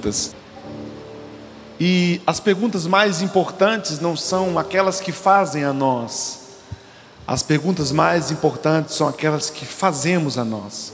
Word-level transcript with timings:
perguntas. 0.00 0.34
E 1.78 2.20
as 2.26 2.40
perguntas 2.40 2.86
mais 2.86 3.22
importantes 3.22 4.00
não 4.00 4.16
são 4.16 4.58
aquelas 4.58 5.00
que 5.00 5.12
fazem 5.12 5.64
a 5.64 5.72
nós. 5.72 6.40
As 7.26 7.42
perguntas 7.42 7.92
mais 7.92 8.30
importantes 8.30 8.96
são 8.96 9.06
aquelas 9.06 9.50
que 9.50 9.64
fazemos 9.64 10.36
a 10.36 10.44
nós. 10.44 10.92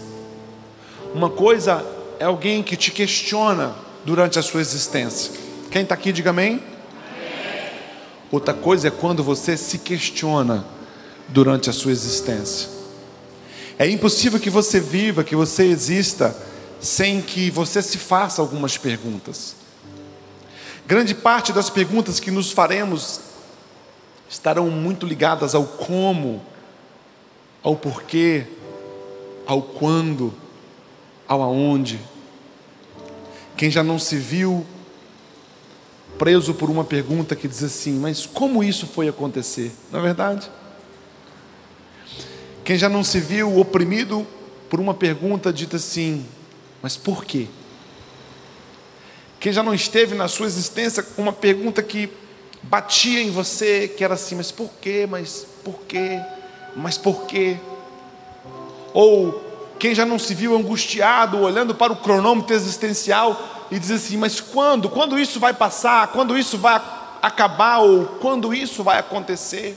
Uma 1.14 1.30
coisa 1.30 1.84
é 2.18 2.24
alguém 2.24 2.62
que 2.62 2.76
te 2.76 2.90
questiona 2.90 3.74
durante 4.04 4.38
a 4.38 4.42
sua 4.42 4.60
existência. 4.60 5.32
Quem 5.70 5.82
está 5.82 5.94
aqui, 5.94 6.12
diga 6.12 6.30
amém. 6.30 6.62
Outra 8.30 8.52
coisa 8.52 8.88
é 8.88 8.90
quando 8.90 9.22
você 9.22 9.56
se 9.56 9.78
questiona 9.78 10.64
durante 11.28 11.70
a 11.70 11.72
sua 11.72 11.90
existência. 11.90 12.68
É 13.78 13.88
impossível 13.88 14.38
que 14.38 14.50
você 14.50 14.78
viva, 14.78 15.24
que 15.24 15.34
você 15.34 15.64
exista, 15.64 16.36
sem 16.80 17.20
que 17.20 17.50
você 17.50 17.82
se 17.82 17.98
faça 17.98 18.40
algumas 18.40 18.76
perguntas. 18.76 19.56
Grande 20.86 21.14
parte 21.14 21.52
das 21.52 21.68
perguntas 21.68 22.20
que 22.20 22.30
nos 22.30 22.52
faremos 22.52 23.20
estarão 24.28 24.70
muito 24.70 25.06
ligadas 25.06 25.54
ao 25.54 25.64
como, 25.64 26.42
ao 27.62 27.74
porquê, 27.74 28.46
ao 29.46 29.62
quando, 29.62 30.32
ao 31.26 31.42
aonde. 31.42 32.00
Quem 33.56 33.70
já 33.70 33.82
não 33.82 33.98
se 33.98 34.16
viu 34.16 34.66
preso 36.18 36.54
por 36.54 36.70
uma 36.70 36.84
pergunta 36.84 37.34
que 37.34 37.48
diz 37.48 37.62
assim: 37.62 37.98
Mas 37.98 38.26
como 38.26 38.62
isso 38.62 38.86
foi 38.86 39.08
acontecer? 39.08 39.72
Não 39.90 40.00
é 40.00 40.02
verdade? 40.02 40.50
Quem 42.64 42.76
já 42.76 42.88
não 42.88 43.04
se 43.04 43.20
viu 43.20 43.58
oprimido 43.58 44.26
por 44.68 44.80
uma 44.80 44.94
pergunta 44.94 45.52
dita 45.52 45.76
assim: 45.76 46.26
Mas 46.86 46.96
por 46.96 47.24
quê? 47.24 47.48
Quem 49.40 49.52
já 49.52 49.60
não 49.60 49.74
esteve 49.74 50.14
na 50.14 50.28
sua 50.28 50.46
existência 50.46 51.02
com 51.02 51.20
uma 51.20 51.32
pergunta 51.32 51.82
que 51.82 52.08
batia 52.62 53.20
em 53.20 53.28
você, 53.28 53.88
que 53.88 54.04
era 54.04 54.14
assim, 54.14 54.36
mas 54.36 54.52
por 54.52 54.70
quê? 54.80 55.04
Mas 55.10 55.44
por 55.64 55.80
quê? 55.80 56.20
Mas 56.76 56.96
por 56.96 57.26
quê? 57.26 57.56
Ou 58.94 59.44
quem 59.80 59.96
já 59.96 60.06
não 60.06 60.16
se 60.16 60.32
viu 60.32 60.56
angustiado, 60.56 61.40
olhando 61.40 61.74
para 61.74 61.92
o 61.92 61.96
cronômetro 61.96 62.54
existencial 62.54 63.66
e 63.68 63.80
diz 63.80 63.90
assim: 63.90 64.16
Mas 64.16 64.40
quando? 64.40 64.88
Quando 64.88 65.18
isso 65.18 65.40
vai 65.40 65.52
passar? 65.52 66.12
Quando 66.12 66.38
isso 66.38 66.56
vai 66.56 66.80
acabar? 67.20 67.78
Ou 67.78 68.06
quando 68.20 68.54
isso 68.54 68.84
vai 68.84 69.00
acontecer? 69.00 69.76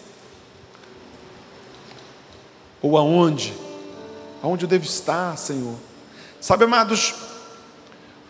Ou 2.83 2.99
aonde? 2.99 3.51
Aonde 4.43 4.65
eu 4.65 4.69
devo 4.69 4.85
estar, 4.85 5.35
Senhor? 5.39 5.88
Sabe, 6.39 6.65
amados, 6.65 7.13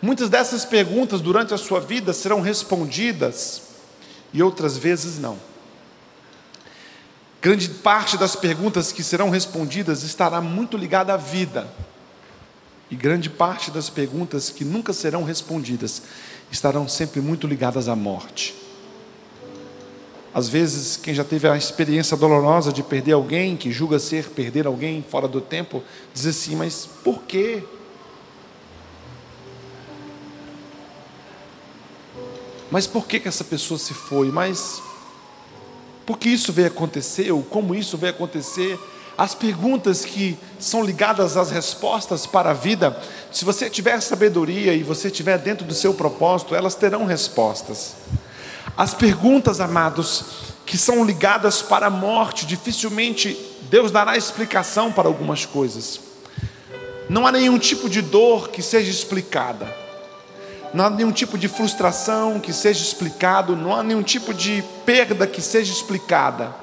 Muitas 0.02 0.30
dessas 0.30 0.64
perguntas 0.64 1.20
durante 1.20 1.52
a 1.52 1.58
sua 1.58 1.78
vida 1.78 2.14
serão 2.14 2.40
respondidas 2.40 3.62
e 4.32 4.42
outras 4.42 4.78
vezes 4.78 5.18
não. 5.18 5.38
Grande 7.42 7.68
parte 7.68 8.16
das 8.16 8.34
perguntas 8.34 8.92
que 8.92 9.02
serão 9.02 9.28
respondidas 9.28 10.02
estará 10.02 10.40
muito 10.40 10.76
ligada 10.76 11.12
à 11.12 11.16
vida. 11.18 11.68
E 12.90 12.96
grande 12.96 13.28
parte 13.28 13.70
das 13.70 13.90
perguntas 13.90 14.48
que 14.48 14.64
nunca 14.64 14.92
serão 14.92 15.22
respondidas 15.22 16.02
estarão 16.50 16.88
sempre 16.88 17.20
muito 17.20 17.46
ligadas 17.46 17.86
à 17.86 17.94
morte. 17.94 18.54
Às 20.32 20.48
vezes, 20.48 20.96
quem 20.96 21.14
já 21.14 21.24
teve 21.24 21.46
a 21.46 21.56
experiência 21.56 22.16
dolorosa 22.16 22.72
de 22.72 22.82
perder 22.82 23.12
alguém, 23.12 23.56
que 23.56 23.70
julga 23.70 23.98
ser 23.98 24.30
perder 24.30 24.66
alguém 24.66 25.04
fora 25.08 25.28
do 25.28 25.40
tempo, 25.40 25.82
diz 26.14 26.26
assim: 26.26 26.56
Mas 26.56 26.88
por 27.02 27.22
quê? 27.22 27.64
Mas 32.70 32.86
por 32.86 33.06
que, 33.06 33.18
que 33.18 33.28
essa 33.28 33.42
pessoa 33.42 33.78
se 33.78 33.92
foi? 33.92 34.30
Mas 34.30 34.80
por 36.06 36.18
que 36.18 36.28
isso 36.28 36.52
veio 36.52 36.68
acontecer? 36.68 37.32
Ou 37.32 37.42
como 37.42 37.74
isso 37.74 37.98
veio 37.98 38.12
acontecer? 38.12 38.78
As 39.18 39.34
perguntas 39.34 40.04
que 40.04 40.38
são 40.58 40.84
ligadas 40.84 41.36
às 41.36 41.50
respostas 41.50 42.26
para 42.26 42.50
a 42.50 42.54
vida, 42.54 42.98
se 43.30 43.44
você 43.44 43.68
tiver 43.68 44.00
sabedoria 44.00 44.72
e 44.72 44.82
você 44.82 45.08
estiver 45.08 45.36
dentro 45.38 45.66
do 45.66 45.74
seu 45.74 45.92
propósito, 45.92 46.54
elas 46.54 46.74
terão 46.74 47.04
respostas. 47.04 47.96
As 48.76 48.94
perguntas, 48.94 49.60
amados, 49.60 50.24
que 50.64 50.78
são 50.78 51.04
ligadas 51.04 51.60
para 51.60 51.88
a 51.88 51.90
morte, 51.90 52.46
dificilmente 52.46 53.36
Deus 53.68 53.90
dará 53.90 54.16
explicação 54.16 54.90
para 54.90 55.08
algumas 55.08 55.44
coisas. 55.44 56.00
Não 57.08 57.26
há 57.26 57.32
nenhum 57.32 57.58
tipo 57.58 57.90
de 57.90 58.00
dor 58.00 58.48
que 58.48 58.62
seja 58.62 58.90
explicada 58.90 59.79
não 60.72 60.86
há 60.86 60.90
nenhum 60.90 61.10
tipo 61.10 61.36
de 61.36 61.48
frustração 61.48 62.38
que 62.38 62.52
seja 62.52 62.82
explicado, 62.82 63.56
não 63.56 63.74
há 63.74 63.82
nenhum 63.82 64.02
tipo 64.02 64.32
de 64.32 64.62
perda 64.86 65.26
que 65.26 65.42
seja 65.42 65.72
explicada. 65.72 66.54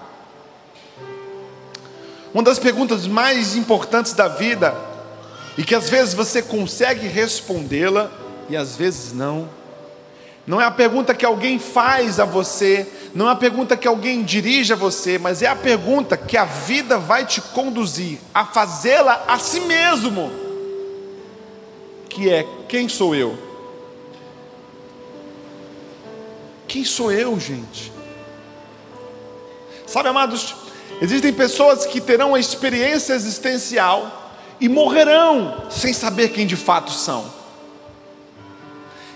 Uma 2.33 2.43
das 2.43 2.59
perguntas 2.59 3.05
mais 3.05 3.55
importantes 3.55 4.13
da 4.13 4.27
vida, 4.27 4.75
e 5.57 5.63
que 5.63 5.75
às 5.75 5.89
vezes 5.89 6.13
você 6.13 6.41
consegue 6.41 7.07
respondê-la 7.07 8.11
e 8.49 8.55
às 8.55 8.75
vezes 8.75 9.11
não, 9.11 9.49
não 10.45 10.61
é 10.61 10.65
a 10.65 10.71
pergunta 10.71 11.13
que 11.13 11.25
alguém 11.25 11.59
faz 11.59 12.19
a 12.19 12.25
você, 12.25 12.87
não 13.13 13.27
é 13.27 13.31
a 13.31 13.35
pergunta 13.35 13.75
que 13.75 13.87
alguém 13.87 14.23
dirige 14.23 14.71
a 14.71 14.75
você, 14.75 15.17
mas 15.17 15.41
é 15.41 15.47
a 15.47 15.55
pergunta 15.55 16.15
que 16.15 16.37
a 16.37 16.45
vida 16.45 16.97
vai 16.97 17.25
te 17.25 17.41
conduzir 17.41 18.19
a 18.33 18.45
fazê-la 18.45 19.25
a 19.27 19.37
si 19.39 19.59
mesmo, 19.61 20.31
que 22.07 22.29
é: 22.29 22.45
quem 22.69 22.87
sou 22.87 23.13
eu? 23.13 23.46
Quem 26.67 26.83
sou 26.83 27.11
eu, 27.11 27.39
gente? 27.39 27.91
Sabe, 29.85 30.09
amados, 30.09 30.53
existem 31.01 31.31
pessoas 31.31 31.85
que 31.85 32.01
terão 32.01 32.35
a 32.35 32.39
experiência 32.39 33.13
existencial 33.13 34.31
e 34.59 34.67
morrerão 34.67 35.67
sem 35.69 35.93
saber 35.93 36.29
quem 36.29 36.45
de 36.45 36.57
fato 36.57 36.91
são. 36.91 37.31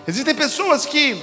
Existem 0.07 0.33
pessoas 0.33 0.85
que 0.85 1.21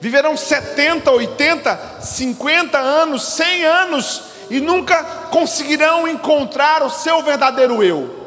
viverão 0.00 0.36
70, 0.36 1.10
80, 1.10 2.00
50 2.00 2.78
anos, 2.78 3.22
100 3.22 3.64
anos 3.64 4.22
e 4.50 4.60
nunca 4.60 5.02
conseguirão 5.30 6.08
encontrar 6.08 6.82
o 6.82 6.90
seu 6.90 7.22
verdadeiro 7.22 7.82
eu. 7.82 8.22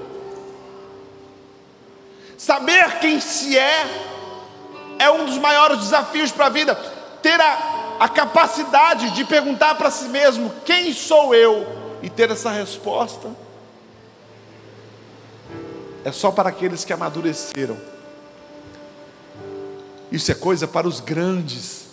Saber 2.38 3.00
quem 3.00 3.20
se 3.20 3.58
é 3.58 4.15
é 5.00 5.10
um 5.10 5.26
dos 5.26 5.38
maiores 5.38 5.80
desafios 5.80 6.32
para 6.32 6.48
a 6.48 6.50
vida. 6.50 6.76
Ter 7.22 7.40
a, 7.40 7.98
a 8.00 8.10
capacidade 8.10 9.12
de 9.12 9.26
perguntar 9.26 9.76
para 9.76 9.92
si 9.92 10.06
mesmo: 10.06 10.52
quem 10.66 10.94
sou 10.94 11.34
eu? 11.34 11.66
E 12.02 12.10
ter 12.10 12.30
essa 12.30 12.52
resposta. 12.52 13.30
É 16.04 16.12
só 16.12 16.32
para 16.32 16.50
aqueles 16.50 16.86
que 16.86 16.94
amadureceram. 16.94 17.78
Isso 20.12 20.32
é 20.32 20.36
coisa 20.36 20.68
para 20.68 20.88
os 20.88 21.00
grandes. 21.00 21.86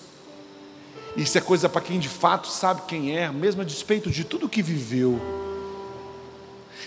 Isso 1.16 1.36
é 1.36 1.40
coisa 1.40 1.68
para 1.68 1.80
quem 1.80 1.98
de 1.98 2.08
fato 2.08 2.48
sabe 2.48 2.82
quem 2.86 3.16
é, 3.16 3.28
mesmo 3.28 3.62
a 3.62 3.64
despeito 3.64 4.10
de 4.10 4.24
tudo 4.24 4.48
que 4.48 4.62
viveu. 4.62 5.20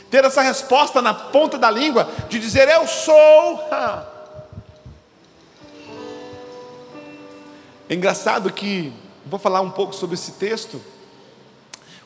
Ter 0.09 0.23
essa 0.23 0.41
resposta 0.41 1.01
na 1.01 1.13
ponta 1.13 1.57
da 1.57 1.69
língua, 1.69 2.09
de 2.29 2.39
dizer 2.39 2.67
eu 2.69 2.87
sou. 2.87 3.59
É 7.87 7.93
engraçado 7.93 8.51
que, 8.51 8.91
vou 9.25 9.39
falar 9.39 9.61
um 9.61 9.69
pouco 9.69 9.93
sobre 9.93 10.15
esse 10.15 10.33
texto, 10.33 10.81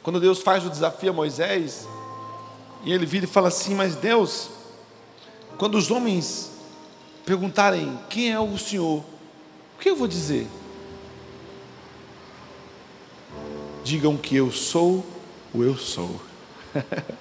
quando 0.03 0.19
Deus 0.19 0.41
faz 0.41 0.65
o 0.65 0.69
desafio 0.69 1.11
a 1.11 1.13
Moisés, 1.13 1.87
e 2.83 2.91
ele 2.91 3.05
vira 3.05 3.25
e 3.25 3.29
fala 3.29 3.47
assim: 3.47 3.73
Mas 3.75 3.95
Deus, 3.95 4.49
quando 5.57 5.77
os 5.77 5.89
homens 5.89 6.51
perguntarem 7.25 7.97
quem 8.09 8.31
é 8.31 8.39
o 8.39 8.57
Senhor, 8.57 8.99
o 8.99 9.79
que 9.79 9.89
eu 9.89 9.95
vou 9.95 10.07
dizer? 10.07 10.47
Digam 13.83 14.17
que 14.17 14.35
eu 14.35 14.51
sou 14.51 15.05
o 15.53 15.63
eu 15.63 15.77
sou. 15.77 16.19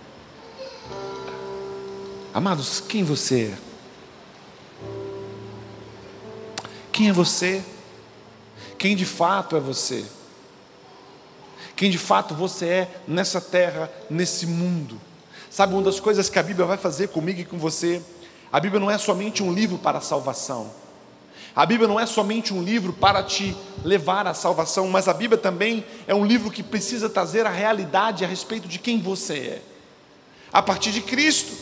Amados, 2.34 2.80
quem 2.80 3.04
você 3.04 3.52
é? 3.52 3.58
Quem 6.92 7.08
é 7.08 7.12
você? 7.12 7.64
Quem 8.78 8.94
de 8.94 9.04
fato 9.04 9.56
é 9.56 9.60
você, 9.60 10.04
quem 11.74 11.90
de 11.90 11.98
fato 11.98 12.34
você 12.34 12.66
é 12.66 13.00
nessa 13.06 13.40
terra, 13.40 13.90
nesse 14.08 14.46
mundo. 14.46 15.00
Sabe 15.50 15.74
uma 15.74 15.82
das 15.82 15.98
coisas 15.98 16.28
que 16.28 16.38
a 16.38 16.42
Bíblia 16.42 16.66
vai 16.66 16.76
fazer 16.76 17.08
comigo 17.08 17.40
e 17.40 17.44
com 17.44 17.58
você? 17.58 18.02
A 18.52 18.60
Bíblia 18.60 18.80
não 18.80 18.90
é 18.90 18.98
somente 18.98 19.42
um 19.42 19.52
livro 19.52 19.78
para 19.78 19.98
a 19.98 20.00
salvação. 20.00 20.70
A 21.54 21.66
Bíblia 21.66 21.88
não 21.88 21.98
é 21.98 22.06
somente 22.06 22.54
um 22.54 22.62
livro 22.62 22.92
para 22.92 23.22
te 23.22 23.56
levar 23.84 24.26
à 24.26 24.34
salvação, 24.34 24.88
mas 24.88 25.08
a 25.08 25.14
Bíblia 25.14 25.38
também 25.38 25.84
é 26.06 26.14
um 26.14 26.24
livro 26.24 26.50
que 26.50 26.62
precisa 26.62 27.08
trazer 27.08 27.46
a 27.46 27.50
realidade 27.50 28.24
a 28.24 28.28
respeito 28.28 28.68
de 28.68 28.78
quem 28.78 29.00
você 29.00 29.34
é. 29.34 29.62
A 30.52 30.62
partir 30.62 30.92
de 30.92 31.00
Cristo. 31.00 31.52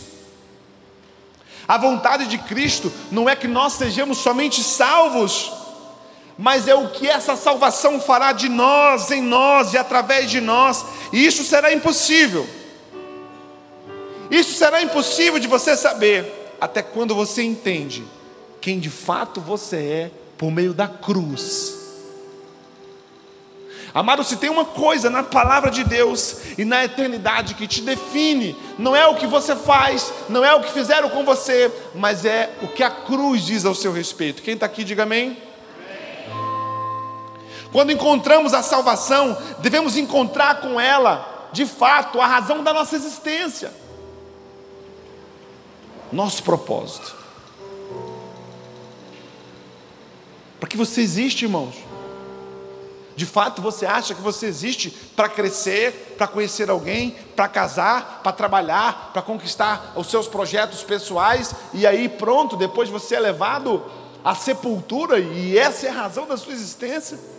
A 1.67 1.79
vontade 1.79 2.27
de 2.27 2.39
Cristo 2.39 2.93
não 3.11 3.29
é 3.29 3.35
que 3.35 3.49
nós 3.49 3.73
sejamos 3.73 4.19
somente 4.19 4.63
salvos, 4.63 5.51
mas 6.39 6.69
é 6.69 6.75
o 6.75 6.89
que 6.91 7.09
essa 7.09 7.35
salvação 7.37 8.01
fará 8.01 8.33
de 8.33 8.49
nós, 8.49 9.11
em 9.11 9.23
nós 9.23 9.73
e 9.73 9.79
através 9.79 10.31
de 10.31 10.41
nós, 10.41 10.85
e 11.13 11.27
isso 11.27 11.45
será 11.45 11.73
impossível. 11.73 12.47
Isso 14.31 14.55
será 14.55 14.83
impossível 14.83 15.39
de 15.39 15.47
você 15.47 15.77
saber 15.77 16.55
até 16.61 16.83
quando 16.83 17.15
você 17.15 17.43
entende 17.43 18.05
quem 18.61 18.79
de 18.79 18.91
fato 18.91 19.41
você 19.41 19.77
é 19.77 20.11
por 20.37 20.51
meio 20.51 20.75
da 20.75 20.89
cruz. 20.89 21.75
Amado, 23.95 24.23
se 24.25 24.37
tem 24.37 24.51
uma 24.51 24.65
coisa 24.65 25.09
na 25.09 25.23
palavra 25.23 25.71
de 25.71 25.83
Deus 25.83 26.37
e 26.59 26.67
na 26.67 26.85
eternidade 26.85 27.55
que 27.55 27.67
te 27.67 27.81
define, 27.81 28.55
não 28.79 28.95
é 28.95 29.07
o 29.07 29.15
que 29.15 29.27
você 29.27 29.57
faz, 29.57 30.13
não 30.29 30.45
é 30.45 30.55
o 30.55 30.61
que 30.61 30.71
fizeram 30.71 31.09
com 31.09 31.25
você, 31.25 31.73
mas 31.95 32.27
é 32.27 32.51
o 32.61 32.69
que 32.69 32.83
a 32.83 32.91
cruz 32.91 33.47
diz 33.47 33.65
ao 33.65 33.75
seu 33.75 33.93
respeito. 33.93 34.43
Quem 34.43 34.53
está 34.53 34.67
aqui, 34.67 34.85
diga 34.85 35.05
amém. 35.05 35.46
Quando 37.77 37.93
encontramos 37.93 38.55
a 38.55 38.63
salvação, 38.63 39.37
devemos 39.59 39.99
encontrar 39.99 40.63
com 40.63 40.81
ela, 40.81 41.51
de 41.53 41.67
fato, 41.67 42.19
a 42.23 42.27
razão 42.27 42.65
da 42.65 42.73
nossa 42.73 42.97
existência, 42.97 43.71
nosso 46.11 46.43
propósito. 46.43 47.15
Para 50.59 50.71
que 50.71 50.77
você 50.79 51.03
existe, 51.03 51.45
irmãos? 51.45 51.75
De 53.15 53.27
fato, 53.27 53.61
você 53.61 53.85
acha 53.85 54.15
que 54.15 54.23
você 54.23 54.47
existe 54.47 54.89
para 55.15 55.29
crescer, 55.29 56.15
para 56.17 56.27
conhecer 56.27 56.71
alguém, 56.71 57.11
para 57.37 57.47
casar, 57.47 58.21
para 58.23 58.33
trabalhar, 58.33 59.11
para 59.13 59.21
conquistar 59.21 59.93
os 59.95 60.07
seus 60.07 60.27
projetos 60.27 60.83
pessoais 60.83 61.55
e 61.75 61.87
aí 61.87 62.09
pronto, 62.09 62.57
depois 62.57 62.89
você 62.89 63.17
é 63.17 63.21
levado 63.21 63.85
à 64.25 64.35
sepultura 64.35 65.19
e 65.19 65.59
essa 65.59 65.87
é 65.87 65.91
a 65.91 65.93
razão 65.93 66.27
da 66.27 66.39
sua 66.39 66.55
existência? 66.55 67.37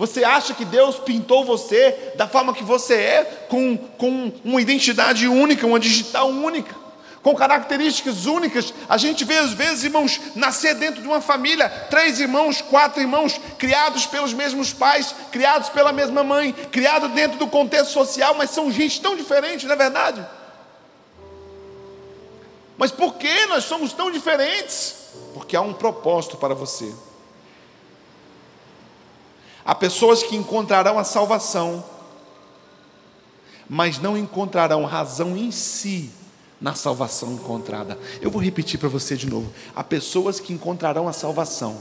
Você 0.00 0.24
acha 0.24 0.54
que 0.54 0.64
Deus 0.64 0.96
pintou 0.98 1.44
você 1.44 2.14
da 2.16 2.26
forma 2.26 2.54
que 2.54 2.64
você 2.64 2.94
é, 2.94 3.24
com, 3.50 3.76
com 3.76 4.32
uma 4.42 4.58
identidade 4.58 5.28
única, 5.28 5.66
uma 5.66 5.78
digital 5.78 6.26
única, 6.30 6.74
com 7.22 7.34
características 7.34 8.24
únicas? 8.24 8.72
A 8.88 8.96
gente 8.96 9.26
vê 9.26 9.36
às 9.36 9.52
vezes, 9.52 9.84
irmãos, 9.84 10.18
nascer 10.34 10.74
dentro 10.74 11.02
de 11.02 11.06
uma 11.06 11.20
família, 11.20 11.68
três 11.90 12.18
irmãos, 12.18 12.62
quatro 12.62 12.98
irmãos, 12.98 13.38
criados 13.58 14.06
pelos 14.06 14.32
mesmos 14.32 14.72
pais, 14.72 15.14
criados 15.30 15.68
pela 15.68 15.92
mesma 15.92 16.24
mãe, 16.24 16.54
criados 16.72 17.10
dentro 17.10 17.38
do 17.38 17.46
contexto 17.46 17.92
social, 17.92 18.34
mas 18.34 18.48
são 18.48 18.72
gente 18.72 19.02
tão 19.02 19.14
diferente, 19.14 19.66
não 19.66 19.74
é 19.74 19.76
verdade? 19.76 20.26
Mas 22.78 22.90
por 22.90 23.16
que 23.16 23.44
nós 23.48 23.64
somos 23.64 23.92
tão 23.92 24.10
diferentes? 24.10 24.94
Porque 25.34 25.54
há 25.54 25.60
um 25.60 25.74
propósito 25.74 26.38
para 26.38 26.54
você. 26.54 26.90
Há 29.70 29.74
pessoas 29.76 30.20
que 30.24 30.34
encontrarão 30.34 30.98
a 30.98 31.04
salvação, 31.04 31.84
mas 33.68 34.00
não 34.00 34.18
encontrarão 34.18 34.84
razão 34.84 35.36
em 35.36 35.52
si 35.52 36.10
na 36.60 36.74
salvação 36.74 37.34
encontrada. 37.34 37.96
Eu 38.20 38.32
vou 38.32 38.42
repetir 38.42 38.80
para 38.80 38.88
você 38.88 39.16
de 39.16 39.30
novo. 39.30 39.48
Há 39.72 39.84
pessoas 39.84 40.40
que 40.40 40.52
encontrarão 40.52 41.06
a 41.06 41.12
salvação, 41.12 41.76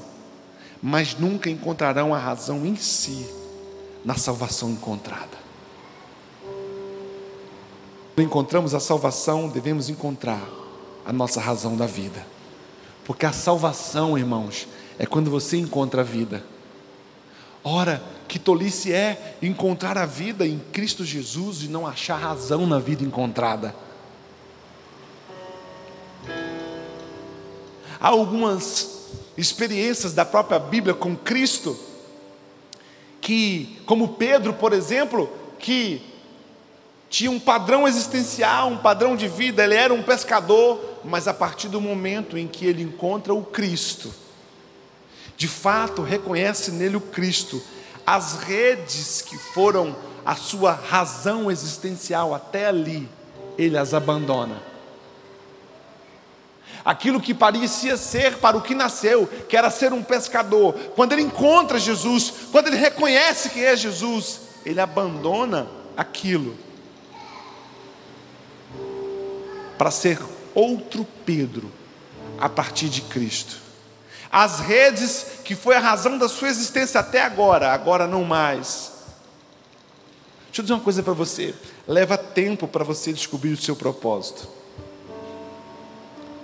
mas 0.83 1.17
nunca 1.17 1.49
encontrarão 1.49 2.13
a 2.13 2.19
razão 2.19 2.63
em 2.63 2.75
si 2.75 3.27
na 4.05 4.13
salvação 4.13 4.69
encontrada. 4.69 5.39
Quando 8.13 8.27
encontramos 8.27 8.75
a 8.75 8.79
salvação, 8.79 9.49
devemos 9.49 9.89
encontrar 9.89 10.47
a 11.03 11.11
nossa 11.11 11.41
razão 11.41 11.75
da 11.75 11.87
vida. 11.87 12.23
Porque 13.03 13.25
a 13.25 13.33
salvação, 13.33 14.15
irmãos, 14.15 14.67
é 14.99 15.07
quando 15.07 15.31
você 15.31 15.57
encontra 15.57 16.01
a 16.01 16.05
vida. 16.05 16.43
Ora, 17.63 18.01
que 18.27 18.39
tolice 18.39 18.93
é 18.93 19.35
encontrar 19.41 19.97
a 19.97 20.05
vida 20.05 20.47
em 20.47 20.59
Cristo 20.71 21.03
Jesus 21.03 21.63
e 21.63 21.67
não 21.67 21.85
achar 21.85 22.17
razão 22.17 22.65
na 22.65 22.79
vida 22.79 23.03
encontrada. 23.03 23.75
Há 27.99 28.07
algumas 28.07 29.09
experiências 29.35 30.13
da 30.13 30.23
própria 30.23 30.59
Bíblia 30.59 30.93
com 30.93 31.15
Cristo, 31.15 31.77
que, 33.19 33.81
como 33.85 34.09
Pedro, 34.09 34.53
por 34.53 34.71
exemplo, 34.71 35.29
que 35.57 36.01
tinha 37.09 37.31
um 37.31 37.39
padrão 37.39 37.87
existencial, 37.87 38.69
um 38.69 38.77
padrão 38.77 39.15
de 39.15 39.27
vida, 39.27 39.63
ele 39.63 39.75
era 39.75 39.93
um 39.93 40.03
pescador, 40.03 40.79
mas 41.03 41.27
a 41.27 41.33
partir 41.33 41.67
do 41.67 41.81
momento 41.81 42.37
em 42.37 42.47
que 42.47 42.65
ele 42.65 42.83
encontra 42.83 43.33
o 43.33 43.43
Cristo, 43.43 44.13
de 45.39 45.47
fato 45.47 46.01
reconhece 46.01 46.69
nele 46.69 46.97
o 46.97 47.01
Cristo, 47.01 47.63
as 48.05 48.39
redes 48.43 49.21
que 49.21 49.37
foram 49.37 49.95
a 50.25 50.35
sua 50.35 50.73
razão 50.73 51.49
existencial 51.49 52.35
até 52.35 52.67
ali, 52.67 53.07
ele 53.57 53.77
as 53.77 53.93
abandona. 53.93 54.61
Aquilo 56.83 57.21
que 57.21 57.33
parecia 57.33 57.95
ser 57.95 58.35
para 58.39 58.57
o 58.57 58.61
que 58.61 58.75
nasceu, 58.75 59.27
que 59.47 59.55
era 59.55 59.69
ser 59.69 59.93
um 59.93 60.03
pescador, 60.03 60.73
quando 60.93 61.13
ele 61.13 61.21
encontra 61.21 61.79
Jesus, 61.79 62.33
quando 62.51 62.67
ele 62.67 62.75
reconhece 62.75 63.49
que 63.49 63.63
é 63.63 63.77
Jesus, 63.77 64.41
ele 64.65 64.81
abandona 64.81 65.69
aquilo 65.95 66.57
para 69.77 69.89
ser 69.89 70.19
outro 70.53 71.07
Pedro 71.25 71.71
a 72.37 72.49
partir 72.49 72.89
de 72.89 72.99
Cristo. 73.03 73.68
As 74.31 74.59
redes 74.59 75.25
que 75.43 75.55
foi 75.55 75.75
a 75.75 75.79
razão 75.79 76.17
da 76.17 76.29
sua 76.29 76.49
existência 76.49 76.99
até 76.99 77.21
agora, 77.21 77.73
agora 77.73 78.05
não 78.05 78.23
mais. 78.23 78.91
Deixa 80.47 80.61
eu 80.61 80.63
dizer 80.63 80.73
uma 80.73 80.83
coisa 80.83 81.01
para 81.01 81.13
você: 81.13 81.55
leva 81.87 82.17
tempo 82.17 82.67
para 82.67 82.83
você 82.83 83.11
descobrir 83.11 83.51
o 83.51 83.57
seu 83.57 83.75
propósito, 83.75 84.47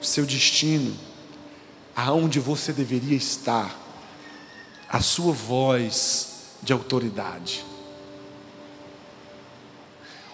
o 0.01 0.05
seu 0.05 0.25
destino, 0.25 0.97
aonde 1.95 2.39
você 2.39 2.73
deveria 2.73 3.15
estar, 3.15 3.75
a 4.89 4.99
sua 5.01 5.31
voz 5.33 6.33
de 6.61 6.73
autoridade. 6.73 7.63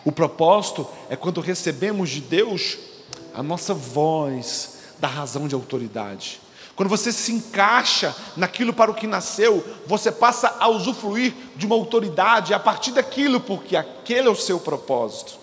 O 0.03 0.12
propósito 0.12 0.88
é 1.09 1.15
quando 1.15 1.42
recebemos 1.42 2.09
de 2.09 2.21
Deus 2.21 2.77
a 3.33 3.44
nossa 3.44 3.74
voz 3.74 4.77
da 5.00 5.07
razão 5.07 5.48
de 5.48 5.56
autoridade. 5.56 6.42
Quando 6.81 6.89
você 6.89 7.11
se 7.11 7.31
encaixa 7.31 8.15
naquilo 8.35 8.73
para 8.73 8.89
o 8.89 8.95
que 8.95 9.05
nasceu, 9.05 9.63
você 9.85 10.11
passa 10.11 10.55
a 10.59 10.67
usufruir 10.67 11.31
de 11.55 11.67
uma 11.67 11.75
autoridade 11.75 12.55
a 12.55 12.59
partir 12.59 12.91
daquilo, 12.91 13.39
porque 13.39 13.75
aquele 13.75 14.27
é 14.27 14.31
o 14.31 14.35
seu 14.35 14.59
propósito. 14.59 15.38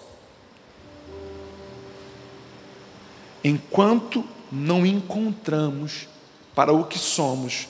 Enquanto 3.44 4.24
não 4.50 4.84
encontramos 4.84 6.08
para 6.56 6.72
o 6.72 6.82
que 6.82 6.98
somos, 6.98 7.68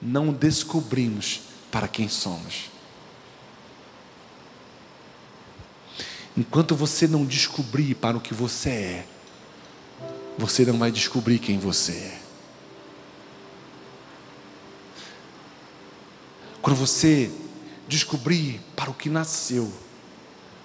não 0.00 0.32
descobrimos 0.32 1.42
para 1.70 1.86
quem 1.86 2.08
somos. 2.08 2.70
Enquanto 6.34 6.74
você 6.74 7.06
não 7.06 7.26
descobrir 7.26 7.94
para 7.94 8.16
o 8.16 8.22
que 8.22 8.32
você 8.32 8.70
é, 8.70 9.06
você 10.38 10.64
não 10.64 10.78
vai 10.78 10.90
descobrir 10.90 11.38
quem 11.38 11.58
você 11.58 11.92
é. 11.92 12.25
Quando 16.66 16.78
você 16.78 17.30
descobrir 17.86 18.60
para 18.74 18.90
o 18.90 18.94
que 18.94 19.08
nasceu, 19.08 19.72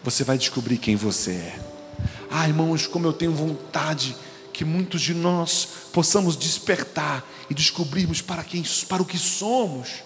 você 0.03 0.23
vai 0.23 0.35
descobrir 0.35 0.79
quem 0.79 0.95
você 0.95 1.33
é. 1.33 1.59
Ah, 2.31 2.47
irmãos, 2.47 2.87
como 2.87 3.05
eu 3.05 3.13
tenho 3.13 3.31
vontade 3.31 4.15
que 4.51 4.65
muitos 4.65 4.99
de 4.99 5.13
nós 5.13 5.67
possamos 5.93 6.35
despertar 6.35 7.23
e 7.51 7.53
descobrirmos 7.53 8.19
para 8.19 8.43
quem, 8.43 8.63
para 8.89 9.03
o 9.03 9.05
que 9.05 9.19
somos, 9.19 10.01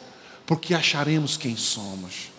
porque 0.45 0.73
acharemos 0.73 1.37
quem 1.37 1.55
somos. 1.55 2.29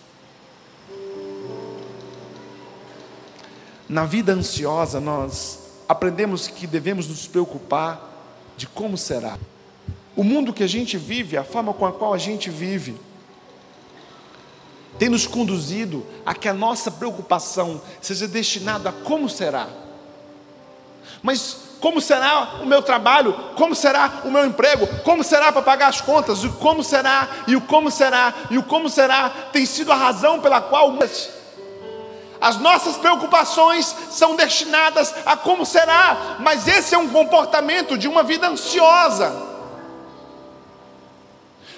Na 3.89 4.05
vida 4.05 4.33
ansiosa, 4.33 4.99
nós 4.99 5.57
aprendemos 5.89 6.47
que 6.47 6.67
devemos 6.67 7.07
nos 7.07 7.25
preocupar 7.25 8.23
de 8.55 8.67
como 8.67 8.95
será. 8.99 9.39
O 10.15 10.23
mundo 10.23 10.53
que 10.53 10.61
a 10.61 10.67
gente 10.67 10.95
vive, 10.95 11.37
a 11.37 11.43
forma 11.43 11.73
com 11.73 11.87
a 11.87 11.91
qual 11.91 12.13
a 12.13 12.19
gente 12.19 12.51
vive, 12.51 13.06
tem 14.97 15.09
nos 15.09 15.27
conduzido 15.27 16.05
a 16.25 16.33
que 16.33 16.49
a 16.49 16.53
nossa 16.53 16.89
preocupação 16.91 17.81
seja 18.01 18.27
destinada 18.27 18.89
a 18.89 18.93
como 18.93 19.29
será. 19.29 19.67
Mas 21.21 21.67
como 21.79 22.01
será 22.01 22.59
o 22.61 22.65
meu 22.65 22.81
trabalho? 22.81 23.33
Como 23.55 23.75
será 23.75 24.21
o 24.25 24.31
meu 24.31 24.45
emprego? 24.45 24.87
Como 25.03 25.23
será 25.23 25.51
para 25.51 25.61
pagar 25.61 25.89
as 25.89 26.01
contas? 26.01 26.43
E 26.43 26.49
como 26.49 26.83
será? 26.83 27.27
E 27.47 27.55
o 27.55 27.61
como 27.61 27.91
será? 27.91 28.33
E 28.49 28.57
o 28.57 28.63
como 28.63 28.89
será 28.89 29.29
tem 29.51 29.65
sido 29.65 29.91
a 29.91 29.95
razão 29.95 30.39
pela 30.39 30.61
qual 30.61 30.97
As 32.41 32.57
nossas 32.57 32.97
preocupações 32.97 33.95
são 34.09 34.35
destinadas 34.35 35.13
a 35.25 35.35
como 35.35 35.65
será, 35.65 36.37
mas 36.39 36.67
esse 36.67 36.95
é 36.95 36.97
um 36.97 37.09
comportamento 37.09 37.97
de 37.97 38.07
uma 38.07 38.23
vida 38.23 38.47
ansiosa. 38.47 39.56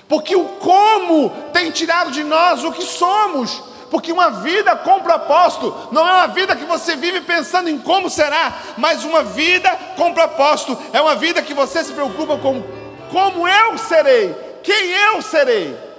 Porque 0.09 0.35
o 0.35 0.43
como 0.43 1.29
tem 1.53 1.71
tirado 1.71 2.11
de 2.11 2.23
nós 2.23 2.65
o 2.65 2.71
que 2.73 2.83
somos. 2.83 3.63
Porque 3.89 4.11
uma 4.11 4.29
vida 4.29 4.75
com 4.75 4.99
propósito 4.99 5.73
não 5.91 6.05
é 6.05 6.11
uma 6.11 6.27
vida 6.27 6.55
que 6.55 6.65
você 6.65 6.97
vive 6.97 7.21
pensando 7.21 7.69
em 7.69 7.77
como 7.77 8.09
será, 8.09 8.53
mas 8.77 9.05
uma 9.05 9.23
vida 9.23 9.69
com 9.95 10.13
propósito 10.13 10.77
é 10.91 10.99
uma 10.99 11.15
vida 11.15 11.41
que 11.41 11.53
você 11.53 11.83
se 11.83 11.93
preocupa 11.93 12.37
com 12.37 12.61
como 13.09 13.47
eu 13.47 13.77
serei, 13.77 14.35
quem 14.61 14.91
eu 14.91 15.21
serei 15.21 15.89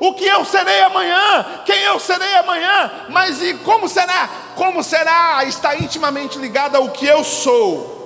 o 0.00 0.14
que 0.14 0.24
eu 0.24 0.46
serei 0.46 0.80
amanhã, 0.80 1.44
quem 1.66 1.82
eu 1.82 2.00
serei 2.00 2.34
amanhã, 2.36 2.90
mas 3.10 3.42
e 3.42 3.52
como 3.58 3.86
será? 3.86 4.30
Como 4.56 4.82
será? 4.82 5.44
Está 5.44 5.76
intimamente 5.76 6.38
ligado 6.38 6.76
ao 6.76 6.88
que 6.88 7.04
eu 7.06 7.22
sou. 7.22 7.99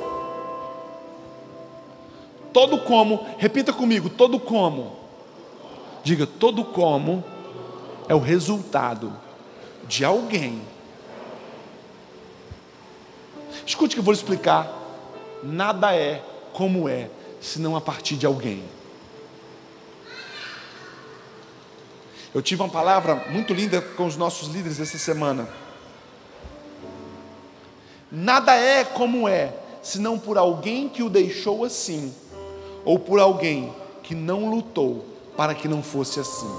Todo 2.54 2.78
como, 2.78 3.26
repita 3.36 3.72
comigo, 3.72 4.08
todo 4.08 4.38
como. 4.38 4.96
Diga, 6.04 6.24
todo 6.24 6.64
como 6.64 7.24
é 8.08 8.14
o 8.14 8.20
resultado 8.20 9.12
de 9.88 10.04
alguém. 10.04 10.62
Escute 13.66 13.96
que 13.96 14.00
eu 14.00 14.04
vou 14.04 14.14
explicar. 14.14 14.72
Nada 15.42 15.96
é 15.96 16.22
como 16.52 16.88
é, 16.88 17.10
senão 17.40 17.74
a 17.74 17.80
partir 17.80 18.14
de 18.14 18.24
alguém. 18.24 18.62
Eu 22.32 22.40
tive 22.40 22.62
uma 22.62 22.68
palavra 22.68 23.16
muito 23.30 23.52
linda 23.52 23.80
com 23.80 24.06
os 24.06 24.16
nossos 24.16 24.46
líderes 24.46 24.78
essa 24.78 24.96
semana. 24.96 25.48
Nada 28.12 28.54
é 28.54 28.84
como 28.84 29.28
é, 29.28 29.52
senão 29.82 30.20
por 30.20 30.38
alguém 30.38 30.88
que 30.88 31.02
o 31.02 31.10
deixou 31.10 31.64
assim, 31.64 32.14
ou 32.84 32.98
por 32.98 33.18
alguém 33.18 33.72
que 34.02 34.14
não 34.14 34.50
lutou 34.50 35.04
para 35.36 35.54
que 35.54 35.66
não 35.66 35.82
fosse 35.82 36.20
assim. 36.20 36.50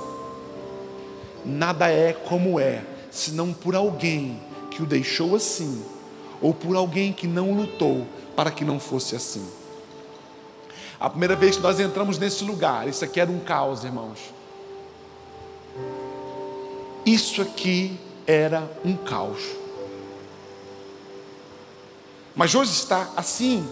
Nada 1.46 1.90
é 1.90 2.12
como 2.14 2.60
é, 2.60 2.84
senão 3.12 3.54
por 3.54 3.76
alguém 3.76 4.42
que 4.72 4.82
o 4.82 4.86
deixou 4.86 5.36
assim, 5.36 5.84
ou 6.42 6.54
por 6.54 6.76
alguém 6.76 7.14
que 7.14 7.28
não 7.28 7.54
lutou 7.54 8.06
para 8.36 8.52
que 8.52 8.66
não 8.66 8.80
fosse 8.80 9.16
assim. 9.16 9.46
A 11.00 11.10
primeira 11.10 11.36
vez 11.36 11.58
que 11.58 11.62
nós 11.62 11.80
entramos 11.80 12.18
nesse 12.18 12.44
lugar, 12.44 12.88
isso 12.88 13.06
aqui 13.06 13.20
era 13.20 13.30
um 13.30 13.40
caos, 13.40 13.84
irmãos. 13.84 14.20
Isso 17.06 17.42
aqui 17.42 18.00
era 18.26 18.70
um 18.84 18.96
caos. 18.96 19.42
Mas 22.36 22.56
hoje 22.56 22.72
está 22.72 23.12
assim. 23.16 23.66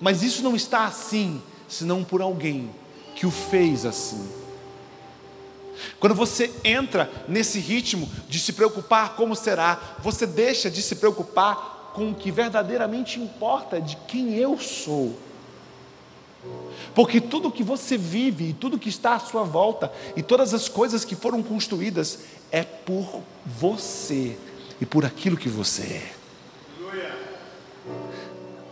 Mas 0.00 0.22
isso 0.22 0.42
não 0.42 0.54
está 0.54 0.84
assim, 0.84 1.42
senão 1.74 2.04
por 2.04 2.20
alguém 2.20 2.70
que 3.14 3.26
o 3.26 3.30
fez 3.30 3.84
assim. 3.84 4.26
Quando 5.98 6.14
você 6.14 6.52
entra 6.62 7.10
nesse 7.28 7.58
ritmo 7.58 8.08
de 8.28 8.38
se 8.38 8.52
preocupar 8.52 9.16
como 9.16 9.34
será, 9.34 9.96
você 10.00 10.26
deixa 10.26 10.70
de 10.70 10.80
se 10.82 10.96
preocupar 10.96 11.92
com 11.94 12.10
o 12.10 12.14
que 12.14 12.30
verdadeiramente 12.30 13.20
importa 13.20 13.80
de 13.80 13.96
quem 14.08 14.34
eu 14.34 14.58
sou. 14.58 15.18
Porque 16.94 17.20
tudo 17.20 17.50
que 17.50 17.62
você 17.62 17.96
vive, 17.96 18.50
e 18.50 18.52
tudo 18.52 18.78
que 18.78 18.88
está 18.88 19.14
à 19.14 19.18
sua 19.18 19.42
volta, 19.42 19.90
e 20.16 20.22
todas 20.22 20.54
as 20.54 20.68
coisas 20.68 21.04
que 21.04 21.16
foram 21.16 21.42
construídas, 21.42 22.20
é 22.52 22.62
por 22.62 23.22
você 23.44 24.36
e 24.80 24.86
por 24.86 25.04
aquilo 25.04 25.36
que 25.36 25.48
você 25.48 25.82
é. 25.82 26.23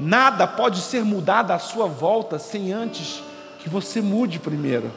Nada 0.03 0.49
pode 0.49 0.81
ser 0.81 1.05
mudado 1.05 1.53
à 1.53 1.61
sua 1.61 1.87
volta 1.87 2.37
sem 2.37 2.73
antes 2.73 3.23
que 3.61 3.69
você 3.69 4.01
mude 4.01 4.41
primeiro. 4.41 4.91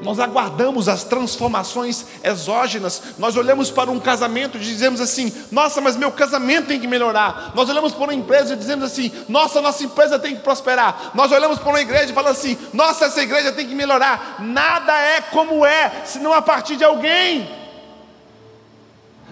Nós 0.00 0.18
aguardamos 0.18 0.88
as 0.88 1.04
transformações 1.04 2.06
exógenas. 2.24 3.02
Nós 3.18 3.36
olhamos 3.36 3.70
para 3.70 3.90
um 3.90 4.00
casamento 4.00 4.56
e 4.56 4.60
dizemos 4.60 5.02
assim: 5.02 5.30
Nossa, 5.52 5.82
mas 5.82 5.96
meu 5.96 6.10
casamento 6.10 6.68
tem 6.68 6.80
que 6.80 6.86
melhorar. 6.86 7.52
Nós 7.54 7.68
olhamos 7.68 7.92
para 7.92 8.04
uma 8.04 8.14
empresa 8.14 8.54
e 8.54 8.56
dizemos 8.56 8.84
assim: 8.84 9.12
Nossa, 9.28 9.60
nossa 9.60 9.84
empresa 9.84 10.18
tem 10.18 10.34
que 10.34 10.42
prosperar. 10.42 11.12
Nós 11.14 11.30
olhamos 11.30 11.58
para 11.58 11.68
uma 11.68 11.80
igreja 11.80 12.10
e 12.10 12.14
falamos 12.14 12.38
assim: 12.38 12.56
Nossa, 12.72 13.06
essa 13.06 13.22
igreja 13.22 13.52
tem 13.52 13.68
que 13.68 13.74
melhorar. 13.74 14.36
Nada 14.40 14.92
é 14.98 15.20
como 15.20 15.64
é, 15.64 16.02
senão 16.06 16.32
a 16.32 16.40
partir 16.40 16.76
de 16.76 16.84
alguém. 16.84 17.65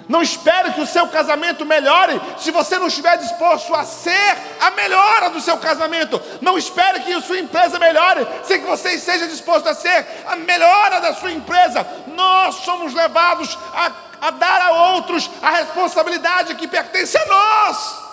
Não 0.09 0.21
espere 0.21 0.73
que 0.73 0.81
o 0.81 0.87
seu 0.87 1.09
casamento 1.09 1.65
melhore 1.65 2.21
se 2.39 2.51
você 2.51 2.79
não 2.79 2.89
estiver 2.89 3.17
disposto 3.17 3.75
a 3.75 3.85
ser 3.85 4.37
a 4.61 4.71
melhora 4.73 5.31
do 5.31 5.41
seu 5.41 5.57
casamento. 5.57 6.21
Não 6.43 6.59
espere 6.59 7.01
que 7.01 7.13
a 7.13 7.23
sua 7.23 7.39
empresa 7.39 7.79
melhore 7.79 8.27
sem 8.43 8.61
que 8.61 8.67
você 8.67 8.91
esteja 8.91 9.27
disposto 9.27 9.67
a 9.67 9.75
ser 9.75 10.07
a 10.27 10.37
melhora 10.37 11.01
da 11.01 11.15
sua 11.15 11.33
empresa. 11.33 11.87
Nós 12.09 12.57
somos 12.57 12.93
levados 12.93 13.59
a, 13.73 13.93
a 14.21 14.31
dar 14.31 14.61
a 14.61 14.71
outros 14.93 15.31
a 15.41 15.51
responsabilidade 15.51 16.55
que 16.55 16.69
pertence 16.69 17.17
a 17.17 17.27
nós. 17.27 18.05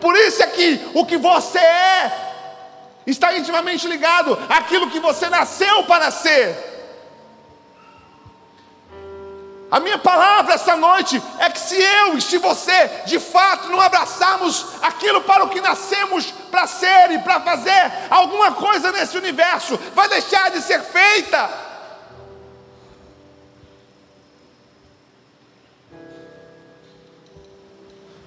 Por 0.00 0.14
isso 0.16 0.42
é 0.42 0.46
que 0.48 0.90
o 0.92 1.06
que 1.06 1.16
você 1.16 1.58
é 1.58 2.32
está 3.06 3.34
intimamente 3.36 3.86
ligado 3.86 4.38
àquilo 4.48 4.90
que 4.90 5.00
você 5.00 5.30
nasceu 5.30 5.84
para 5.84 6.10
ser. 6.10 6.73
A 9.74 9.80
minha 9.80 9.98
palavra 9.98 10.54
essa 10.54 10.76
noite 10.76 11.20
é 11.40 11.50
que 11.50 11.58
se 11.58 11.74
eu 11.74 12.16
e 12.16 12.22
se 12.22 12.38
você, 12.38 12.86
de 13.06 13.18
fato, 13.18 13.68
não 13.68 13.80
abraçarmos 13.80 14.66
aquilo 14.80 15.22
para 15.22 15.42
o 15.42 15.48
que 15.48 15.60
nascemos 15.60 16.30
para 16.48 16.64
ser 16.68 17.10
e 17.10 17.18
para 17.18 17.40
fazer, 17.40 17.92
alguma 18.08 18.52
coisa 18.52 18.92
nesse 18.92 19.18
universo 19.18 19.76
vai 19.92 20.08
deixar 20.08 20.52
de 20.52 20.60
ser 20.60 20.80
feita. 20.80 21.50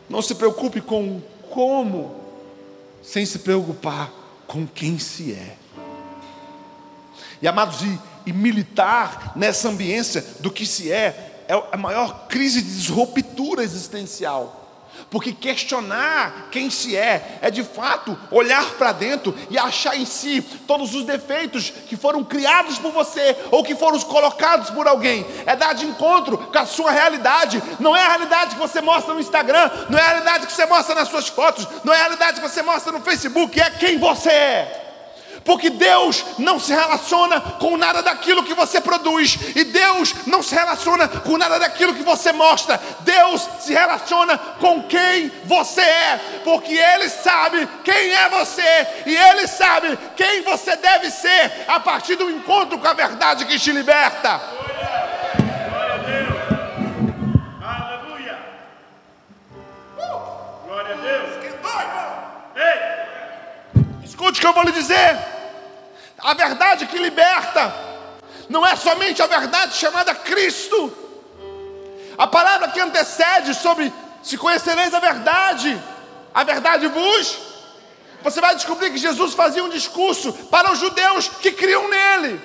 Não 0.09 0.21
se 0.21 0.35
preocupe 0.35 0.81
com 0.81 1.21
como, 1.49 2.25
sem 3.01 3.25
se 3.25 3.39
preocupar 3.39 4.11
com 4.45 4.67
quem 4.67 4.99
se 4.99 5.31
é. 5.31 5.55
E 7.41 7.47
amados, 7.47 7.81
e, 7.83 7.99
e 8.25 8.33
militar 8.33 9.31
nessa 9.33 9.69
ambiência 9.69 10.25
do 10.41 10.51
que 10.51 10.65
se 10.65 10.91
é, 10.91 11.26
é 11.47 11.63
a 11.71 11.77
maior 11.77 12.27
crise 12.27 12.61
de 12.61 12.75
disruptura 12.75 13.63
existencial. 13.63 14.63
Porque 15.09 15.31
questionar 15.31 16.49
quem 16.51 16.69
se 16.69 16.97
é, 16.97 17.39
é 17.41 17.51
de 17.51 17.63
fato 17.63 18.17
olhar 18.31 18.71
para 18.71 18.91
dentro 18.91 19.33
e 19.49 19.57
achar 19.57 19.95
em 19.95 20.05
si 20.05 20.41
todos 20.65 20.93
os 20.93 21.05
defeitos 21.05 21.69
que 21.69 21.95
foram 21.95 22.23
criados 22.23 22.77
por 22.77 22.91
você 22.91 23.37
ou 23.51 23.63
que 23.63 23.75
foram 23.75 23.99
colocados 24.01 24.69
por 24.69 24.87
alguém. 24.87 25.25
É 25.45 25.55
dar 25.55 25.73
de 25.73 25.85
encontro 25.85 26.37
com 26.37 26.57
a 26.57 26.65
sua 26.65 26.91
realidade. 26.91 27.61
Não 27.79 27.95
é 27.95 28.03
a 28.03 28.09
realidade 28.09 28.55
que 28.55 28.61
você 28.61 28.81
mostra 28.81 29.13
no 29.13 29.19
Instagram, 29.19 29.69
não 29.89 29.97
é 29.97 30.01
a 30.01 30.07
realidade 30.07 30.47
que 30.47 30.53
você 30.53 30.65
mostra 30.65 30.95
nas 30.95 31.07
suas 31.07 31.27
fotos, 31.27 31.67
não 31.83 31.93
é 31.93 31.97
a 31.97 32.01
realidade 32.01 32.41
que 32.41 32.49
você 32.49 32.61
mostra 32.61 32.91
no 32.91 32.99
Facebook, 32.99 33.59
é 33.59 33.69
quem 33.69 33.97
você 33.97 34.29
é 34.29 34.86
porque 35.47 35.69
Deus 35.69 36.25
não 36.37 36.59
se 36.59 36.73
relaciona 36.73 37.39
com 37.39 37.77
nada 37.77 38.03
daquilo 38.03 38.43
que 38.43 38.53
você 38.53 38.81
produz, 38.81 39.39
e 39.55 39.63
Deus 39.63 40.13
não 40.27 40.43
se 40.43 40.53
relaciona 40.53 41.07
com 41.07 41.37
nada 41.37 41.57
daquilo 41.57 41.95
que 41.95 42.03
você 42.03 42.33
mostra, 42.33 42.77
Deus 42.99 43.47
se 43.61 43.71
relaciona 43.71 44.37
com 44.59 44.83
quem 44.83 45.31
você 45.45 45.79
é, 45.79 46.41
porque 46.43 46.73
Ele 46.73 47.07
sabe 47.07 47.65
quem 47.81 48.13
é 48.13 48.27
você, 48.27 48.87
e 49.05 49.15
Ele 49.15 49.47
sabe 49.47 49.97
quem 50.17 50.41
você 50.41 50.75
deve 50.75 51.09
ser 51.09 51.63
a 51.65 51.79
partir 51.79 52.17
do 52.17 52.29
encontro 52.29 52.77
com 52.77 52.87
a 52.87 52.93
verdade 52.93 53.45
que 53.45 53.57
te 53.57 53.71
liberta. 53.71 54.41
Escute 64.03 64.39
o 64.39 64.41
que 64.41 64.47
eu 64.47 64.53
vou 64.53 64.63
lhe 64.63 64.73
dizer. 64.73 65.36
A 66.27 66.33
verdade 66.33 66.87
que 66.87 66.97
liberta 66.97 67.73
não 68.49 68.67
é 68.67 68.75
somente 68.75 69.21
a 69.21 69.27
verdade 69.27 69.77
chamada 69.77 70.13
Cristo. 70.13 70.91
A 72.17 72.27
palavra 72.27 72.67
que 72.67 72.81
antecede 72.81 73.53
sobre 73.53 73.93
se 74.21 74.37
conhecereis 74.37 74.93
a 74.93 74.99
verdade, 74.99 75.81
a 76.33 76.43
verdade 76.43 76.85
vos. 76.87 77.37
Você 78.23 78.41
vai 78.41 78.55
descobrir 78.55 78.91
que 78.91 78.97
Jesus 78.97 79.35
fazia 79.35 79.63
um 79.63 79.69
discurso 79.69 80.33
para 80.51 80.69
os 80.69 80.79
judeus 80.79 81.29
que 81.29 81.53
criam 81.53 81.87
nele. 81.87 82.41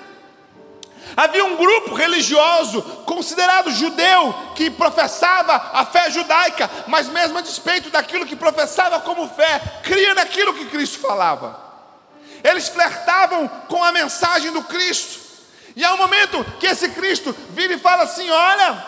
Havia 1.17 1.45
um 1.45 1.57
grupo 1.57 1.93
religioso, 1.97 2.83
considerado 3.05 3.73
judeu, 3.73 4.33
que 4.55 4.71
professava 4.71 5.61
a 5.73 5.85
fé 5.85 6.09
judaica, 6.09 6.71
mas 6.87 7.09
mesmo 7.09 7.37
a 7.37 7.41
despeito 7.41 7.91
daquilo 7.91 8.27
que 8.27 8.37
professava 8.37 9.01
como 9.01 9.29
fé, 9.29 9.61
cria 9.83 10.15
naquilo 10.15 10.55
que 10.55 10.67
Cristo 10.67 11.01
falava. 11.01 11.72
Eles 12.45 12.69
flertavam 12.69 13.49
com 13.69 13.83
a 13.83 13.93
mensagem 13.93 14.53
do 14.53 14.63
Cristo. 14.65 15.21
E 15.77 15.85
há 15.85 15.95
um 15.95 15.99
momento 15.99 16.45
que 16.59 16.67
esse 16.67 16.89
Cristo 16.91 17.35
vira 17.51 17.75
e 17.75 17.79
fala 17.79 18.03
assim: 18.03 18.29
Olha, 18.31 18.85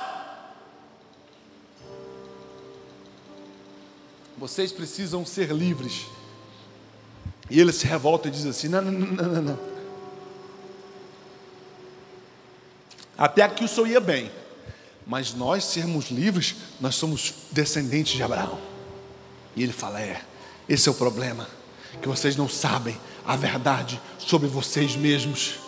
vocês 4.36 4.72
precisam 4.72 5.24
ser 5.24 5.50
livres. 5.50 6.06
E 7.48 7.60
ele 7.60 7.72
se 7.72 7.86
revolta 7.86 8.28
e 8.28 8.30
diz 8.30 8.44
assim: 8.44 8.68
Não, 8.68 8.82
não, 8.82 8.92
não, 8.92 9.26
não, 9.26 9.42
não. 9.42 9.74
Até 13.16 13.42
aqui 13.42 13.64
o 13.64 13.68
senhor 13.68 13.86
ia 13.86 14.00
bem, 14.00 14.30
mas 15.06 15.32
nós 15.32 15.64
sermos 15.64 16.10
livres, 16.10 16.56
nós 16.80 16.96
somos 16.96 17.34
descendentes 17.52 18.14
de 18.14 18.22
Abraão. 18.22 18.60
E 19.54 19.62
ele 19.62 19.72
fala: 19.72 20.00
É, 20.00 20.20
esse 20.68 20.88
é 20.88 20.92
o 20.92 20.94
problema, 20.94 21.48
que 22.02 22.08
vocês 22.08 22.36
não 22.36 22.48
sabem 22.48 22.98
a 23.26 23.36
verdade 23.36 24.00
sobre 24.18 24.48
vocês 24.48 24.96
mesmos. 24.96 25.64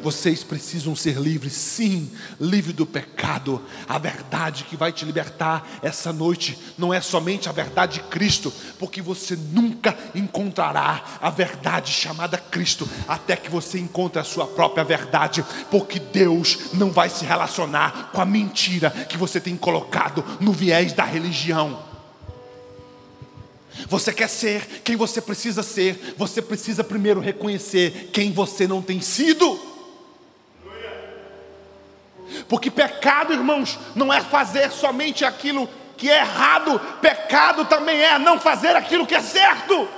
Vocês 0.00 0.42
precisam 0.44 0.94
ser 0.94 1.16
livres, 1.16 1.52
sim, 1.52 2.10
livre 2.40 2.72
do 2.72 2.86
pecado. 2.86 3.60
A 3.88 3.98
verdade 3.98 4.64
que 4.64 4.76
vai 4.76 4.92
te 4.92 5.04
libertar 5.04 5.68
essa 5.82 6.12
noite 6.12 6.58
não 6.78 6.94
é 6.94 7.00
somente 7.00 7.48
a 7.48 7.52
verdade 7.52 7.94
de 7.94 8.00
Cristo, 8.04 8.52
porque 8.78 9.02
você 9.02 9.36
nunca 9.36 9.96
encontrará 10.14 11.02
a 11.20 11.30
verdade 11.30 11.92
chamada 11.92 12.38
Cristo 12.38 12.88
até 13.08 13.36
que 13.36 13.50
você 13.50 13.78
encontre 13.78 14.20
a 14.20 14.24
sua 14.24 14.46
própria 14.46 14.84
verdade, 14.84 15.44
porque 15.70 15.98
Deus 15.98 16.72
não 16.74 16.90
vai 16.90 17.08
se 17.08 17.24
relacionar 17.24 18.10
com 18.12 18.20
a 18.20 18.24
mentira 18.24 18.90
que 18.90 19.18
você 19.18 19.40
tem 19.40 19.56
colocado 19.56 20.24
no 20.40 20.52
viés 20.52 20.92
da 20.92 21.04
religião. 21.04 21.91
Você 23.88 24.12
quer 24.12 24.28
ser 24.28 24.82
quem 24.84 24.96
você 24.96 25.20
precisa 25.20 25.62
ser, 25.62 26.14
você 26.16 26.42
precisa 26.42 26.84
primeiro 26.84 27.20
reconhecer 27.20 28.10
quem 28.12 28.32
você 28.32 28.66
não 28.66 28.82
tem 28.82 29.00
sido. 29.00 29.58
Porque 32.48 32.70
pecado, 32.70 33.32
irmãos, 33.32 33.78
não 33.94 34.12
é 34.12 34.20
fazer 34.20 34.70
somente 34.70 35.24
aquilo 35.24 35.68
que 35.96 36.10
é 36.10 36.18
errado, 36.18 36.80
pecado 37.00 37.64
também 37.64 38.02
é 38.02 38.18
não 38.18 38.38
fazer 38.38 38.74
aquilo 38.74 39.06
que 39.06 39.14
é 39.14 39.22
certo. 39.22 39.88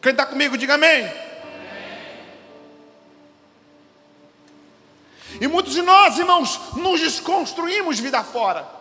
Quem 0.00 0.12
está 0.12 0.24
comigo, 0.24 0.56
diga 0.56 0.74
amém. 0.74 1.04
amém. 1.04 1.12
E 5.40 5.48
muitos 5.48 5.74
de 5.74 5.82
nós, 5.82 6.18
irmãos, 6.18 6.60
nos 6.74 7.00
desconstruímos 7.00 7.98
vida 7.98 8.22
fora. 8.22 8.77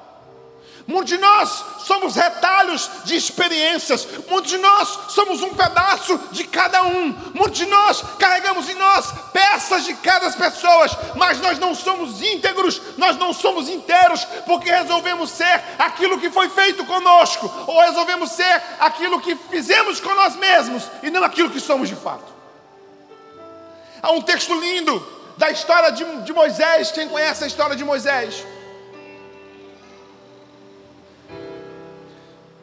Muitos 0.87 1.09
de 1.09 1.17
nós 1.17 1.65
somos 1.79 2.15
retalhos 2.15 2.89
de 3.03 3.17
experiências. 3.17 4.07
Muitos 4.29 4.51
de 4.51 4.57
nós 4.57 4.87
somos 5.09 5.41
um 5.41 5.53
pedaço 5.53 6.17
de 6.31 6.45
cada 6.45 6.81
um. 6.83 7.13
Muitos 7.33 7.57
de 7.57 7.65
nós 7.65 8.01
carregamos 8.17 8.69
em 8.69 8.75
nós 8.75 9.13
peças 9.33 9.83
de 9.83 9.93
cada 9.95 10.31
pessoa, 10.31 10.87
mas 11.15 11.39
nós 11.39 11.59
não 11.59 11.75
somos 11.75 12.21
íntegros, 12.21 12.81
nós 12.97 13.17
não 13.17 13.33
somos 13.33 13.67
inteiros, 13.67 14.23
porque 14.45 14.71
resolvemos 14.71 15.29
ser 15.29 15.61
aquilo 15.77 16.19
que 16.21 16.31
foi 16.31 16.47
feito 16.47 16.85
conosco, 16.85 17.51
ou 17.67 17.81
resolvemos 17.81 18.31
ser 18.31 18.63
aquilo 18.79 19.19
que 19.19 19.35
fizemos 19.35 19.99
com 19.99 20.15
nós 20.15 20.37
mesmos 20.37 20.83
e 21.03 21.09
não 21.09 21.21
aquilo 21.21 21.49
que 21.49 21.59
somos 21.59 21.89
de 21.89 21.95
fato. 21.95 22.33
Há 24.01 24.11
um 24.11 24.21
texto 24.21 24.57
lindo 24.57 25.05
da 25.35 25.51
história 25.51 25.91
de, 25.91 26.03
de 26.21 26.31
Moisés. 26.31 26.91
Quem 26.91 27.09
conhece 27.09 27.43
a 27.43 27.47
história 27.47 27.75
de 27.75 27.83
Moisés? 27.83 28.45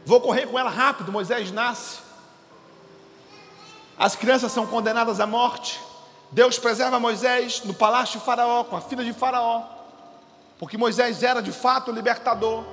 Vou 0.04 0.20
correr 0.20 0.46
com 0.46 0.58
ela 0.58 0.70
rápido. 0.70 1.10
Moisés 1.10 1.50
nasce. 1.50 1.98
As 3.98 4.16
crianças 4.16 4.52
são 4.52 4.66
condenadas 4.66 5.20
à 5.20 5.26
morte. 5.26 5.80
Deus 6.30 6.58
preserva 6.58 6.98
Moisés 6.98 7.62
no 7.64 7.72
palácio 7.72 8.18
de 8.18 8.26
Faraó, 8.26 8.64
com 8.64 8.76
a 8.76 8.80
filha 8.80 9.04
de 9.04 9.12
Faraó, 9.12 9.62
porque 10.58 10.76
Moisés 10.76 11.22
era 11.22 11.40
de 11.40 11.52
fato 11.52 11.92
o 11.92 11.94
libertador. 11.94 12.64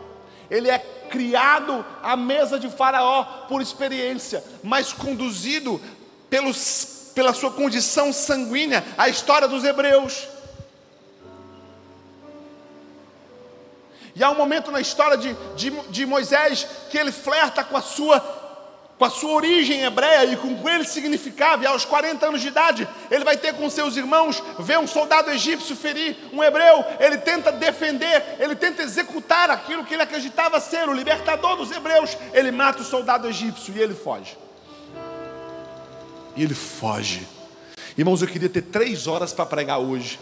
Ele 0.49 0.67
é 0.67 0.79
criado 0.79 1.85
à 2.01 2.15
mesa 2.15 2.59
de 2.59 2.69
Faraó 2.69 3.23
por 3.47 3.61
experiência, 3.61 4.43
mas 4.63 4.91
conduzido 4.91 5.79
pelos, 6.27 7.11
pela 7.13 7.33
sua 7.33 7.51
condição 7.51 8.11
sanguínea, 8.11 8.83
a 8.97 9.07
história 9.07 9.47
dos 9.47 9.63
hebreus. 9.63 10.27
E 14.15 14.23
há 14.23 14.29
um 14.29 14.35
momento 14.35 14.71
na 14.71 14.81
história 14.81 15.17
de, 15.17 15.35
de, 15.55 15.69
de 15.89 16.05
Moisés 16.05 16.67
que 16.89 16.97
ele 16.97 17.11
flerta 17.11 17.63
com 17.63 17.77
a 17.77 17.81
sua 17.81 18.41
com 19.01 19.05
a 19.05 19.09
sua 19.09 19.31
origem 19.31 19.81
hebreia 19.81 20.25
e 20.25 20.37
com 20.37 20.49
o 20.49 20.61
que 20.61 20.69
ele 20.69 20.83
significava, 20.83 21.63
e 21.63 21.65
aos 21.65 21.83
40 21.83 22.23
anos 22.23 22.39
de 22.39 22.49
idade, 22.49 22.87
ele 23.09 23.25
vai 23.25 23.35
ter 23.35 23.51
com 23.55 23.67
seus 23.67 23.97
irmãos, 23.97 24.43
ver 24.59 24.77
um 24.77 24.85
soldado 24.85 25.31
egípcio 25.31 25.75
ferir 25.75 26.15
um 26.31 26.43
hebreu, 26.43 26.85
ele 26.99 27.17
tenta 27.17 27.51
defender, 27.51 28.37
ele 28.37 28.55
tenta 28.55 28.83
executar 28.83 29.49
aquilo 29.49 29.83
que 29.83 29.95
ele 29.95 30.03
acreditava 30.03 30.59
ser 30.59 30.87
o 30.87 30.93
libertador 30.93 31.55
dos 31.55 31.71
hebreus, 31.71 32.15
ele 32.31 32.51
mata 32.51 32.83
o 32.83 32.85
soldado 32.85 33.27
egípcio 33.27 33.73
e 33.75 33.81
ele 33.81 33.95
foge. 33.95 34.37
E 36.35 36.43
ele 36.43 36.53
foge. 36.53 37.27
Irmãos, 37.97 38.21
eu 38.21 38.27
queria 38.27 38.49
ter 38.49 38.61
três 38.61 39.07
horas 39.07 39.33
para 39.33 39.47
pregar 39.47 39.79
hoje. 39.79 40.19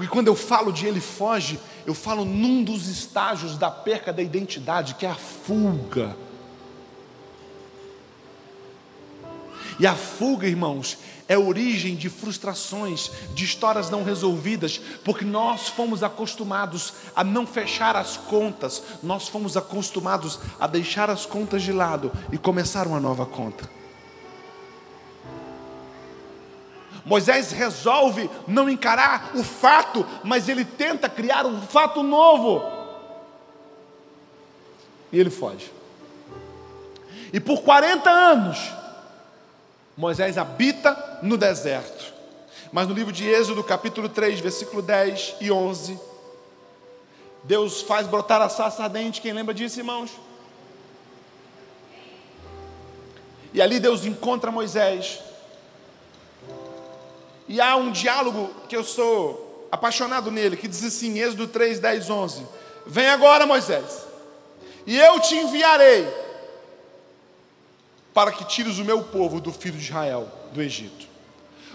Porque 0.00 0.14
quando 0.14 0.28
eu 0.28 0.34
falo 0.34 0.72
de 0.72 0.86
ele 0.86 0.98
foge, 0.98 1.60
eu 1.84 1.92
falo 1.92 2.24
num 2.24 2.64
dos 2.64 2.88
estágios 2.88 3.58
da 3.58 3.70
perca 3.70 4.10
da 4.10 4.22
identidade, 4.22 4.94
que 4.94 5.04
é 5.04 5.10
a 5.10 5.14
fuga. 5.14 6.16
E 9.78 9.86
a 9.86 9.94
fuga, 9.94 10.46
irmãos, 10.48 10.96
é 11.28 11.36
origem 11.36 11.96
de 11.96 12.08
frustrações, 12.08 13.10
de 13.34 13.44
histórias 13.44 13.90
não 13.90 14.02
resolvidas, 14.02 14.80
porque 15.04 15.26
nós 15.26 15.68
fomos 15.68 16.02
acostumados 16.02 16.94
a 17.14 17.22
não 17.22 17.46
fechar 17.46 17.94
as 17.94 18.16
contas, 18.16 18.82
nós 19.02 19.28
fomos 19.28 19.54
acostumados 19.54 20.38
a 20.58 20.66
deixar 20.66 21.10
as 21.10 21.26
contas 21.26 21.62
de 21.62 21.74
lado 21.74 22.10
e 22.32 22.38
começar 22.38 22.86
uma 22.86 22.98
nova 22.98 23.26
conta. 23.26 23.79
Moisés 27.10 27.50
resolve 27.50 28.30
não 28.46 28.70
encarar 28.70 29.32
o 29.34 29.42
fato, 29.42 30.06
mas 30.22 30.48
ele 30.48 30.64
tenta 30.64 31.08
criar 31.08 31.44
um 31.44 31.60
fato 31.60 32.04
novo. 32.04 32.62
E 35.10 35.18
ele 35.18 35.28
foge. 35.28 35.72
E 37.32 37.40
por 37.40 37.62
40 37.62 38.08
anos, 38.08 38.58
Moisés 39.96 40.38
habita 40.38 41.18
no 41.20 41.36
deserto. 41.36 42.14
Mas 42.70 42.86
no 42.86 42.94
livro 42.94 43.12
de 43.12 43.28
Êxodo, 43.28 43.64
capítulo 43.64 44.08
3, 44.08 44.38
versículo 44.38 44.80
10 44.80 45.34
e 45.40 45.50
11, 45.50 45.98
Deus 47.42 47.82
faz 47.82 48.06
brotar 48.06 48.40
a 48.40 48.48
sarça 48.48 48.84
ardente. 48.84 49.20
Quem 49.20 49.32
lembra 49.32 49.52
disso, 49.52 49.80
irmãos? 49.80 50.12
E 53.52 53.60
ali 53.60 53.80
Deus 53.80 54.04
encontra 54.04 54.52
Moisés 54.52 55.28
e 57.50 57.60
há 57.60 57.74
um 57.74 57.90
diálogo 57.90 58.48
que 58.68 58.76
eu 58.76 58.84
sou 58.84 59.66
apaixonado 59.72 60.30
nele, 60.30 60.56
que 60.56 60.68
diz 60.68 60.84
assim, 60.84 61.18
Êxodo 61.18 61.48
3, 61.48 61.80
10, 61.80 62.08
11: 62.08 62.46
Vem 62.86 63.08
agora, 63.08 63.44
Moisés, 63.44 64.06
e 64.86 64.96
eu 64.96 65.18
te 65.18 65.34
enviarei 65.34 66.06
para 68.14 68.30
que 68.30 68.44
tires 68.44 68.78
o 68.78 68.84
meu 68.84 69.02
povo 69.02 69.40
do 69.40 69.52
filho 69.52 69.76
de 69.76 69.82
Israel 69.82 70.30
do 70.52 70.62
Egito. 70.62 71.08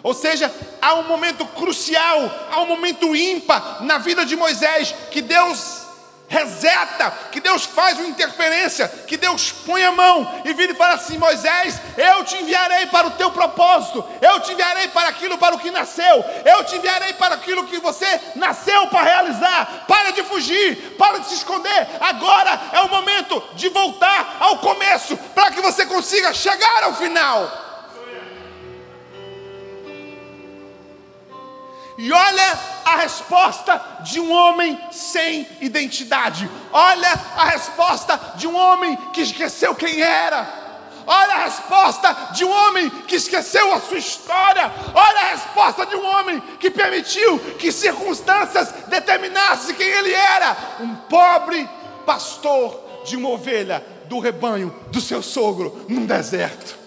Ou 0.02 0.14
seja, 0.14 0.50
há 0.82 0.94
um 0.94 1.10
momento 1.10 1.46
crucial, 1.46 2.22
há 2.52 2.62
um 2.62 2.68
momento 2.68 3.14
ímpar 3.14 3.84
na 3.84 3.98
vida 3.98 4.26
de 4.26 4.38
Moisés, 4.38 4.96
que 5.12 5.22
Deus 5.22 5.85
reseta, 6.28 7.12
que 7.32 7.40
Deus 7.40 7.66
faz 7.66 7.98
uma 7.98 8.08
interferência, 8.08 8.88
que 8.88 9.18
Deus 9.18 9.52
põe 9.52 9.84
a 9.84 9.92
mão 9.92 10.42
e 10.44 10.54
vira 10.54 10.74
e 10.74 10.76
fala 10.76 10.96
assim: 10.96 11.18
Moisés, 11.18 11.80
eu 11.98 12.24
te 12.24 12.38
enviarei 12.38 12.88
para 12.88 13.08
o 13.08 13.12
teu 13.12 13.32
propósito, 13.32 14.04
eu 14.22 14.40
te 14.40 14.54
enviarei 14.54 14.88
para 14.90 15.10
aquilo 15.10 15.38
para 15.38 15.56
o 15.56 15.60
que 15.60 15.72
nasceu, 15.72 16.24
eu 16.46 16.64
te 16.64 16.76
enviarei 16.76 17.14
para 17.14 17.36
aquilo 17.36 17.68
que 17.68 17.80
você 17.80 18.22
nasceu 18.36 18.88
para 18.88 19.04
realizar. 19.04 19.86
Para 19.88 20.12
de 20.12 20.24
fugir, 20.24 20.96
para 20.98 21.20
de 21.20 21.28
se 21.28 21.36
esconder. 21.36 21.88
Agora 22.00 22.60
é 22.74 22.82
o 22.82 22.90
momento 22.90 23.42
de 23.54 23.70
voltar 23.70 24.38
ao 24.40 24.58
começo, 24.60 25.18
para 25.34 25.52
que 25.52 25.62
você 25.62 25.86
consiga 25.86 26.34
chegar 26.34 26.84
ao 26.84 26.96
final. 26.96 27.65
E 31.98 32.12
olha 32.12 32.60
a 32.84 32.98
resposta 32.98 33.82
de 34.04 34.20
um 34.20 34.32
homem 34.32 34.80
sem 34.92 35.48
identidade. 35.62 36.50
Olha 36.72 37.12
a 37.38 37.46
resposta 37.46 38.20
de 38.36 38.48
um 38.48 38.56
homem 38.56 38.98
que 39.14 39.22
esqueceu 39.22 39.74
quem 39.74 40.02
era. 40.02 40.66
Olha 41.08 41.36
a 41.36 41.46
resposta 41.46 42.14
de 42.34 42.44
um 42.44 42.52
homem 42.52 42.90
que 43.08 43.16
esqueceu 43.16 43.72
a 43.74 43.80
sua 43.80 43.98
história. 43.98 44.72
Olha 44.94 45.20
a 45.20 45.30
resposta 45.30 45.86
de 45.86 45.96
um 45.96 46.06
homem 46.06 46.42
que 46.60 46.70
permitiu 46.72 47.40
que 47.58 47.72
circunstâncias 47.72 48.72
determinassem 48.88 49.76
quem 49.76 49.88
ele 49.88 50.14
era. 50.14 50.58
Um 50.80 50.96
pobre 50.96 51.70
pastor 52.06 53.04
de 53.06 53.16
uma 53.16 53.30
ovelha 53.30 53.86
do 54.06 54.20
rebanho 54.20 54.74
do 54.92 55.00
seu 55.00 55.22
sogro 55.22 55.86
num 55.88 56.06
deserto. 56.06 56.85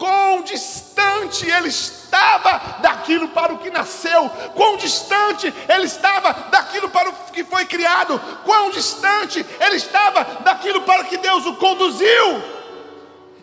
Quão 0.00 0.40
distante 0.40 1.46
ele 1.46 1.68
estava 1.68 2.78
daquilo 2.80 3.28
para 3.28 3.52
o 3.52 3.58
que 3.58 3.70
nasceu, 3.70 4.30
quão 4.54 4.78
distante 4.78 5.52
ele 5.68 5.84
estava 5.84 6.32
daquilo 6.50 6.88
para 6.88 7.10
o 7.10 7.12
que 7.30 7.44
foi 7.44 7.66
criado, 7.66 8.18
quão 8.42 8.70
distante 8.70 9.44
ele 9.60 9.76
estava 9.76 10.24
daquilo 10.42 10.80
para 10.80 11.04
que 11.04 11.18
Deus 11.18 11.44
o 11.44 11.54
conduziu. 11.56 12.42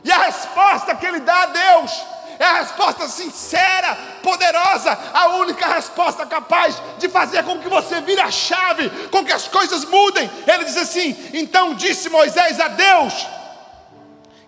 E 0.03 0.11
a 0.11 0.23
resposta 0.23 0.95
que 0.95 1.05
ele 1.05 1.19
dá 1.19 1.43
a 1.43 1.45
Deus 1.45 1.91
é 2.39 2.45
a 2.45 2.57
resposta 2.61 3.07
sincera, 3.07 3.95
poderosa, 4.23 4.97
a 5.13 5.27
única 5.35 5.67
resposta 5.67 6.25
capaz 6.25 6.81
de 6.97 7.07
fazer 7.07 7.43
com 7.43 7.59
que 7.59 7.69
você 7.69 8.01
vire 8.01 8.21
a 8.21 8.31
chave, 8.31 8.89
com 9.11 9.23
que 9.23 9.31
as 9.31 9.47
coisas 9.47 9.85
mudem. 9.85 10.27
Ele 10.47 10.65
diz 10.65 10.77
assim: 10.77 11.15
Então 11.35 11.75
disse 11.75 12.09
Moisés 12.09 12.59
a 12.59 12.67
Deus: 12.67 13.27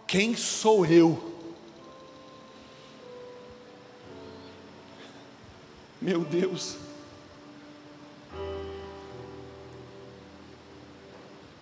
Quem 0.07 0.35
sou 0.35 0.87
eu? 0.87 1.28
Meu 6.01 6.23
Deus. 6.23 6.77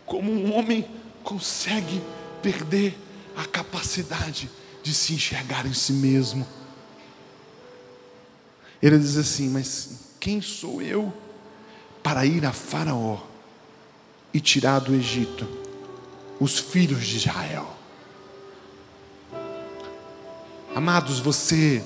Como 0.06 0.32
um 0.32 0.54
homem 0.54 0.88
consegue 1.23 2.02
perder 2.41 2.97
a 3.36 3.45
capacidade 3.45 4.50
de 4.84 4.93
se 4.93 5.13
enxergar 5.13 5.65
em 5.65 5.73
si 5.73 5.93
mesmo? 5.93 6.47
Ele 8.82 8.97
diz 9.00 9.17
assim: 9.17 9.50
Mas 9.50 10.13
quem 10.19 10.41
sou 10.41 10.82
eu 10.82 11.12
para 12.04 12.26
ir 12.26 12.45
a 12.45 12.54
Faraó 12.54 13.19
e 14.34 14.39
tirar 14.39 14.80
do 14.80 14.93
Egito 14.93 15.47
os 16.39 16.60
filhos 16.60 17.06
de 17.06 17.17
Israel? 17.17 17.76
Amados, 20.76 21.19
você 21.19 21.84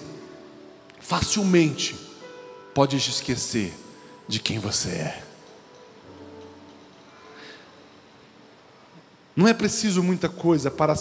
facilmente 1.00 2.11
pode 2.74 2.98
esquecer 2.98 3.74
de 4.28 4.40
quem 4.40 4.60
você 4.60 4.90
é. 4.90 5.24
Não 9.36 9.48
é 9.48 9.54
preciso 9.54 10.04
muita 10.04 10.30
coisa 10.30 10.70
para 10.70 10.96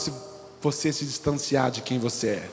você 0.60 0.92
se 0.92 1.04
distanciar 1.04 1.70
de 1.70 1.82
quem 1.82 1.98
você 1.98 2.28
é. 2.28 2.50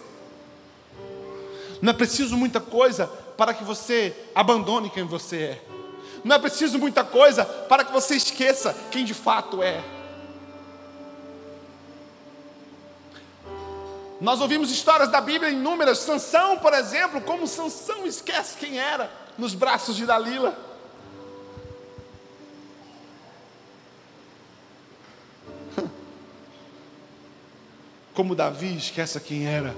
Não 1.81 1.91
é 1.91 1.93
preciso 1.93 2.35
muita 2.35 2.59
coisa 2.59 3.07
para 3.07 3.53
que 3.53 3.63
você 3.63 4.15
abandone 4.33 4.89
quem 4.89 5.03
você 5.03 5.37
é. 5.37 5.65
Não 6.23 6.35
é 6.35 6.39
preciso 6.39 6.79
muita 6.79 7.03
coisa 7.03 7.45
para 7.45 7.83
que 7.83 7.91
você 7.91 8.15
esqueça 8.15 8.75
quem 8.91 9.05
de 9.05 9.13
fato 9.13 9.61
é. 9.61 9.96
Nós 14.19 14.41
ouvimos 14.41 14.71
histórias 14.71 15.09
da 15.09 15.21
Bíblia 15.21 15.51
inúmeras. 15.51 15.99
Sansão, 15.99 16.57
por 16.57 16.73
exemplo, 16.73 17.21
como 17.21 17.47
Sansão 17.47 18.05
esquece 18.05 18.57
quem 18.57 18.79
era 18.79 19.11
nos 19.37 19.53
braços 19.53 19.95
de 19.95 20.05
Dalila. 20.05 20.57
Como 28.13 28.33
Davi 28.33 28.75
esquece 28.75 29.19
quem 29.19 29.45
era 29.45 29.75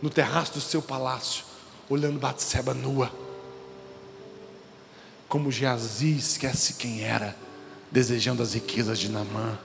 no 0.00 0.08
terraço 0.08 0.54
do 0.54 0.60
seu 0.62 0.80
palácio, 0.80 1.44
olhando 1.90 2.18
Batseba 2.18 2.72
nua. 2.72 3.12
Como 5.28 5.52
Geazi 5.52 6.16
esquece 6.16 6.72
quem 6.74 7.02
era, 7.04 7.36
desejando 7.90 8.42
as 8.42 8.54
riquezas 8.54 8.98
de 8.98 9.10
Namã. 9.10 9.58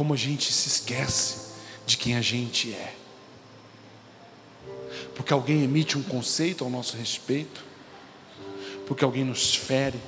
Como 0.00 0.14
a 0.14 0.16
gente 0.16 0.50
se 0.50 0.66
esquece 0.66 1.50
de 1.84 1.98
quem 1.98 2.16
a 2.16 2.22
gente 2.22 2.72
é. 2.72 2.94
Porque 5.14 5.30
alguém 5.30 5.62
emite 5.62 5.98
um 5.98 6.02
conceito 6.02 6.64
ao 6.64 6.70
nosso 6.70 6.96
respeito, 6.96 7.62
porque 8.86 9.04
alguém 9.04 9.24
nos 9.24 9.54
fere, 9.54 10.00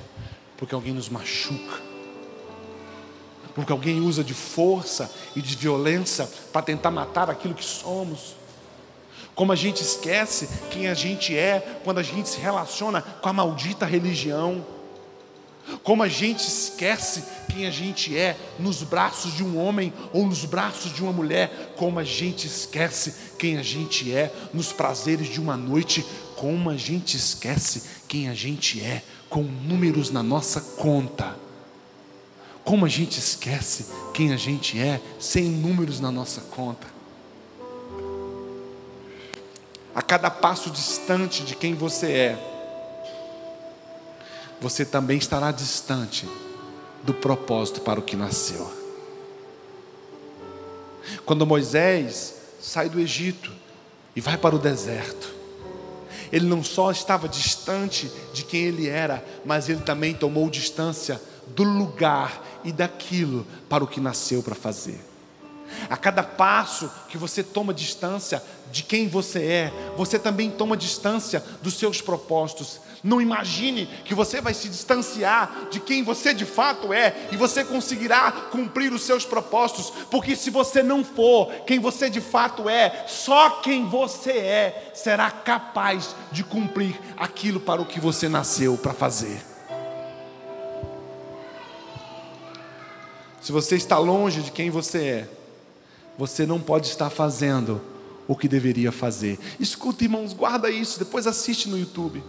porque 0.57 0.73
alguém 0.73 0.95
nos 0.95 1.09
machuca, 1.09 1.79
porque 3.53 3.71
alguém 3.71 3.99
usa 3.99 4.23
de 4.23 4.33
força 4.33 5.13
e 5.35 5.43
de 5.43 5.55
violência 5.55 6.27
para 6.51 6.63
tentar 6.63 6.89
matar 6.89 7.29
aquilo 7.29 7.53
que 7.53 7.63
somos. 7.63 8.35
Como 9.35 9.51
a 9.51 9.55
gente 9.55 9.83
esquece 9.83 10.49
quem 10.71 10.87
a 10.87 10.95
gente 10.95 11.37
é 11.37 11.79
quando 11.83 11.99
a 11.99 12.03
gente 12.03 12.29
se 12.29 12.39
relaciona 12.39 12.99
com 12.99 13.29
a 13.29 13.33
maldita 13.33 13.85
religião. 13.85 14.65
Como 15.83 16.03
a 16.03 16.07
gente 16.07 16.41
esquece 16.47 17.23
quem 17.49 17.65
a 17.67 17.71
gente 17.71 18.17
é 18.17 18.37
nos 18.59 18.83
braços 18.83 19.33
de 19.33 19.43
um 19.43 19.57
homem 19.57 19.93
ou 20.11 20.25
nos 20.25 20.45
braços 20.45 20.93
de 20.93 21.01
uma 21.03 21.11
mulher, 21.11 21.73
como 21.77 21.99
a 21.99 22.03
gente 22.03 22.47
esquece 22.47 23.13
quem 23.37 23.57
a 23.57 23.63
gente 23.63 24.13
é 24.13 24.31
nos 24.53 24.71
prazeres 24.71 25.27
de 25.27 25.39
uma 25.39 25.55
noite, 25.55 26.05
como 26.35 26.69
a 26.69 26.77
gente 26.77 27.15
esquece 27.15 27.83
quem 28.07 28.29
a 28.29 28.33
gente 28.33 28.81
é 28.81 29.03
com 29.29 29.43
números 29.43 30.09
na 30.09 30.21
nossa 30.21 30.61
conta. 30.61 31.35
Como 32.63 32.85
a 32.85 32.89
gente 32.89 33.19
esquece 33.19 33.87
quem 34.13 34.31
a 34.31 34.37
gente 34.37 34.79
é 34.79 35.01
sem 35.19 35.43
números 35.43 35.99
na 35.99 36.11
nossa 36.11 36.41
conta. 36.41 36.87
A 39.93 40.01
cada 40.01 40.31
passo 40.31 40.69
distante 40.69 41.43
de 41.43 41.55
quem 41.55 41.75
você 41.75 42.11
é, 42.11 42.52
você 44.61 44.85
também 44.85 45.17
estará 45.17 45.51
distante 45.51 46.27
do 47.03 47.13
propósito 47.13 47.81
para 47.81 47.99
o 47.99 48.03
que 48.03 48.15
nasceu. 48.15 48.71
Quando 51.25 51.45
Moisés 51.45 52.35
sai 52.61 52.89
do 52.89 52.99
Egito 52.99 53.51
e 54.15 54.21
vai 54.21 54.37
para 54.37 54.55
o 54.55 54.59
deserto, 54.59 55.33
ele 56.31 56.47
não 56.47 56.63
só 56.63 56.89
estava 56.91 57.27
distante 57.27 58.11
de 58.33 58.43
quem 58.43 58.63
ele 58.63 58.87
era, 58.87 59.23
mas 59.45 59.69
ele 59.69 59.81
também 59.81 60.13
tomou 60.13 60.49
distância 60.49 61.21
do 61.47 61.63
lugar 61.63 62.43
e 62.63 62.71
daquilo 62.71 63.45
para 63.69 63.83
o 63.83 63.87
que 63.87 63.99
nasceu 63.99 64.41
para 64.41 64.55
fazer. 64.55 64.99
A 65.89 65.97
cada 65.97 66.23
passo 66.23 66.89
que 67.09 67.17
você 67.17 67.43
toma 67.43 67.73
distância 67.73 68.41
de 68.71 68.83
quem 68.83 69.07
você 69.07 69.43
é, 69.43 69.73
você 69.95 70.17
também 70.17 70.49
toma 70.49 70.77
distância 70.77 71.43
dos 71.61 71.75
seus 71.75 72.01
propósitos. 72.01 72.79
Não 73.03 73.19
imagine 73.19 73.85
que 74.05 74.15
você 74.15 74.39
vai 74.39 74.53
se 74.53 74.69
distanciar 74.69 75.67
de 75.69 75.81
quem 75.81 76.03
você 76.03 76.33
de 76.33 76.45
fato 76.45 76.93
é 76.93 77.27
e 77.33 77.35
você 77.35 77.65
conseguirá 77.65 78.31
cumprir 78.49 78.93
os 78.93 79.01
seus 79.01 79.25
propósitos, 79.25 79.91
porque 80.09 80.37
se 80.37 80.49
você 80.49 80.81
não 80.81 81.03
for 81.03 81.51
quem 81.67 81.79
você 81.79 82.09
de 82.09 82.21
fato 82.21 82.69
é, 82.69 83.03
só 83.05 83.49
quem 83.61 83.89
você 83.89 84.31
é 84.31 84.91
será 84.93 85.29
capaz 85.29 86.15
de 86.31 86.45
cumprir 86.45 86.97
aquilo 87.17 87.59
para 87.59 87.81
o 87.81 87.85
que 87.85 87.99
você 87.99 88.29
nasceu 88.29 88.77
para 88.77 88.93
fazer. 88.93 89.41
Se 93.41 93.51
você 93.51 93.75
está 93.75 93.97
longe 93.97 94.41
de 94.41 94.51
quem 94.51 94.69
você 94.69 95.05
é, 95.05 95.29
você 96.17 96.45
não 96.45 96.61
pode 96.61 96.87
estar 96.87 97.09
fazendo 97.09 97.81
o 98.25 98.37
que 98.37 98.47
deveria 98.47 98.93
fazer. 98.93 99.37
Escuta, 99.59 100.05
irmãos, 100.05 100.31
guarda 100.31 100.69
isso, 100.69 100.97
depois 100.97 101.27
assiste 101.27 101.67
no 101.67 101.77
YouTube. 101.77 102.23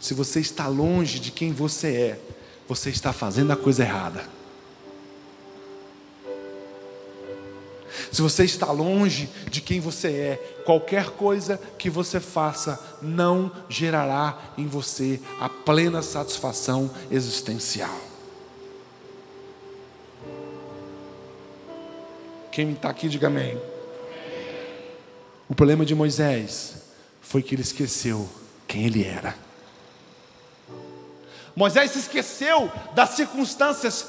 Se 0.00 0.14
você 0.14 0.40
está 0.40 0.66
longe 0.66 1.20
de 1.20 1.30
quem 1.30 1.52
você 1.52 1.94
é, 1.94 2.20
você 2.66 2.88
está 2.88 3.12
fazendo 3.12 3.52
a 3.52 3.56
coisa 3.56 3.82
errada. 3.82 4.24
Se 8.10 8.22
você 8.22 8.44
está 8.44 8.72
longe 8.72 9.28
de 9.50 9.60
quem 9.60 9.78
você 9.78 10.08
é, 10.08 10.62
qualquer 10.64 11.10
coisa 11.10 11.60
que 11.78 11.90
você 11.90 12.18
faça 12.18 12.98
não 13.02 13.52
gerará 13.68 14.52
em 14.56 14.66
você 14.66 15.20
a 15.38 15.48
plena 15.48 16.02
satisfação 16.02 16.90
existencial. 17.10 17.94
Quem 22.50 22.72
está 22.72 22.88
aqui, 22.88 23.08
diga 23.08 23.28
amém. 23.28 23.60
O 25.48 25.54
problema 25.54 25.84
de 25.84 25.94
Moisés 25.94 26.76
foi 27.20 27.42
que 27.42 27.54
ele 27.54 27.62
esqueceu 27.62 28.28
quem 28.66 28.86
ele 28.86 29.04
era. 29.04 29.49
Moisés 31.60 31.90
se 31.90 31.98
esqueceu 31.98 32.72
das 32.94 33.10
circunstâncias 33.10 34.06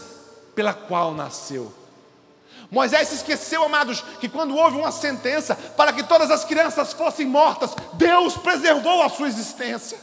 pela 0.55 0.73
qual 0.73 1.13
nasceu. 1.13 1.69
Moisés 2.71 3.09
se 3.09 3.15
esqueceu, 3.15 3.61
amados, 3.65 4.01
que 4.21 4.29
quando 4.29 4.55
houve 4.55 4.77
uma 4.77 4.89
sentença 4.89 5.53
para 5.75 5.91
que 5.91 6.01
todas 6.01 6.31
as 6.31 6.45
crianças 6.45 6.93
fossem 6.93 7.25
mortas, 7.25 7.71
Deus 7.95 8.37
preservou 8.37 9.01
a 9.01 9.09
sua 9.09 9.27
existência. 9.27 9.99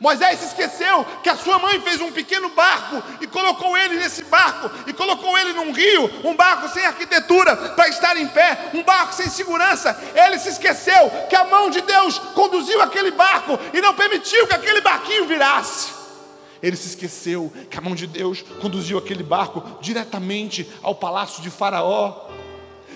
Moisés 0.00 0.40
se 0.40 0.46
esqueceu 0.46 1.06
que 1.22 1.28
a 1.28 1.36
sua 1.36 1.60
mãe 1.60 1.80
fez 1.80 2.00
um 2.00 2.10
pequeno 2.10 2.48
barco 2.48 3.00
e 3.20 3.26
colocou 3.28 3.76
ele 3.76 3.94
nesse 3.94 4.24
barco, 4.24 4.68
e 4.88 4.92
colocou 4.92 5.38
ele 5.38 5.52
num 5.52 5.70
rio, 5.70 6.10
um 6.24 6.34
barco 6.34 6.68
sem 6.70 6.84
arquitetura 6.84 7.54
para 7.54 7.86
estar 7.86 8.16
em 8.16 8.26
pé, 8.26 8.70
um 8.74 8.82
barco 8.82 9.14
sem 9.14 9.30
segurança. 9.30 9.96
Ele 10.12 10.40
se 10.40 10.48
esqueceu 10.48 11.08
que 11.30 11.36
a 11.36 11.44
mão 11.44 11.70
de 11.70 11.82
Deus 11.82 12.18
conduziu 12.34 12.82
aquele 12.82 13.12
barco 13.12 13.56
e 13.72 13.80
não 13.80 13.94
permitiu 13.94 14.48
que 14.48 14.54
aquele 14.54 14.80
barquinho 14.80 15.28
virasse. 15.28 16.01
Ele 16.62 16.76
se 16.76 16.88
esqueceu 16.88 17.52
que 17.68 17.78
a 17.78 17.80
mão 17.80 17.94
de 17.94 18.06
Deus 18.06 18.42
conduziu 18.60 18.98
aquele 18.98 19.22
barco 19.22 19.62
diretamente 19.80 20.68
ao 20.82 20.94
palácio 20.94 21.42
de 21.42 21.50
Faraó 21.50 22.28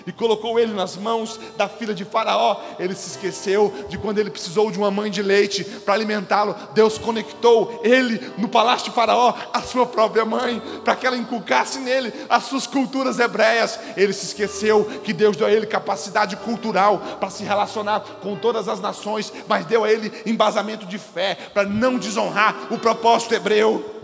e 0.07 0.13
colocou 0.13 0.59
ele 0.59 0.73
nas 0.73 0.97
mãos 0.97 1.39
da 1.57 1.69
filha 1.69 1.93
de 1.93 2.05
Faraó. 2.05 2.61
Ele 2.79 2.95
se 2.95 3.11
esqueceu 3.11 3.75
de 3.89 3.99
quando 3.99 4.19
ele 4.19 4.31
precisou 4.31 4.71
de 4.71 4.79
uma 4.79 4.91
mãe 4.91 5.11
de 5.11 5.23
leite 5.23 5.65
para 5.65 5.95
alimentá-lo. 5.95 6.55
Deus 6.75 6.97
conectou 6.97 7.81
ele 7.83 8.33
no 8.39 8.49
palácio 8.49 8.89
de 8.89 8.95
Faraó, 8.95 9.35
a 9.53 9.61
sua 9.63 9.85
própria 9.85 10.25
mãe, 10.25 10.63
para 10.85 10.95
que 10.95 11.07
ela 11.07 11.17
inculcasse 11.17 11.79
nele 11.81 12.13
as 12.29 12.45
suas 12.45 12.67
culturas 12.67 13.19
hebreias. 13.19 13.79
Ele 13.97 14.13
se 14.13 14.27
esqueceu 14.27 14.85
que 15.03 15.13
Deus 15.13 15.37
deu 15.37 15.47
a 15.47 15.51
ele 15.51 15.67
capacidade 15.67 16.37
cultural 16.37 16.99
para 17.19 17.31
se 17.31 17.43
relacionar 17.43 18.01
com 18.23 18.37
todas 18.37 18.69
as 18.69 18.81
nações, 18.81 19.33
mas 19.49 19.67
deu 19.67 19.83
a 19.83 19.91
ele 19.91 20.13
embasamento 20.25 20.87
de 20.87 20.99
fé 20.99 21.37
para 21.53 21.69
não 21.69 21.99
desonrar 21.99 22.69
o 22.71 22.79
propósito 22.79 23.35
hebreu. 23.35 23.96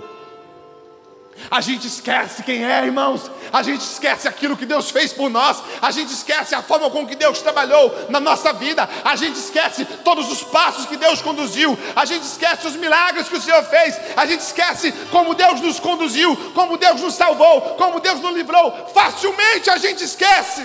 A 1.53 1.61
gente 1.61 1.87
esquece 1.87 2.43
quem 2.43 2.65
é, 2.65 2.83
irmãos. 2.83 3.31
A 3.53 3.63
gente 3.63 3.83
esquece 3.83 4.27
aquilo 4.27 4.57
que 4.57 4.65
Deus 4.65 4.91
fez 4.91 5.13
por 5.13 5.29
nós. 5.29 5.63
A 5.83 5.91
gente 5.91 6.11
esquece 6.11 6.55
a 6.55 6.63
forma 6.63 6.89
com 6.89 7.07
que 7.07 7.15
Deus 7.15 7.43
trabalhou 7.43 7.95
na 8.09 8.19
nossa 8.19 8.55
vida. 8.55 8.89
A 9.05 9.15
gente 9.17 9.37
esquece 9.37 9.85
todos 10.03 10.33
os 10.33 10.43
passos 10.43 10.87
que 10.87 10.97
Deus 10.97 11.21
conduziu. 11.21 11.79
A 11.95 12.07
gente 12.07 12.23
esquece 12.23 12.67
os 12.67 12.75
milagres 12.75 13.29
que 13.29 13.37
o 13.37 13.41
Senhor 13.41 13.63
fez. 13.65 14.01
A 14.17 14.25
gente 14.25 14.41
esquece 14.41 14.93
como 15.11 15.35
Deus 15.35 15.61
nos 15.61 15.79
conduziu, 15.79 16.35
como 16.55 16.79
Deus 16.79 17.03
nos 17.03 17.13
salvou, 17.13 17.61
como 17.77 18.01
Deus 18.01 18.19
nos 18.23 18.35
livrou. 18.35 18.89
Facilmente 18.95 19.69
a 19.69 19.77
gente 19.77 20.03
esquece. 20.03 20.65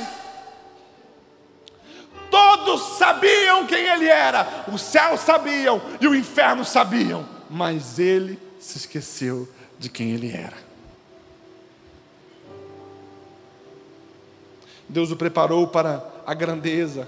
Todos 2.31 2.97
sabiam 2.97 3.67
quem 3.67 3.83
ele 3.87 4.07
era. 4.07 4.63
O 4.71 4.77
céu 4.77 5.17
sabiam 5.17 5.81
e 5.99 6.07
o 6.07 6.15
inferno 6.15 6.63
sabiam, 6.63 7.27
mas 7.49 7.99
ele 7.99 8.39
se 8.57 8.77
esqueceu 8.77 9.49
de 9.77 9.89
quem 9.89 10.11
ele 10.11 10.31
era. 10.31 10.66
Deus 14.89 15.11
o 15.11 15.15
preparou 15.15 15.67
para 15.67 16.03
a 16.25 16.33
grandeza, 16.33 17.07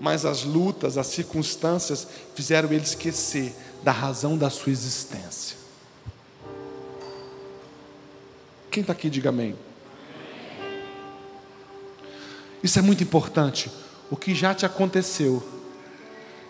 mas 0.00 0.24
as 0.24 0.42
lutas, 0.42 0.98
as 0.98 1.06
circunstâncias 1.06 2.06
fizeram 2.34 2.72
ele 2.72 2.82
esquecer 2.82 3.54
da 3.82 3.92
razão 3.92 4.36
da 4.36 4.50
sua 4.50 4.72
existência. 4.72 5.56
Quem 8.70 8.80
está 8.80 8.92
aqui, 8.92 9.10
diga 9.10 9.28
amém. 9.28 9.54
Isso 12.62 12.78
é 12.78 12.82
muito 12.82 13.02
importante. 13.02 13.70
O 14.10 14.16
que 14.16 14.34
já 14.34 14.54
te 14.54 14.64
aconteceu 14.64 15.42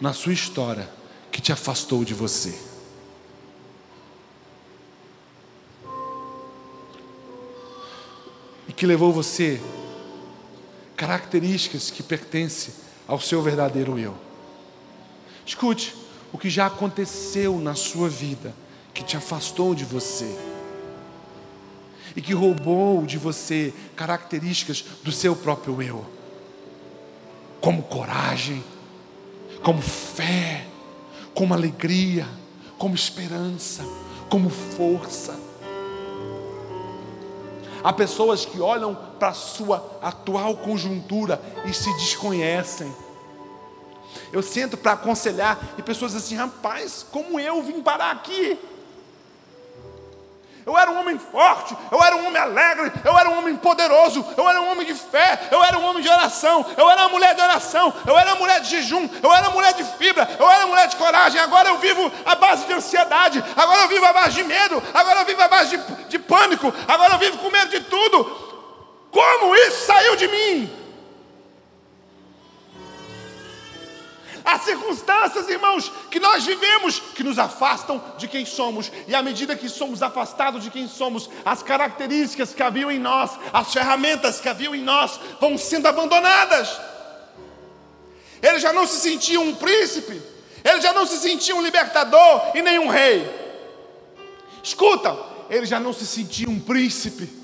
na 0.00 0.12
sua 0.12 0.32
história 0.32 0.88
que 1.30 1.40
te 1.40 1.52
afastou 1.52 2.04
de 2.04 2.14
você. 2.14 2.56
E 8.68 8.72
que 8.72 8.86
levou 8.86 9.12
você 9.12 9.60
características 11.02 11.90
que 11.90 12.00
pertencem 12.00 12.72
ao 13.08 13.18
seu 13.18 13.42
verdadeiro 13.42 13.98
eu. 13.98 14.14
Escute, 15.44 15.96
o 16.32 16.38
que 16.38 16.48
já 16.48 16.66
aconteceu 16.66 17.58
na 17.58 17.74
sua 17.74 18.08
vida 18.08 18.54
que 18.94 19.02
te 19.02 19.16
afastou 19.16 19.74
de 19.74 19.84
você 19.84 20.32
e 22.14 22.22
que 22.22 22.32
roubou 22.32 23.04
de 23.04 23.18
você 23.18 23.74
características 23.96 24.84
do 25.02 25.10
seu 25.10 25.34
próprio 25.34 25.82
eu, 25.82 26.06
como 27.60 27.82
coragem, 27.82 28.62
como 29.60 29.82
fé, 29.82 30.68
como 31.34 31.52
alegria, 31.52 32.28
como 32.78 32.94
esperança, 32.94 33.84
como 34.28 34.48
força. 34.48 35.36
Há 37.84 37.92
pessoas 37.92 38.44
que 38.44 38.60
olham 38.60 38.94
para 39.18 39.28
a 39.28 39.34
sua 39.34 39.98
atual 40.00 40.56
conjuntura 40.56 41.40
e 41.64 41.72
se 41.72 41.92
desconhecem. 41.94 42.94
Eu 44.32 44.42
sento 44.42 44.76
para 44.76 44.92
aconselhar 44.92 45.74
e 45.76 45.82
pessoas 45.82 46.14
assim, 46.14 46.36
rapaz, 46.36 47.04
como 47.10 47.40
eu 47.40 47.62
vim 47.62 47.82
parar 47.82 48.12
aqui? 48.12 48.58
Eu 50.64 50.78
era 50.78 50.90
um 50.90 51.00
homem 51.00 51.18
forte, 51.18 51.76
eu 51.90 52.02
era 52.02 52.14
um 52.16 52.26
homem 52.26 52.40
alegre, 52.40 52.92
eu 53.04 53.18
era 53.18 53.28
um 53.28 53.38
homem 53.38 53.56
poderoso, 53.56 54.24
eu 54.36 54.48
era 54.48 54.60
um 54.60 54.70
homem 54.70 54.86
de 54.86 54.94
fé, 54.94 55.48
eu 55.50 55.62
era 55.62 55.78
um 55.78 55.84
homem 55.84 56.02
de 56.02 56.08
oração, 56.08 56.64
eu 56.76 56.88
era 56.88 57.02
uma 57.02 57.08
mulher 57.08 57.34
de 57.34 57.40
oração, 57.40 57.92
eu 58.06 58.16
era 58.16 58.30
uma 58.30 58.40
mulher 58.40 58.60
de 58.60 58.70
jejum, 58.70 59.08
eu 59.22 59.32
era 59.32 59.48
uma 59.48 59.54
mulher 59.54 59.72
de 59.74 59.84
fibra, 59.84 60.28
eu 60.38 60.48
era 60.48 60.64
uma 60.64 60.74
mulher 60.74 60.88
de 60.88 60.96
coragem. 60.96 61.40
Agora 61.40 61.68
eu 61.68 61.78
vivo 61.78 62.12
à 62.24 62.34
base 62.34 62.64
de 62.66 62.72
ansiedade, 62.72 63.42
agora 63.56 63.82
eu 63.82 63.88
vivo 63.88 64.06
à 64.06 64.12
base 64.12 64.34
de 64.36 64.44
medo, 64.44 64.82
agora 64.94 65.20
eu 65.20 65.26
vivo 65.26 65.42
à 65.42 65.48
base 65.48 65.76
de, 65.76 65.94
de 66.04 66.18
pânico, 66.18 66.72
agora 66.86 67.14
eu 67.14 67.18
vivo 67.18 67.38
com 67.38 67.50
medo 67.50 67.70
de 67.70 67.80
tudo. 67.80 68.24
Como 69.10 69.54
isso 69.56 69.86
saiu 69.86 70.16
de 70.16 70.28
mim? 70.28 70.81
Há 74.44 74.58
circunstâncias, 74.58 75.48
irmãos, 75.48 75.92
que 76.10 76.18
nós 76.18 76.44
vivemos 76.44 77.00
que 77.14 77.22
nos 77.22 77.38
afastam 77.38 78.02
de 78.18 78.26
quem 78.26 78.44
somos, 78.44 78.90
e 79.06 79.14
à 79.14 79.22
medida 79.22 79.56
que 79.56 79.68
somos 79.68 80.02
afastados 80.02 80.62
de 80.62 80.70
quem 80.70 80.88
somos, 80.88 81.28
as 81.44 81.62
características 81.62 82.52
que 82.52 82.62
haviam 82.62 82.90
em 82.90 82.98
nós, 82.98 83.30
as 83.52 83.72
ferramentas 83.72 84.40
que 84.40 84.48
haviam 84.48 84.74
em 84.74 84.82
nós, 84.82 85.18
vão 85.40 85.56
sendo 85.56 85.86
abandonadas. 85.86 86.80
Ele 88.42 88.58
já 88.58 88.72
não 88.72 88.86
se 88.86 89.00
sentia 89.00 89.40
um 89.40 89.54
príncipe, 89.54 90.20
ele 90.64 90.80
já 90.80 90.92
não 90.92 91.06
se 91.06 91.16
sentia 91.18 91.54
um 91.54 91.62
libertador 91.62 92.52
e 92.54 92.62
nem 92.62 92.78
um 92.78 92.88
rei. 92.88 93.28
Escuta, 94.62 95.16
ele 95.50 95.66
já 95.66 95.78
não 95.78 95.92
se 95.92 96.06
sentia 96.06 96.48
um 96.48 96.58
príncipe 96.58 97.41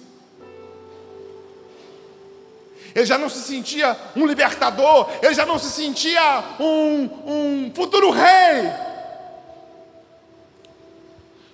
ele 2.98 3.06
já 3.06 3.16
não 3.16 3.28
se 3.28 3.38
sentia 3.38 3.96
um 4.16 4.26
libertador, 4.26 5.08
ele 5.22 5.32
já 5.32 5.46
não 5.46 5.56
se 5.56 5.70
sentia 5.70 6.56
um, 6.58 7.04
um 7.26 7.72
futuro 7.72 8.10
rei. 8.10 8.72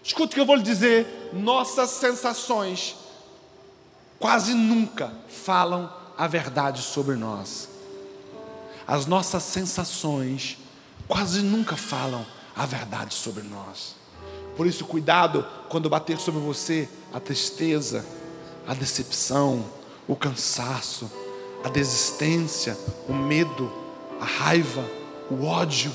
Escute 0.03 0.33
o 0.33 0.35
que 0.35 0.41
eu 0.41 0.47
vou 0.47 0.57
lhe 0.57 0.63
dizer: 0.63 1.31
nossas 1.35 1.91
sensações 1.91 2.97
quase 4.19 4.55
nunca 4.55 5.13
falam 5.29 5.93
a 6.17 6.27
verdade 6.27 6.81
sobre 6.81 7.15
nós. 7.15 7.69
As 8.87 9.05
nossas 9.05 9.43
sensações 9.43 10.57
quase 11.07 11.43
nunca 11.43 11.77
falam 11.77 12.25
a 12.57 12.65
verdade 12.65 13.13
sobre 13.13 13.43
nós. 13.43 13.97
Por 14.57 14.67
isso, 14.67 14.87
cuidado 14.87 15.47
quando 15.69 15.91
bater 15.91 16.19
sobre 16.19 16.41
você 16.41 16.89
a 17.13 17.21
tristeza, 17.21 18.03
a 18.67 18.73
decepção, 18.73 19.63
o 20.09 20.17
cansaço 20.17 21.11
a 21.65 21.71
desistência, 21.71 22.77
o 23.09 23.15
medo, 23.15 23.73
a 24.21 24.25
raiva, 24.27 24.85
o 25.31 25.47
ódio. 25.47 25.91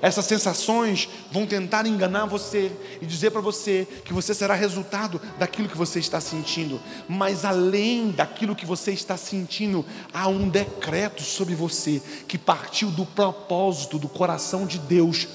Essas 0.00 0.24
sensações 0.24 1.08
vão 1.30 1.46
tentar 1.46 1.86
enganar 1.86 2.24
você 2.24 2.72
e 3.00 3.06
dizer 3.06 3.30
para 3.30 3.42
você 3.42 3.86
que 4.04 4.12
você 4.12 4.34
será 4.34 4.54
resultado 4.54 5.20
daquilo 5.38 5.68
que 5.68 5.76
você 5.76 6.00
está 6.00 6.20
sentindo. 6.20 6.80
Mas 7.06 7.44
além 7.44 8.10
daquilo 8.10 8.56
que 8.56 8.66
você 8.66 8.90
está 8.90 9.18
sentindo, 9.18 9.84
há 10.12 10.26
um 10.26 10.48
decreto 10.48 11.22
sobre 11.22 11.54
você 11.54 12.02
que 12.26 12.38
partiu 12.38 12.90
do 12.90 13.04
propósito 13.04 13.98
do 13.98 14.08
coração 14.08 14.66
de 14.66 14.78
Deus 14.78 15.28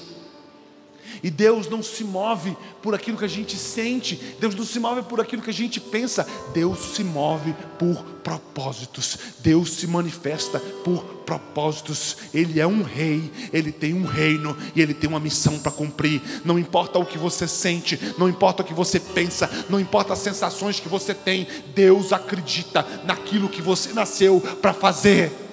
e 1.22 1.30
Deus 1.30 1.68
não 1.68 1.82
se 1.82 2.04
move 2.04 2.56
por 2.82 2.94
aquilo 2.94 3.18
que 3.18 3.24
a 3.24 3.28
gente 3.28 3.56
sente, 3.56 4.16
Deus 4.40 4.54
não 4.54 4.64
se 4.64 4.78
move 4.78 5.02
por 5.02 5.20
aquilo 5.20 5.42
que 5.42 5.50
a 5.50 5.54
gente 5.54 5.80
pensa, 5.80 6.26
Deus 6.52 6.78
se 6.94 7.04
move 7.04 7.54
por 7.78 8.02
propósitos, 8.22 9.18
Deus 9.40 9.72
se 9.72 9.86
manifesta 9.86 10.60
por 10.84 11.02
propósitos. 11.24 12.16
Ele 12.32 12.60
é 12.60 12.66
um 12.66 12.82
rei, 12.82 13.30
ele 13.52 13.72
tem 13.72 13.94
um 13.94 14.04
reino 14.04 14.56
e 14.74 14.80
ele 14.80 14.94
tem 14.94 15.08
uma 15.08 15.20
missão 15.20 15.58
para 15.58 15.72
cumprir. 15.72 16.20
Não 16.44 16.58
importa 16.58 16.98
o 16.98 17.06
que 17.06 17.18
você 17.18 17.48
sente, 17.48 17.98
não 18.18 18.28
importa 18.28 18.62
o 18.62 18.64
que 18.64 18.74
você 18.74 19.00
pensa, 19.00 19.50
não 19.68 19.80
importa 19.80 20.12
as 20.12 20.18
sensações 20.18 20.80
que 20.80 20.88
você 20.88 21.14
tem, 21.14 21.46
Deus 21.74 22.12
acredita 22.12 22.86
naquilo 23.04 23.48
que 23.48 23.62
você 23.62 23.92
nasceu 23.92 24.40
para 24.60 24.72
fazer. 24.72 25.47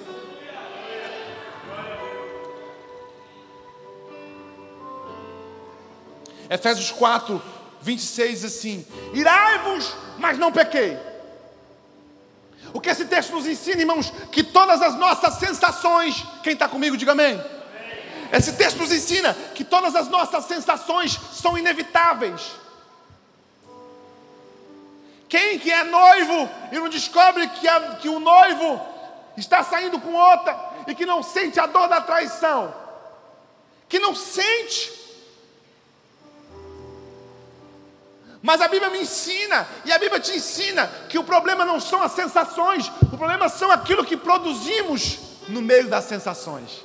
Efésios 6.48 6.90
4, 6.92 7.42
26 7.80 8.44
assim: 8.44 8.86
Irai-vos, 9.12 9.94
mas 10.18 10.38
não 10.38 10.52
pequei. 10.52 10.98
O 12.72 12.80
que 12.80 12.90
esse 12.90 13.04
texto 13.06 13.32
nos 13.32 13.46
ensina, 13.46 13.80
irmãos, 13.80 14.12
que 14.30 14.42
todas 14.42 14.82
as 14.82 14.96
nossas 14.96 15.34
sensações, 15.34 16.24
quem 16.42 16.52
está 16.52 16.68
comigo, 16.68 16.96
diga 16.96 17.12
amém. 17.12 17.42
Esse 18.32 18.52
texto 18.54 18.78
nos 18.78 18.92
ensina 18.92 19.34
que 19.54 19.64
todas 19.64 19.94
as 19.94 20.08
nossas 20.08 20.44
sensações 20.44 21.18
são 21.32 21.56
inevitáveis. 21.56 22.52
Quem 25.28 25.58
que 25.58 25.70
é 25.72 25.84
noivo 25.84 26.48
e 26.72 26.76
não 26.76 26.88
descobre 26.88 27.48
que, 27.48 27.66
a, 27.66 27.96
que 27.96 28.08
o 28.08 28.18
noivo 28.18 28.80
está 29.36 29.62
saindo 29.62 30.00
com 30.00 30.14
outra 30.14 30.58
e 30.86 30.94
que 30.94 31.06
não 31.06 31.22
sente 31.22 31.58
a 31.58 31.66
dor 31.66 31.88
da 31.88 32.00
traição, 32.00 32.74
que 33.88 33.98
não 33.98 34.14
sente 34.14 35.05
Mas 38.46 38.60
a 38.60 38.68
Bíblia 38.68 38.90
me 38.90 39.00
ensina, 39.00 39.66
e 39.84 39.90
a 39.90 39.98
Bíblia 39.98 40.20
te 40.20 40.30
ensina, 40.30 40.88
que 41.08 41.18
o 41.18 41.24
problema 41.24 41.64
não 41.64 41.80
são 41.80 42.00
as 42.00 42.12
sensações, 42.12 42.92
o 43.12 43.18
problema 43.18 43.48
são 43.48 43.72
aquilo 43.72 44.04
que 44.04 44.16
produzimos 44.16 45.18
no 45.48 45.60
meio 45.60 45.88
das 45.88 46.04
sensações. 46.04 46.84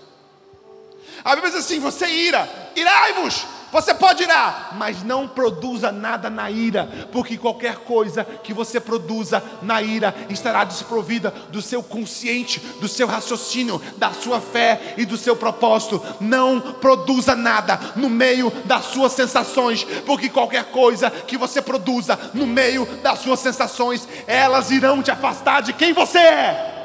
A 1.24 1.36
Bíblia 1.36 1.52
diz 1.52 1.64
assim: 1.64 1.80
você 1.80 2.08
ira, 2.08 2.50
irai-vos, 2.76 3.46
você 3.72 3.94
pode 3.94 4.24
irar, 4.24 4.76
mas 4.78 5.02
não 5.02 5.28
produza 5.28 5.92
nada 5.92 6.30
na 6.30 6.52
ira, 6.52 6.90
porque 7.12 7.38
qualquer 7.38 7.78
coisa 7.78 8.24
que 8.24 8.54
você 8.54 8.80
produza 8.80 9.42
na 9.62 9.82
ira 9.82 10.14
estará 10.30 10.64
desprovida 10.64 11.32
do 11.50 11.62
seu 11.62 11.82
consciente, 11.82 12.60
do 12.60 12.88
seu 12.88 13.08
raciocínio, 13.08 13.82
da 13.98 14.12
sua 14.12 14.42
fé 14.42 14.96
e 14.98 15.06
do 15.06 15.18
seu 15.18 15.36
propósito. 15.36 16.04
Não 16.20 16.60
produza 16.60 17.36
nada 17.36 17.80
no 17.96 18.10
meio 18.10 18.52
das 18.66 18.86
suas 18.86 19.14
sensações, 19.14 19.86
porque 20.06 20.30
qualquer 20.30 20.66
coisa 20.66 21.10
que 21.10 21.38
você 21.38 21.62
produza 21.62 22.20
no 22.34 22.46
meio 22.46 22.86
das 23.02 23.20
suas 23.20 23.40
sensações, 23.40 24.08
elas 24.28 24.70
irão 24.70 25.02
te 25.02 25.12
afastar 25.12 25.62
de 25.62 25.72
quem 25.74 25.94
você 25.94 26.20
é. 26.20 26.78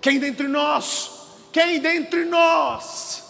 Quem 0.00 0.18
dentre 0.18 0.48
nós, 0.48 1.10
quem 1.52 1.78
dentre 1.78 2.24
nós 2.24 3.29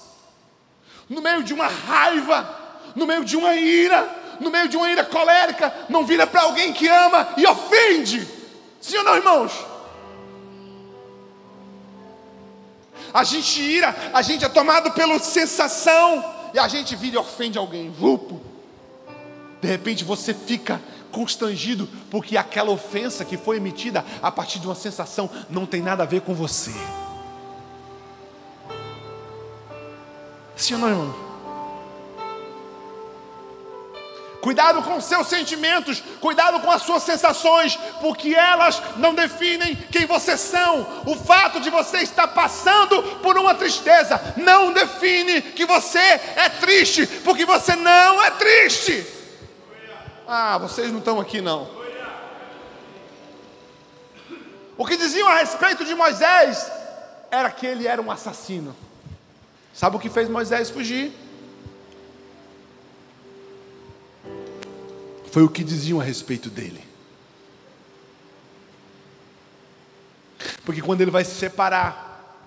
no 1.11 1.21
meio 1.21 1.43
de 1.43 1.53
uma 1.53 1.67
raiva, 1.67 2.49
no 2.95 3.05
meio 3.05 3.25
de 3.25 3.37
uma 3.37 3.57
ira, 3.57 4.09
no 4.39 4.49
meio 4.49 4.69
de 4.69 4.77
uma 4.77 4.89
ira 4.89 5.05
colérica, 5.05 5.75
não 5.89 6.07
vira 6.07 6.25
para 6.25 6.43
alguém 6.43 6.73
que 6.73 6.87
ama 6.87 7.29
e 7.37 7.45
ofende. 7.45 8.27
Sim 8.81 8.99
ou 8.99 9.05
não, 9.05 9.17
irmãos? 9.17 9.53
A 13.13 13.25
gente 13.25 13.61
ira, 13.61 13.95
a 14.15 14.23
gente 14.23 14.45
é 14.45 14.49
tomado 14.49 14.93
pela 14.93 15.19
sensação 15.19 16.25
e 16.55 16.59
a 16.61 16.69
gente 16.69 16.95
vira 16.95 17.17
e 17.17 17.19
ofende 17.19 17.59
alguém. 17.59 17.91
Vupo. 17.91 18.41
De 19.61 19.67
repente 19.67 20.05
você 20.05 20.33
fica 20.33 20.81
constrangido 21.11 21.89
porque 22.09 22.37
aquela 22.37 22.71
ofensa 22.71 23.25
que 23.25 23.37
foi 23.37 23.57
emitida 23.57 24.05
a 24.23 24.31
partir 24.31 24.61
de 24.61 24.67
uma 24.67 24.77
sensação 24.77 25.29
não 25.51 25.67
tem 25.67 25.83
nada 25.83 26.05
a 26.05 26.07
ver 26.07 26.21
com 26.21 26.35
você. 26.35 26.73
Sim 30.61 30.75
ou 30.75 30.81
não, 30.81 30.89
irmão? 30.91 31.31
Cuidado 34.43 34.83
com 34.83 35.01
seus 35.01 35.27
sentimentos, 35.27 36.03
cuidado 36.21 36.61
com 36.61 36.71
as 36.71 36.83
suas 36.83 37.03
sensações, 37.03 37.77
porque 38.01 38.35
elas 38.35 38.81
não 38.97 39.15
definem 39.15 39.75
quem 39.91 40.05
vocês 40.05 40.39
são. 40.39 41.03
O 41.07 41.15
fato 41.15 41.61
de 41.61 41.71
você 41.71 41.99
estar 41.99 42.29
passando 42.29 43.03
por 43.23 43.39
uma 43.39 43.55
tristeza 43.55 44.21
não 44.37 44.73
define 44.73 45.41
que 45.41 45.65
você 45.65 45.99
é 45.99 46.49
triste, 46.61 47.07
porque 47.25 47.47
você 47.47 47.75
não 47.75 48.23
é 48.23 48.31
triste. 48.33 49.07
Ah, 50.29 50.59
vocês 50.59 50.91
não 50.91 50.99
estão 50.99 51.19
aqui 51.19 51.41
não. 51.41 51.69
O 54.77 54.87
que 54.87 54.97
diziam 54.97 55.29
a 55.29 55.37
respeito 55.37 55.87
de 55.87 55.95
Moisés 55.95 56.71
era 57.31 57.51
que 57.51 57.67
ele 57.67 57.87
era 57.87 58.01
um 58.01 58.11
assassino. 58.11 58.77
Sabe 59.75 59.97
o 59.97 59.99
que 59.99 60.11
fez 60.11 60.29
Moisés 60.29 60.71
fugir? 60.71 61.13
Foi 65.31 65.43
o 65.45 65.49
que 65.49 65.63
diziam 65.63 66.01
a 66.01 66.05
respeito 66.05 66.51
dele. 66.51 66.83
Porque 70.65 70.83
quando 70.83 71.01
ele 71.01 71.11
vai 71.11 71.25
se 71.25 71.35
separar, 71.35 72.47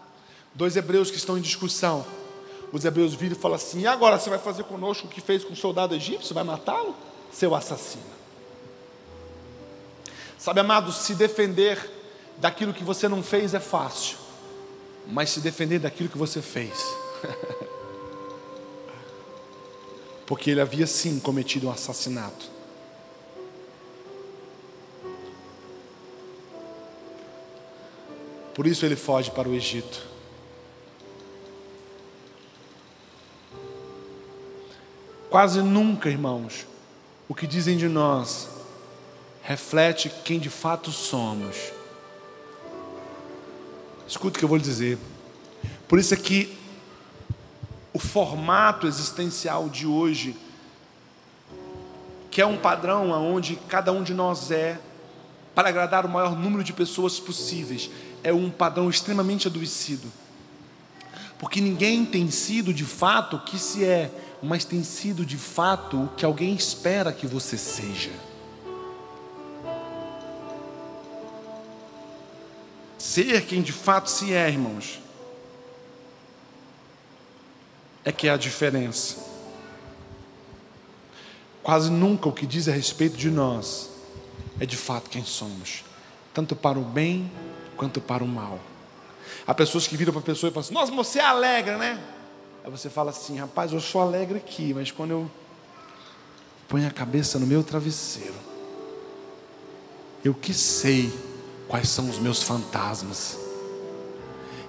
dois 0.54 0.76
hebreus 0.76 1.10
que 1.10 1.18
estão 1.18 1.38
em 1.38 1.42
discussão, 1.42 2.06
os 2.72 2.84
hebreus 2.84 3.14
viram 3.14 3.36
e 3.36 3.40
falam 3.40 3.56
assim: 3.56 3.82
e 3.82 3.88
agora 3.88 4.20
você 4.20 4.30
vai 4.30 4.40
fazer 4.40 4.64
conosco 4.66 5.08
o 5.08 5.10
que 5.10 5.22
fez 5.22 5.44
com 5.44 5.54
o 5.54 5.56
soldado 5.56 5.96
egípcio? 5.96 6.36
Vai 6.36 6.44
matá-lo? 6.44 6.96
Seu 7.32 7.56
assassino. 7.56 8.04
Sabe, 10.38 10.60
amado, 10.60 10.92
se 10.92 11.16
defender 11.16 11.90
daquilo 12.38 12.74
que 12.74 12.84
você 12.84 13.08
não 13.08 13.24
fez 13.24 13.54
é 13.54 13.60
fácil, 13.62 14.18
mas 15.08 15.30
se 15.30 15.40
defender 15.40 15.80
daquilo 15.80 16.10
que 16.10 16.18
você 16.18 16.42
fez 16.42 17.03
Porque 20.26 20.52
ele 20.52 20.62
havia 20.62 20.88
sim 20.88 21.20
cometido 21.20 21.68
um 21.68 21.72
assassinato. 21.72 22.52
Por 28.54 28.68
isso 28.68 28.86
ele 28.86 28.96
foge 28.96 29.32
para 29.32 29.50
o 29.50 29.54
Egito. 29.54 30.06
Quase 35.30 35.62
nunca, 35.64 36.10
irmãos, 36.10 36.68
o 37.28 37.34
que 37.34 37.48
dizem 37.48 37.76
de 37.76 37.88
nós 37.88 38.48
reflete 39.42 40.10
quem 40.24 40.40
de 40.40 40.50
fato 40.50 40.92
somos. 40.92 41.72
Escuta 44.08 44.38
o 44.38 44.40
que 44.40 44.46
eu 44.46 44.50
vou 44.50 44.58
lhe 44.58 44.64
dizer. 44.64 45.00
Por 45.88 45.98
isso 45.98 46.14
é 46.14 46.18
que 46.18 46.56
o 47.94 48.00
formato 48.00 48.88
existencial 48.88 49.70
de 49.70 49.86
hoje, 49.86 50.36
que 52.32 52.42
é 52.42 52.46
um 52.46 52.58
padrão 52.58 53.12
onde 53.12 53.56
cada 53.68 53.92
um 53.92 54.02
de 54.02 54.14
nós 54.14 54.50
é, 54.50 54.80
para 55.54 55.70
agradar 55.70 56.04
o 56.04 56.10
maior 56.10 56.36
número 56.36 56.64
de 56.64 56.74
pessoas 56.74 57.20
possíveis, 57.20 57.92
é 58.24 58.34
um 58.34 58.50
padrão 58.50 58.90
extremamente 58.90 59.48
adoecido. 59.48 60.12
Porque 61.38 61.62
ninguém 61.62 62.04
tem 62.06 62.32
sido 62.32 62.74
de 62.74 62.86
fato 62.86 63.36
o 63.36 63.40
que 63.42 63.60
se 63.60 63.86
é, 63.86 64.10
mas 64.42 64.66
tem 64.66 64.84
sido 64.84 65.24
de 65.24 65.38
fato 65.38 66.04
o 66.06 66.08
que 66.10 66.26
alguém 66.26 66.56
espera 66.56 67.14
que 67.14 67.28
você 67.28 67.58
seja. 67.58 68.12
Ser 72.98 73.46
quem 73.46 73.62
de 73.62 73.74
fato 73.74 74.10
se 74.10 74.34
é, 74.34 74.50
irmãos, 74.50 75.03
é 78.06 78.12
que 78.12 78.28
é 78.28 78.32
a 78.32 78.38
diferença. 78.38 79.18
Quase 81.62 81.90
nunca 81.90 82.28
o 82.28 82.34
que 82.34 82.46
diz 82.46 82.68
a 82.68 82.72
respeito 82.72 83.16
de 83.16 83.32
nós 83.32 83.90
é 84.60 84.66
de 84.66 84.76
fato 84.76 85.10
quem 85.10 85.24
somos, 85.24 85.84
tanto 86.34 86.56
para 86.56 86.78
o 86.78 86.84
bem 86.84 87.32
quanto 87.78 88.02
para 88.02 88.24
o 88.24 88.28
mal. 88.28 88.60
Há 89.48 89.54
pessoas 89.54 89.88
que 89.88 89.96
viram 89.96 90.12
para 90.12 90.22
a 90.22 90.26
pessoa 90.26 90.50
e 90.50 90.54
falam 90.54 90.66
assim: 90.66 90.74
Nossa, 90.74 90.92
você 90.92 91.20
é 91.20 91.24
alegre, 91.24 91.76
né? 91.76 92.02
Aí 92.64 92.70
você 92.70 92.90
fala 92.90 93.12
assim: 93.12 93.38
Rapaz, 93.38 93.72
eu 93.72 93.80
sou 93.80 94.02
alegre 94.02 94.38
aqui, 94.38 94.74
mas 94.74 94.92
quando 94.92 95.12
eu 95.12 95.32
ponho 96.68 96.88
a 96.88 96.92
cabeça 96.92 97.40
no 97.40 97.48
meu 97.48 97.64
travesseiro, 97.64 98.36
eu 100.24 100.34
que 100.34 100.54
sei 100.54 101.14
quais 101.68 101.90
são 101.90 102.10
os 102.10 102.20
meus 102.20 102.44
fantasmas, 102.44 103.38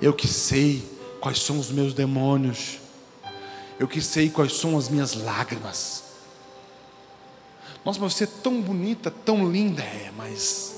eu 0.00 0.12
que 0.12 0.28
sei 0.28 0.82
quais 1.20 1.40
são 1.40 1.58
os 1.58 1.70
meus 1.70 1.92
demônios, 1.92 2.78
eu 3.78 3.88
que 3.88 4.00
sei 4.00 4.30
quais 4.30 4.52
são 4.54 4.76
as 4.76 4.88
minhas 4.88 5.14
lágrimas. 5.14 6.04
Nossa, 7.84 8.00
mas 8.00 8.14
você 8.14 8.24
é 8.24 8.28
tão 8.42 8.62
bonita, 8.62 9.10
tão 9.10 9.50
linda, 9.50 9.82
é, 9.82 10.10
mas 10.16 10.74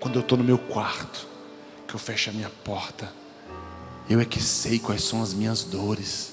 quando 0.00 0.16
eu 0.16 0.22
estou 0.22 0.38
no 0.38 0.42
meu 0.42 0.58
quarto, 0.58 1.28
que 1.86 1.94
eu 1.94 1.98
fecho 1.98 2.30
a 2.30 2.32
minha 2.32 2.50
porta, 2.50 3.12
eu 4.08 4.18
é 4.18 4.24
que 4.24 4.42
sei 4.42 4.78
quais 4.78 5.04
são 5.04 5.22
as 5.22 5.32
minhas 5.34 5.62
dores. 5.62 6.32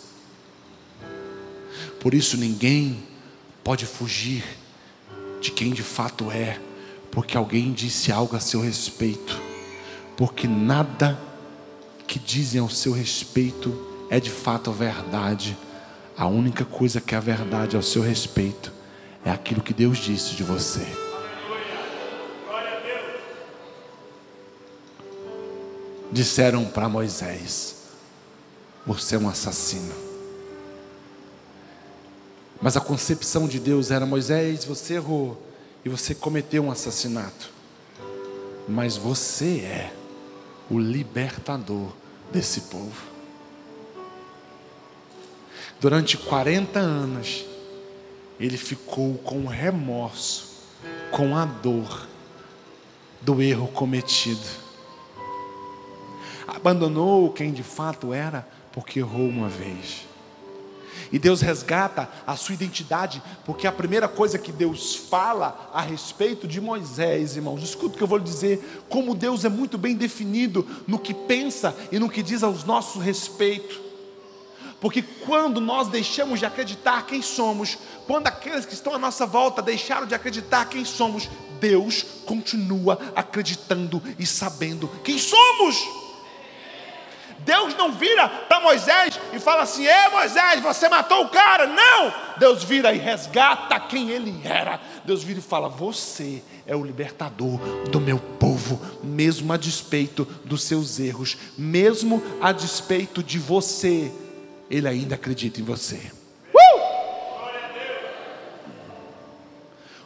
Por 2.00 2.14
isso 2.14 2.38
ninguém 2.38 3.04
pode 3.64 3.86
fugir 3.86 4.44
de 5.42 5.52
quem 5.52 5.72
de 5.72 5.84
fato 5.84 6.32
é, 6.32 6.60
porque 7.12 7.38
alguém 7.38 7.74
disse 7.74 8.12
algo 8.12 8.36
a 8.36 8.40
seu 8.40 8.62
respeito, 8.62 9.40
porque 10.16 10.48
nada 10.48 11.20
que 12.08 12.18
dizem 12.18 12.62
ao 12.62 12.70
seu 12.70 12.94
respeito 12.94 13.97
é 14.10 14.20
de 14.20 14.30
fato 14.30 14.70
a 14.70 14.74
verdade, 14.74 15.58
a 16.18 16.28
única 16.28 16.66
coisa 16.66 17.02
que 17.02 17.14
é 17.14 17.18
a 17.18 17.22
verdade 17.22 17.76
ao 17.76 17.82
seu 17.82 18.02
respeito 18.02 18.72
é 19.24 19.30
aquilo 19.30 19.62
que 19.62 19.74
Deus 19.74 19.98
disse 19.98 20.36
de 20.36 20.44
você. 20.44 20.86
Disseram 26.12 26.66
para 26.66 26.88
Moisés: 26.88 27.76
Você 28.86 29.16
é 29.16 29.20
um 29.20 29.28
assassino. 29.28 29.94
Mas 32.62 32.78
a 32.78 32.82
concepção 32.82 33.48
de 33.48 33.60
Deus 33.60 33.92
era: 33.92 34.06
Moisés, 34.06 34.64
você 34.64 34.96
errou 34.96 35.42
e 35.84 35.90
você 35.90 36.16
cometeu 36.16 36.64
um 36.64 36.72
assassinato. 36.72 37.52
Mas 38.68 38.96
você 38.96 39.60
é 39.60 39.94
o 40.70 40.80
libertador 40.80 41.90
desse 42.32 42.62
povo. 42.62 43.17
Durante 45.80 46.18
40 46.18 46.80
anos, 46.80 47.46
ele 48.40 48.58
ficou 48.58 49.16
com 49.20 49.46
remorso, 49.46 50.48
com 51.12 51.36
a 51.36 51.46
dor 51.46 52.08
do 53.22 53.42
erro 53.42 53.68
cometido. 53.68 54.48
Abandonou 56.48 57.32
quem 57.32 57.52
de 57.52 57.62
fato 57.62 58.12
era 58.12 58.48
porque 58.72 59.00
errou 59.00 59.28
uma 59.28 59.50
vez. 59.50 60.08
E 61.12 61.20
Deus 61.20 61.42
resgata 61.42 62.10
a 62.26 62.36
sua 62.36 62.56
identidade, 62.56 63.22
porque 63.46 63.68
a 63.68 63.72
primeira 63.72 64.08
coisa 64.08 64.40
que 64.40 64.52
Deus 64.52 64.96
fala 64.96 65.70
a 65.74 65.82
respeito 65.82 66.48
de 66.48 66.60
Moisés, 66.60 67.36
irmãos, 67.36 67.62
escuta 67.64 67.96
o 67.96 67.98
que 67.98 68.04
eu 68.04 68.08
vou 68.08 68.18
lhe 68.18 68.24
dizer, 68.24 68.84
como 68.90 69.16
Deus 69.16 69.46
é 69.46 69.50
muito 69.50 69.78
bem 69.78 69.96
definido 69.96 70.68
no 70.88 70.98
que 71.00 71.14
pensa 71.14 71.76
e 71.92 72.00
no 72.00 72.10
que 72.10 72.24
diz 72.24 72.44
aos 72.44 72.64
nossos 72.64 73.02
respeito. 73.02 73.87
Porque 74.80 75.02
quando 75.02 75.60
nós 75.60 75.88
deixamos 75.88 76.40
de 76.40 76.46
acreditar 76.46 77.06
quem 77.06 77.22
somos, 77.22 77.78
quando 78.06 78.28
aqueles 78.28 78.66
que 78.66 78.74
estão 78.74 78.94
à 78.94 79.00
nossa 79.00 79.26
volta 79.26 79.62
deixaram 79.62 80.06
de 80.06 80.14
acreditar 80.14 80.70
quem 80.70 80.86
somos, 80.86 81.28
Deus 81.60 82.06
continua 82.26 83.00
acreditando 83.16 84.02
e 84.20 84.26
sabendo 84.26 84.88
quem 85.04 85.18
somos. 85.18 85.76
Deus 87.40 87.76
não 87.76 87.94
vira 87.94 88.28
para 88.28 88.60
Moisés 88.60 89.20
e 89.34 89.40
fala 89.40 89.64
assim: 89.64 89.88
É 89.88 90.10
Moisés, 90.10 90.62
você 90.62 90.90
matou 90.90 91.24
o 91.24 91.30
cara. 91.30 91.66
Não! 91.66 92.14
Deus 92.38 92.64
vira 92.64 92.94
e 92.94 92.98
resgata 92.98 93.80
quem 93.80 94.10
ele 94.10 94.42
era. 94.44 94.80
Deus 95.06 95.24
vira 95.24 95.40
e 95.40 95.42
fala: 95.42 95.70
Você 95.70 96.44
é 96.66 96.76
o 96.76 96.84
libertador 96.84 97.58
do 97.90 98.02
meu 98.02 98.20
povo, 98.20 98.82
mesmo 99.02 99.54
a 99.54 99.58
despeito 99.58 100.26
dos 100.44 100.64
seus 100.64 101.00
erros, 101.00 101.38
mesmo 101.58 102.22
a 102.42 102.52
despeito 102.52 103.24
de 103.24 103.40
você, 103.40 104.12
ele 104.70 104.88
ainda 104.88 105.16
acredita 105.16 105.60
em 105.60 105.64
você. 105.64 106.12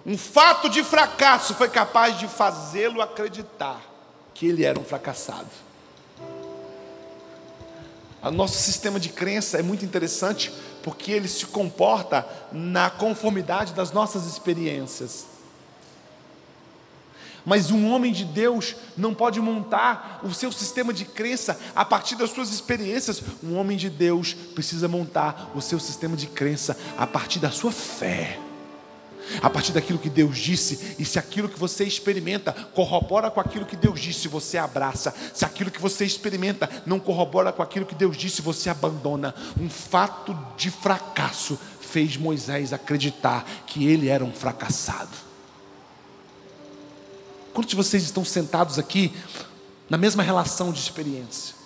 Um 0.05 0.18
fato 0.18 0.68
de 0.68 0.84
fracasso 0.84 1.53
foi 1.53 1.70
capaz 1.70 2.18
de 2.18 2.28
fazê-lo 2.28 3.01
acreditar 3.01 3.80
que 4.34 4.47
ele 4.47 4.64
era 4.64 4.80
um 4.80 4.84
fracassado. 4.84 5.49
O 8.24 8.32
nosso 8.32 8.57
sistema 8.57 8.99
de 8.99 9.09
crença 9.09 9.59
é 9.59 9.62
muito 9.62 9.86
interessante 9.86 10.51
porque 10.84 11.12
ele 11.12 11.28
se 11.28 11.45
comporta 11.45 12.28
na 12.51 12.89
conformidade 12.89 13.74
das 13.74 13.91
nossas 13.91 14.26
experiências. 14.26 15.26
Mas 17.46 17.72
um 17.72 17.92
homem 17.92 18.12
de 18.12 18.26
Deus 18.26 18.76
não 18.98 19.14
pode 19.14 19.39
montar 19.39 20.22
o 20.24 20.34
seu 20.34 20.52
sistema 20.52 20.94
de 20.94 21.06
crença 21.06 21.60
a 21.76 21.84
partir 21.84 22.16
das 22.16 22.32
suas 22.32 22.52
experiências. 22.52 23.22
Um 23.44 23.58
homem 23.58 23.78
de 23.78 23.89
Deus 23.89 24.34
precisa 24.34 24.88
montar 24.88 25.52
o 25.56 25.62
seu 25.62 25.80
sistema 25.80 26.16
de 26.16 26.28
crença 26.28 26.78
a 26.98 27.08
partir 27.08 27.39
da 27.39 27.52
sua 27.52 27.72
fé 27.72 28.39
a 29.42 29.50
partir 29.50 29.72
daquilo 29.72 30.00
que 30.00 30.10
Deus 30.10 30.38
disse, 30.38 30.96
e 30.98 31.06
se 31.06 31.20
aquilo 31.20 31.48
que 31.48 31.60
você 31.60 31.84
experimenta 31.84 32.52
corrobora 32.74 33.30
com 33.30 33.39
aquilo 33.39 33.66
que 33.66 33.76
Deus 33.76 34.00
disse, 34.00 34.28
você 34.28 34.58
abraça. 34.58 35.14
Se 35.34 35.46
aquilo 35.46 35.72
que 35.72 35.82
você 35.82 36.04
experimenta 36.04 36.70
não 36.86 37.00
corrobora 37.00 37.52
com 37.52 37.62
aquilo 37.62 37.86
que 37.86 37.96
Deus 37.96 38.18
disse, 38.18 38.42
você 38.42 38.70
abandona. 38.70 39.34
Um 39.60 39.70
fato 39.70 40.38
de 40.58 40.72
fracasso 40.72 41.58
fez 41.80 42.18
Moisés 42.18 42.74
acreditar 42.74 43.46
que 43.66 43.86
ele 43.86 44.08
era 44.10 44.24
um 44.24 44.32
fracassado. 44.32 45.31
Quantos 47.54 47.72
de 47.72 47.76
vocês 47.76 48.04
estão 48.04 48.24
sentados 48.24 48.80
aqui 48.80 49.14
na 49.89 49.97
mesma 49.97 50.24
relação 50.24 50.72
de 50.72 50.80
experiência? 50.80 51.62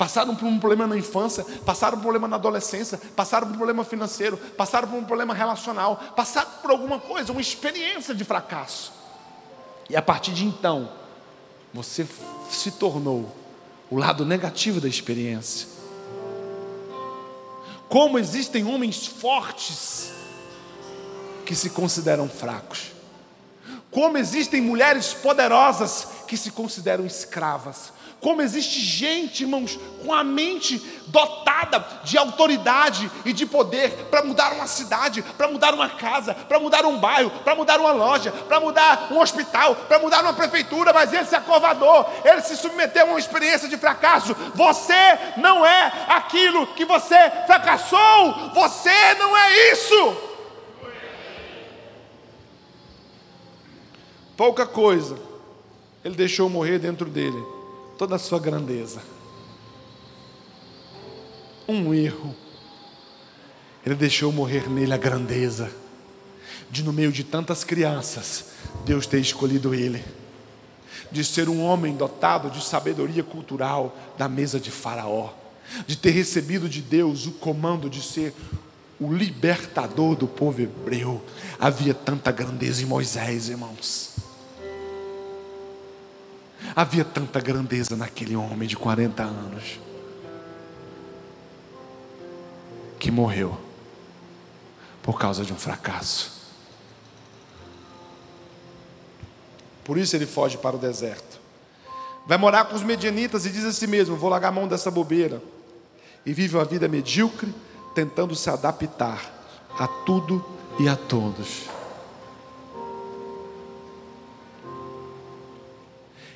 passaram 0.00 0.34
por 0.34 0.46
um 0.46 0.58
problema 0.58 0.86
na 0.86 0.96
infância, 0.96 1.44
passaram 1.64 1.98
por 1.98 2.00
um 2.00 2.02
problema 2.04 2.26
na 2.26 2.36
adolescência, 2.36 2.98
passaram 3.14 3.46
por 3.46 3.52
um 3.52 3.56
problema 3.56 3.84
financeiro, 3.84 4.38
passaram 4.56 4.88
por 4.88 4.96
um 4.96 5.04
problema 5.04 5.34
relacional, 5.34 5.96
passaram 6.16 6.50
por 6.62 6.70
alguma 6.70 6.98
coisa, 6.98 7.32
uma 7.32 7.40
experiência 7.40 8.14
de 8.14 8.24
fracasso. 8.24 8.92
E 9.90 9.96
a 9.96 10.00
partir 10.00 10.32
de 10.32 10.46
então, 10.46 10.90
você 11.74 12.06
se 12.50 12.70
tornou 12.70 13.34
o 13.90 13.98
lado 13.98 14.24
negativo 14.24 14.80
da 14.80 14.88
experiência. 14.88 15.68
Como 17.86 18.18
existem 18.18 18.64
homens 18.64 19.06
fortes 19.06 20.12
que 21.44 21.54
se 21.54 21.68
consideram 21.68 22.26
fracos. 22.26 22.92
Como 23.90 24.16
existem 24.16 24.60
mulheres 24.60 25.12
poderosas 25.12 26.06
que 26.28 26.36
se 26.36 26.52
consideram 26.52 27.04
escravas. 27.04 27.92
Como 28.20 28.42
existe 28.42 28.78
gente, 28.78 29.44
irmãos, 29.44 29.78
com 30.04 30.12
a 30.12 30.22
mente 30.22 30.78
dotada 31.06 31.84
de 32.04 32.18
autoridade 32.18 33.10
e 33.24 33.32
de 33.32 33.46
poder 33.46 33.90
para 34.10 34.22
mudar 34.22 34.52
uma 34.52 34.66
cidade, 34.66 35.22
para 35.22 35.48
mudar 35.48 35.72
uma 35.72 35.88
casa, 35.88 36.34
para 36.34 36.60
mudar 36.60 36.84
um 36.84 36.98
bairro, 36.98 37.30
para 37.42 37.54
mudar 37.54 37.80
uma 37.80 37.92
loja, 37.92 38.30
para 38.30 38.60
mudar 38.60 39.08
um 39.10 39.18
hospital, 39.18 39.74
para 39.74 39.98
mudar 39.98 40.20
uma 40.20 40.34
prefeitura, 40.34 40.92
mas 40.92 41.12
ele 41.12 41.24
se 41.24 41.34
acovardou, 41.34 42.06
ele 42.22 42.42
se 42.42 42.56
submeteu 42.56 43.06
a 43.06 43.10
uma 43.10 43.18
experiência 43.18 43.68
de 43.68 43.78
fracasso. 43.78 44.36
Você 44.54 45.18
não 45.38 45.64
é 45.64 45.90
aquilo 46.08 46.66
que 46.74 46.84
você 46.84 47.18
fracassou, 47.46 48.50
você 48.52 49.14
não 49.14 49.34
é 49.34 49.72
isso. 49.72 50.29
Pouca 54.40 54.64
coisa 54.64 55.18
ele 56.02 56.14
deixou 56.14 56.48
morrer 56.48 56.78
dentro 56.78 57.10
dele 57.10 57.36
toda 57.98 58.16
a 58.16 58.18
sua 58.18 58.38
grandeza. 58.38 59.02
Um 61.68 61.92
erro. 61.92 62.34
Ele 63.84 63.94
deixou 63.94 64.32
morrer 64.32 64.66
nele 64.66 64.94
a 64.94 64.96
grandeza. 64.96 65.70
De 66.70 66.82
no 66.82 66.90
meio 66.90 67.12
de 67.12 67.22
tantas 67.22 67.64
crianças, 67.64 68.52
Deus 68.86 69.06
ter 69.06 69.20
escolhido 69.20 69.74
ele. 69.74 70.02
De 71.12 71.22
ser 71.22 71.50
um 71.50 71.62
homem 71.62 71.94
dotado 71.94 72.50
de 72.50 72.64
sabedoria 72.64 73.22
cultural 73.22 73.94
da 74.16 74.26
mesa 74.26 74.58
de 74.58 74.70
Faraó. 74.70 75.34
De 75.86 75.98
ter 75.98 76.12
recebido 76.12 76.66
de 76.66 76.80
Deus 76.80 77.26
o 77.26 77.32
comando 77.32 77.90
de 77.90 78.00
ser 78.00 78.32
o 78.98 79.12
libertador 79.12 80.16
do 80.16 80.26
povo 80.26 80.62
hebreu. 80.62 81.22
Havia 81.58 81.92
tanta 81.92 82.32
grandeza 82.32 82.82
em 82.82 82.86
Moisés, 82.86 83.50
irmãos. 83.50 84.09
Havia 86.74 87.04
tanta 87.04 87.40
grandeza 87.40 87.96
naquele 87.96 88.36
homem 88.36 88.68
de 88.68 88.76
40 88.76 89.22
anos 89.22 89.80
que 92.98 93.10
morreu 93.10 93.58
por 95.02 95.18
causa 95.18 95.44
de 95.44 95.52
um 95.52 95.56
fracasso. 95.56 96.40
Por 99.82 99.98
isso 99.98 100.14
ele 100.14 100.26
foge 100.26 100.56
para 100.56 100.76
o 100.76 100.78
deserto. 100.78 101.40
Vai 102.26 102.38
morar 102.38 102.66
com 102.66 102.76
os 102.76 102.82
medianitas 102.82 103.46
e 103.46 103.50
diz 103.50 103.64
a 103.64 103.72
si 103.72 103.86
mesmo: 103.86 104.16
Vou 104.16 104.30
largar 104.30 104.48
a 104.48 104.52
mão 104.52 104.68
dessa 104.68 104.90
bobeira. 104.90 105.42
E 106.24 106.32
vive 106.32 106.56
uma 106.56 106.64
vida 106.64 106.86
medíocre, 106.86 107.52
tentando 107.94 108.36
se 108.36 108.50
adaptar 108.50 109.32
a 109.78 109.88
tudo 109.88 110.44
e 110.78 110.88
a 110.88 110.94
todos. 110.94 111.79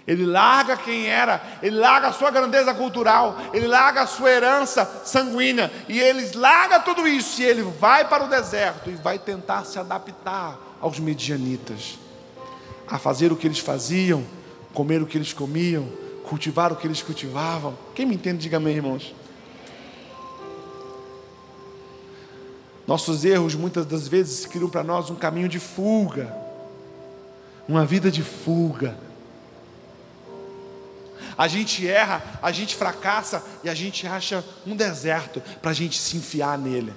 Ele 0.07 0.27
larga 0.27 0.77
quem 0.77 1.07
era, 1.07 1.43
ele 1.63 1.77
larga 1.77 2.09
a 2.09 2.13
sua 2.13 2.31
grandeza 2.31 2.75
cultural, 2.75 3.39
ele 3.55 3.67
larga 3.67 4.03
a 4.03 4.07
sua 4.07 4.31
herança 4.31 4.85
sanguínea, 5.03 5.73
e 5.89 5.99
ele 5.99 6.31
larga 6.37 6.79
tudo 6.79 7.09
isso, 7.09 7.41
e 7.41 7.45
ele 7.45 7.63
vai 7.63 8.07
para 8.07 8.25
o 8.25 8.29
deserto 8.29 8.91
e 8.91 8.95
vai 8.95 9.19
tentar 9.19 9.65
se 9.65 9.79
adaptar 9.79 10.59
aos 10.79 10.99
medianitas, 10.99 11.99
a 12.87 12.99
fazer 12.99 13.33
o 13.33 13.37
que 13.37 13.47
eles 13.47 13.61
faziam, 13.61 14.23
comer 14.75 15.01
o 15.01 15.07
que 15.07 15.17
eles 15.17 15.33
comiam, 15.33 15.89
cultivar 16.29 16.71
o 16.71 16.77
que 16.77 16.87
eles 16.87 17.01
cultivavam. 17.01 17.75
Quem 17.95 18.05
me 18.05 18.15
entende, 18.15 18.43
diga 18.43 18.59
amém, 18.59 18.77
irmãos. 18.77 19.15
Nossos 22.87 23.25
erros 23.25 23.55
muitas 23.55 23.87
das 23.87 24.07
vezes 24.07 24.45
criam 24.45 24.69
para 24.69 24.85
nós 24.85 25.09
um 25.09 25.15
caminho 25.15 25.49
de 25.49 25.59
fuga, 25.59 26.37
uma 27.67 27.87
vida 27.87 28.11
de 28.11 28.23
fuga 28.23 28.95
a 31.37 31.49
gente 31.49 31.87
erra, 31.87 32.23
a 32.43 32.53
gente 32.53 32.75
fracassa 32.75 33.43
e 33.63 33.69
a 33.69 33.75
gente 33.75 34.07
acha 34.07 34.45
um 34.67 34.77
deserto 34.77 35.41
para 35.61 35.71
a 35.71 35.75
gente 35.75 35.99
se 35.99 36.17
enfiar 36.17 36.57
nele. 36.59 36.93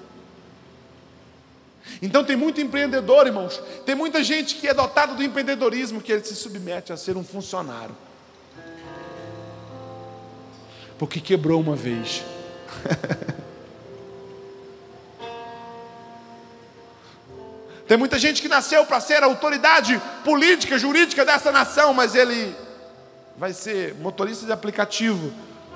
Então 2.01 2.23
tem 2.23 2.35
muito 2.35 2.59
empreendedor, 2.61 3.27
irmãos. 3.27 3.61
Tem 3.85 3.95
muita 3.95 4.23
gente 4.23 4.55
que 4.55 4.67
é 4.67 4.73
dotado 4.73 5.15
do 5.15 5.23
empreendedorismo 5.23 6.01
que 6.01 6.11
ele 6.11 6.23
se 6.23 6.35
submete 6.35 6.91
a 6.91 6.97
ser 6.97 7.17
um 7.17 7.23
funcionário. 7.23 7.95
Porque 10.97 11.19
quebrou 11.19 11.61
uma 11.61 11.75
vez. 11.75 12.23
Tem 17.87 17.97
muita 17.97 18.19
gente 18.19 18.41
que 18.41 18.49
nasceu 18.49 18.85
para 18.85 18.99
ser 18.99 19.23
a 19.23 19.27
autoridade 19.27 20.01
política, 20.25 20.77
jurídica 20.77 21.23
dessa 21.23 21.53
nação, 21.53 21.93
mas 21.93 22.15
ele 22.15 22.53
vai 23.37 23.53
ser 23.53 23.93
motorista 23.95 24.45
de 24.45 24.51
aplicativo 24.51 25.31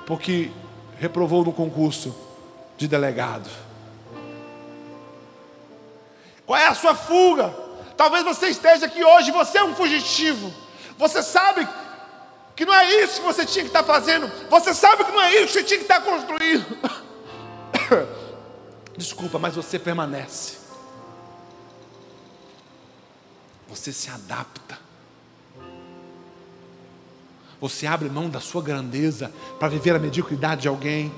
porque 0.06 0.50
reprovou 0.98 1.44
no 1.44 1.52
concurso 1.52 2.14
de 2.76 2.88
delegado. 2.88 3.48
Qual 6.44 6.58
é 6.58 6.66
a 6.66 6.74
sua 6.74 6.94
fuga? 6.94 7.54
Talvez 7.96 8.24
você 8.24 8.48
esteja 8.48 8.86
aqui 8.86 9.04
hoje, 9.04 9.30
você 9.30 9.58
é 9.58 9.64
um 9.64 9.76
fugitivo. 9.76 10.52
Você 10.98 11.22
sabe 11.22 11.66
que 12.56 12.64
não 12.64 12.74
é 12.74 13.02
isso 13.02 13.20
que 13.20 13.26
você 13.26 13.46
tinha 13.46 13.64
que 13.64 13.70
estar 13.70 13.84
fazendo. 13.84 14.30
Você 14.50 14.74
sabe 14.74 15.04
que 15.04 15.12
não 15.12 15.22
é 15.22 15.34
isso 15.36 15.46
que 15.46 15.52
você 15.52 15.64
tinha 15.64 15.78
que 15.78 15.84
estar 15.84 16.00
construindo. 16.00 16.66
Desculpa, 18.98 19.38
mas 19.38 19.54
você 19.54 19.78
permanece. 19.78 20.58
Você 23.68 23.92
se 23.92 24.10
adapta. 24.10 24.81
Você 27.62 27.86
abre 27.86 28.08
mão 28.08 28.28
da 28.28 28.40
sua 28.40 28.60
grandeza 28.60 29.32
para 29.60 29.68
viver 29.68 29.94
a 29.94 29.98
mediocridade 30.00 30.62
de 30.62 30.68
alguém. 30.68 31.14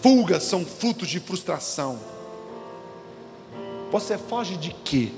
Fugas 0.00 0.44
são 0.44 0.64
frutos 0.64 1.08
de 1.08 1.18
frustração. 1.18 1.98
Você 3.90 4.16
foge 4.16 4.56
de 4.56 4.70
quê? 4.70 5.10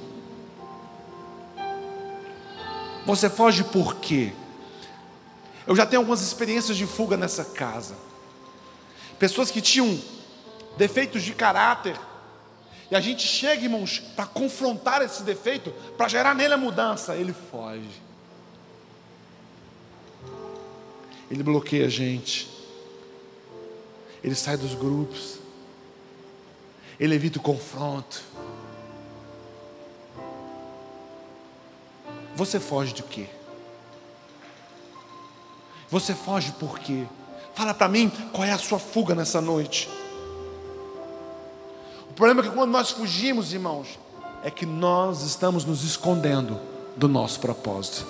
Você 3.04 3.28
foge 3.28 3.62
por 3.62 3.96
quê? 3.96 4.32
Eu 5.66 5.76
já 5.76 5.84
tenho 5.84 6.00
algumas 6.00 6.22
experiências 6.22 6.78
de 6.78 6.86
fuga 6.86 7.14
nessa 7.14 7.44
casa. 7.44 7.94
Pessoas 9.18 9.50
que 9.50 9.60
tinham 9.60 10.00
defeitos 10.78 11.22
de 11.22 11.34
caráter. 11.34 12.00
E 12.90 12.96
a 12.96 13.00
gente 13.02 13.26
chega, 13.26 13.64
irmãos, 13.64 13.98
para 13.98 14.24
confrontar 14.24 15.02
esse 15.02 15.22
defeito, 15.24 15.70
para 15.98 16.08
gerar 16.08 16.34
nele 16.34 16.54
a 16.54 16.56
mudança. 16.56 17.14
Ele 17.14 17.34
foge. 17.50 18.05
Ele 21.30 21.42
bloqueia 21.42 21.86
a 21.86 21.88
gente. 21.88 22.48
Ele 24.22 24.34
sai 24.34 24.56
dos 24.56 24.74
grupos. 24.74 25.38
Ele 26.98 27.14
evita 27.14 27.38
o 27.38 27.42
confronto. 27.42 28.22
Você 32.34 32.60
foge 32.60 32.92
de 32.92 33.02
quê? 33.02 33.26
Você 35.90 36.14
foge 36.14 36.52
por 36.52 36.78
quê? 36.78 37.06
Fala 37.54 37.72
para 37.72 37.88
mim 37.88 38.10
qual 38.32 38.44
é 38.44 38.52
a 38.52 38.58
sua 38.58 38.78
fuga 38.78 39.14
nessa 39.14 39.40
noite. 39.40 39.88
O 42.10 42.12
problema 42.12 42.40
é 42.40 42.44
que 42.44 42.54
quando 42.54 42.70
nós 42.70 42.90
fugimos, 42.90 43.52
irmãos, 43.52 43.98
é 44.42 44.50
que 44.50 44.66
nós 44.66 45.22
estamos 45.22 45.64
nos 45.64 45.82
escondendo 45.84 46.60
do 46.96 47.08
nosso 47.08 47.40
propósito. 47.40 48.06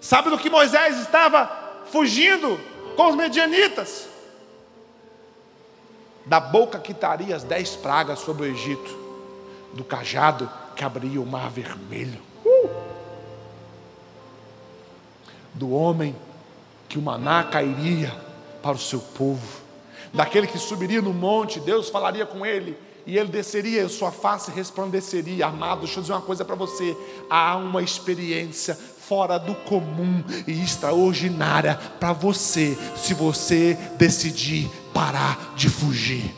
Sabe 0.00 0.30
do 0.30 0.38
que 0.38 0.50
Moisés 0.50 0.98
estava 0.98 1.65
fugindo 1.90 2.58
com 2.96 3.10
os 3.10 3.14
medianitas. 3.14 4.08
Da 6.24 6.40
boca 6.40 6.78
quitaria 6.78 7.36
as 7.36 7.44
dez 7.44 7.76
pragas 7.76 8.18
sobre 8.18 8.48
o 8.48 8.50
Egito, 8.50 8.98
do 9.72 9.84
cajado 9.84 10.50
que 10.74 10.84
abria 10.84 11.20
o 11.20 11.26
mar 11.26 11.50
vermelho. 11.50 12.20
Uh! 12.44 12.70
Do 15.54 15.70
homem 15.70 16.14
que 16.88 16.98
o 16.98 17.02
maná 17.02 17.44
cairia 17.44 18.12
para 18.62 18.76
o 18.76 18.78
seu 18.78 19.00
povo, 19.00 19.62
daquele 20.12 20.46
que 20.46 20.58
subiria 20.58 21.00
no 21.00 21.12
monte, 21.12 21.60
Deus 21.60 21.88
falaria 21.88 22.26
com 22.26 22.44
ele, 22.44 22.76
e 23.06 23.16
ele 23.16 23.28
desceria, 23.28 23.84
e 23.84 23.88
sua 23.88 24.10
face 24.10 24.50
resplandeceria. 24.50 25.46
Amado, 25.46 25.82
deixa 25.82 25.98
eu 25.98 26.02
dizer 26.02 26.12
uma 26.12 26.22
coisa 26.22 26.44
para 26.44 26.56
você: 26.56 26.96
há 27.30 27.56
uma 27.56 27.80
experiência 27.80 28.76
fora 29.08 29.38
do 29.38 29.54
comum 29.54 30.24
e 30.46 30.62
extraordinária 30.62 31.76
para 32.00 32.12
você, 32.12 32.76
se 32.96 33.14
você 33.14 33.74
decidir 33.96 34.68
parar 34.92 35.54
de 35.54 35.68
fugir. 35.68 36.34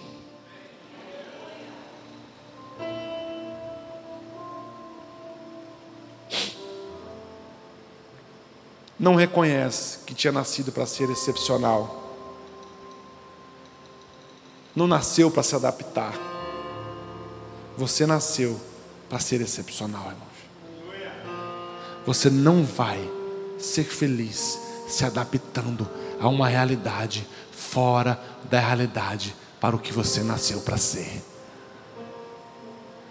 Não 8.99 9.15
reconhece 9.15 9.99
que 10.05 10.13
tinha 10.13 10.33
nascido 10.33 10.73
para 10.73 10.85
ser 10.85 11.09
excepcional. 11.09 12.05
Não 14.75 14.87
nasceu 14.87 15.31
para 15.31 15.43
se 15.43 15.55
adaptar. 15.55 16.13
Você 17.79 18.07
nasceu 18.07 18.61
para 19.09 19.21
ser 19.21 19.41
excepcional, 19.41 20.09
irmão 20.09 20.28
você 22.09 22.31
não 22.31 22.65
vai 22.65 22.99
ser 23.59 23.85
feliz 23.85 24.59
se 24.89 25.05
adaptando 25.05 25.87
a 26.19 26.27
uma 26.27 26.49
realidade 26.49 27.29
fora 27.53 28.19
da 28.49 28.59
realidade 28.59 29.37
para 29.61 29.77
o 29.77 29.79
que 29.79 29.93
você 29.93 30.23
nasceu 30.23 30.63
para 30.63 30.79
ser. 30.79 31.23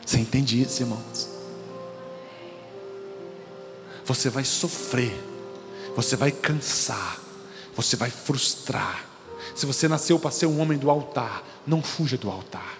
Você 0.03 0.17
entende 0.17 0.59
isso, 0.59 0.81
irmãos? 0.81 1.29
Você 4.03 4.31
vai 4.31 4.43
sofrer, 4.43 5.13
você 5.95 6.15
vai 6.15 6.31
cansar, 6.31 7.19
você 7.75 7.95
vai 7.95 8.09
frustrar. 8.09 9.05
Se 9.55 9.67
você 9.67 9.87
nasceu 9.87 10.17
para 10.17 10.31
ser 10.31 10.47
um 10.47 10.59
homem 10.59 10.75
do 10.75 10.89
altar, 10.89 11.43
não 11.67 11.83
fuja 11.83 12.17
do 12.17 12.31
altar. 12.31 12.79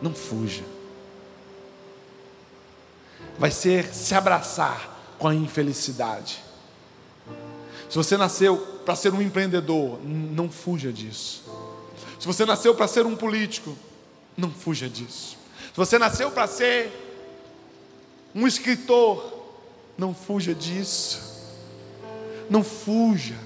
Não 0.00 0.14
fuja 0.14 0.79
vai 3.40 3.50
ser 3.50 3.86
se 3.94 4.14
abraçar 4.14 5.14
com 5.18 5.26
a 5.26 5.34
infelicidade. 5.34 6.44
Se 7.88 7.96
você 7.96 8.14
nasceu 8.18 8.58
para 8.84 8.94
ser 8.94 9.14
um 9.14 9.22
empreendedor, 9.22 9.98
não 10.04 10.50
fuja 10.50 10.92
disso. 10.92 11.42
Se 12.18 12.26
você 12.26 12.44
nasceu 12.44 12.74
para 12.74 12.86
ser 12.86 13.06
um 13.06 13.16
político, 13.16 13.74
não 14.36 14.50
fuja 14.50 14.90
disso. 14.90 15.38
Se 15.72 15.76
você 15.76 15.98
nasceu 15.98 16.30
para 16.30 16.46
ser 16.46 16.92
um 18.34 18.46
escritor, 18.46 19.24
não 19.96 20.14
fuja 20.14 20.54
disso. 20.54 21.40
Não 22.50 22.62
fuja. 22.62 23.38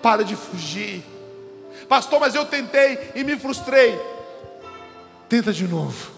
Para 0.00 0.24
de 0.24 0.34
fugir. 0.34 1.04
Pastor, 1.90 2.18
mas 2.18 2.34
eu 2.34 2.46
tentei 2.46 3.12
e 3.14 3.22
me 3.22 3.38
frustrei. 3.38 4.00
Tenta 5.28 5.52
de 5.52 5.68
novo. 5.68 6.10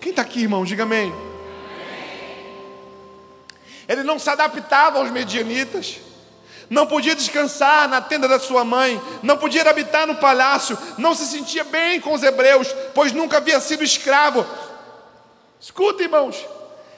Quem 0.00 0.10
está 0.10 0.22
aqui, 0.22 0.42
irmão? 0.42 0.64
Diga 0.64 0.82
amém. 0.82 1.12
Ele 3.88 4.02
não 4.02 4.18
se 4.18 4.30
adaptava 4.30 4.98
aos 4.98 5.10
medianitas, 5.10 5.96
não 6.70 6.86
podia 6.86 7.14
descansar 7.14 7.88
na 7.88 8.00
tenda 8.00 8.26
da 8.26 8.38
sua 8.38 8.64
mãe, 8.64 9.00
não 9.22 9.36
podia 9.36 9.68
habitar 9.68 10.06
no 10.06 10.16
palácio, 10.16 10.78
não 10.96 11.14
se 11.14 11.26
sentia 11.26 11.64
bem 11.64 12.00
com 12.00 12.12
os 12.14 12.22
hebreus, 12.22 12.68
pois 12.94 13.12
nunca 13.12 13.36
havia 13.36 13.60
sido 13.60 13.84
escravo. 13.84 14.46
Escuta, 15.60 16.02
irmãos, 16.02 16.44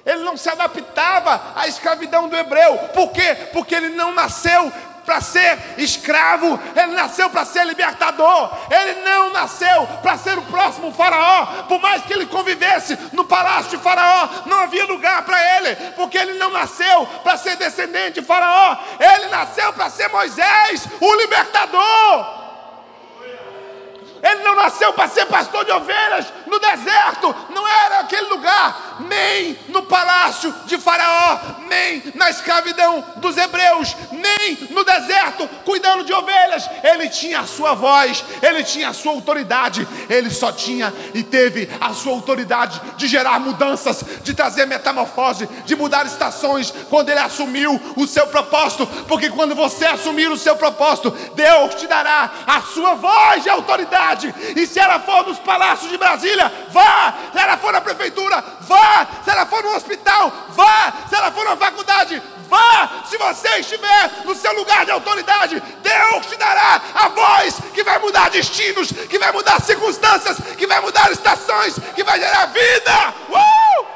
ele 0.05 0.22
não 0.22 0.37
se 0.37 0.49
adaptava 0.49 1.53
à 1.57 1.66
escravidão 1.66 2.28
do 2.28 2.37
hebreu, 2.37 2.78
por 2.95 3.11
quê? 3.11 3.37
Porque 3.53 3.74
ele 3.74 3.89
não 3.89 4.14
nasceu 4.14 4.72
para 5.07 5.20
ser 5.20 5.59
escravo, 5.78 6.61
ele 6.74 6.92
nasceu 6.92 7.30
para 7.30 7.44
ser 7.44 7.64
libertador, 7.64 8.50
ele 8.68 9.00
não 9.02 9.32
nasceu 9.32 9.86
para 10.02 10.18
ser 10.18 10.36
o 10.36 10.42
próximo 10.42 10.92
faraó, 10.92 11.46
por 11.68 11.80
mais 11.80 12.02
que 12.02 12.12
ele 12.12 12.26
convivesse 12.26 12.98
no 13.12 13.24
palácio 13.24 13.70
de 13.70 13.82
faraó, 13.82 14.28
não 14.46 14.59
havia 14.59 14.84
lugar 14.84 15.22
para 15.24 15.57
ele, 15.57 15.76
porque 15.92 16.18
ele 16.18 16.34
não 16.34 16.50
nasceu 16.50 17.07
para 17.22 17.38
ser 17.38 17.57
descendente 17.57 18.20
de 18.20 18.26
faraó, 18.26 18.76
ele 18.98 19.28
nasceu 19.28 19.72
para 19.72 19.88
ser 19.88 20.09
Moisés, 20.09 20.88
o 21.00 21.14
libertador. 21.14 22.45
Ele 24.22 24.42
não 24.42 24.54
nasceu 24.54 24.92
para 24.92 25.08
ser 25.08 25.26
pastor 25.26 25.64
de 25.64 25.72
ovelhas 25.72 26.26
no 26.46 26.58
deserto, 26.58 27.34
não 27.50 27.66
era 27.66 28.00
aquele 28.00 28.28
lugar, 28.28 28.96
nem 29.00 29.58
no 29.68 29.82
palácio 29.82 30.54
de 30.64 30.78
Faraó, 30.78 31.38
nem 31.68 32.02
na 32.14 32.30
escravidão 32.30 33.04
dos 33.16 33.36
hebreus, 33.36 33.94
nem 34.12 34.56
no 34.70 34.84
deserto 34.84 35.48
cuidando 35.64 36.04
de 36.04 36.12
ovelhas. 36.12 36.68
Ele 36.82 37.08
tinha 37.08 37.40
a 37.40 37.46
sua 37.46 37.74
voz, 37.74 38.24
ele 38.42 38.62
tinha 38.64 38.88
a 38.88 38.94
sua 38.94 39.12
autoridade, 39.12 39.86
ele 40.08 40.30
só 40.30 40.52
tinha 40.52 40.92
e 41.14 41.22
teve 41.22 41.68
a 41.80 41.92
sua 41.92 42.12
autoridade 42.12 42.80
de 42.96 43.06
gerar 43.06 43.38
mudanças, 43.40 44.04
de 44.22 44.34
trazer 44.34 44.66
metamorfose, 44.66 45.48
de 45.64 45.76
mudar 45.76 46.06
estações 46.06 46.72
quando 46.88 47.10
ele 47.10 47.20
assumiu 47.20 47.80
o 47.96 48.06
seu 48.06 48.26
propósito, 48.28 48.86
porque 49.08 49.30
quando 49.30 49.54
você 49.54 49.84
assumir 49.84 50.30
o 50.30 50.38
seu 50.38 50.56
propósito, 50.56 51.10
Deus 51.34 51.74
te 51.74 51.86
dará 51.86 52.30
a 52.46 52.62
sua 52.62 52.94
voz 52.94 53.42
de 53.42 53.50
autoridade 53.50 54.05
e 54.54 54.66
se 54.66 54.78
ela 54.78 55.00
for 55.00 55.26
nos 55.26 55.38
palácios 55.38 55.90
de 55.90 55.98
Brasília, 55.98 56.52
vá. 56.70 57.14
Se 57.32 57.38
ela 57.38 57.57
for 57.57 57.72
na 57.72 57.80
prefeitura, 57.80 58.42
vá. 58.61 59.07
Se 59.24 59.30
ela 59.30 59.46
for 59.46 59.62
no 59.62 59.74
hospital, 59.74 60.32
vá. 60.50 60.92
Se 61.09 61.14
ela 61.14 61.32
for 61.32 61.44
na 61.44 61.57
faculdade, 61.57 62.22
vá. 62.48 63.04
Se 63.09 63.16
você 63.18 63.48
estiver 63.59 64.11
no 64.24 64.34
seu 64.34 64.52
lugar 64.54 64.84
de 64.84 64.90
autoridade, 64.90 65.62
Deus 65.82 66.26
te 66.26 66.36
dará 66.36 66.80
a 66.94 67.09
voz 67.09 67.57
que 67.74 67.82
vai 67.82 67.98
mudar 67.98 68.30
destinos, 68.30 68.88
que 68.88 69.18
vai 69.18 69.32
mudar 69.32 69.61
circunstâncias, 69.61 70.38
que 70.57 70.66
vai 70.66 70.80
mudar 70.80 71.11
estações, 71.11 71.74
que 71.94 72.04
vai 72.04 72.18
gerar 72.18 72.46
vida. 72.46 73.14
Uh! 73.30 73.95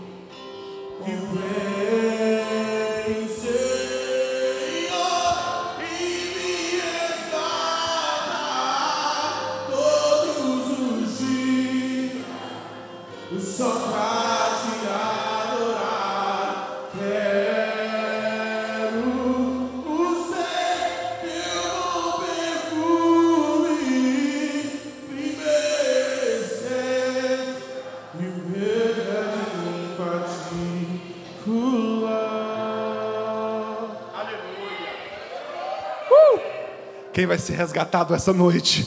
Quem 37.21 37.27
vai 37.27 37.37
ser 37.37 37.53
resgatado 37.53 38.15
essa 38.15 38.33
noite? 38.33 38.83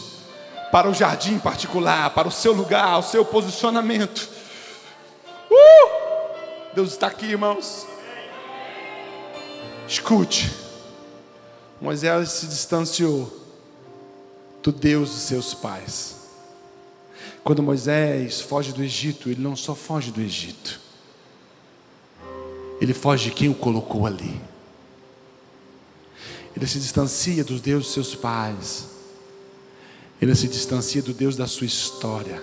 Para 0.73 0.91
o 0.91 0.93
jardim 0.93 1.39
particular, 1.39 2.13
para 2.15 2.27
o 2.27 2.33
seu 2.33 2.53
lugar, 2.53 2.99
o 2.99 3.03
seu 3.03 3.25
posicionamento. 3.25 4.29
Uh! 5.49 6.75
Deus 6.75 6.91
está 6.91 7.07
aqui, 7.07 7.27
irmãos. 7.27 7.87
Escute. 9.87 10.53
Moisés 11.81 12.31
se 12.31 12.49
distanciou 12.49 13.33
do 14.61 14.73
Deus 14.73 15.11
dos 15.11 15.21
seus 15.21 15.55
pais. 15.55 16.17
Quando 17.45 17.63
Moisés 17.63 18.41
foge 18.41 18.73
do 18.73 18.83
Egito, 18.83 19.31
ele 19.31 19.41
não 19.41 19.55
só 19.55 19.77
foge 19.77 20.11
do 20.11 20.21
Egito, 20.21 20.81
ele 22.81 22.95
foge 22.95 23.31
de 23.31 23.37
quem 23.37 23.49
o 23.49 23.55
colocou 23.55 24.05
ali. 24.05 24.41
Ele 26.57 26.67
se 26.67 26.79
distancia 26.79 27.43
do 27.43 27.59
Deus 27.59 27.85
dos 27.85 27.93
seus 27.93 28.15
pais. 28.15 28.87
Ele 30.21 30.35
se 30.35 30.49
distancia 30.49 31.03
do 31.03 31.13
Deus 31.13 31.37
da 31.37 31.47
sua 31.47 31.67
história. 31.67 32.43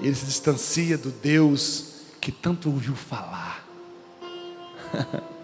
Ele 0.00 0.14
se 0.14 0.26
distancia 0.26 0.96
do 0.96 1.10
Deus 1.10 1.84
que 2.20 2.30
tanto 2.30 2.68
ouviu 2.68 2.94
falar. 2.94 3.66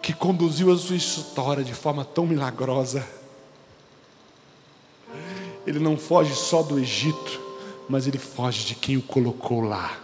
que 0.00 0.12
conduziu 0.12 0.72
a 0.72 0.78
sua 0.78 0.96
história 0.96 1.62
de 1.62 1.74
forma 1.74 2.04
tão 2.04 2.26
milagrosa. 2.26 3.06
Ele 5.66 5.78
não 5.78 5.96
foge 5.96 6.34
só 6.34 6.62
do 6.62 6.78
Egito, 6.78 7.40
mas 7.88 8.06
ele 8.06 8.18
foge 8.18 8.64
de 8.64 8.74
quem 8.74 8.96
o 8.96 9.02
colocou 9.02 9.60
lá. 9.60 9.96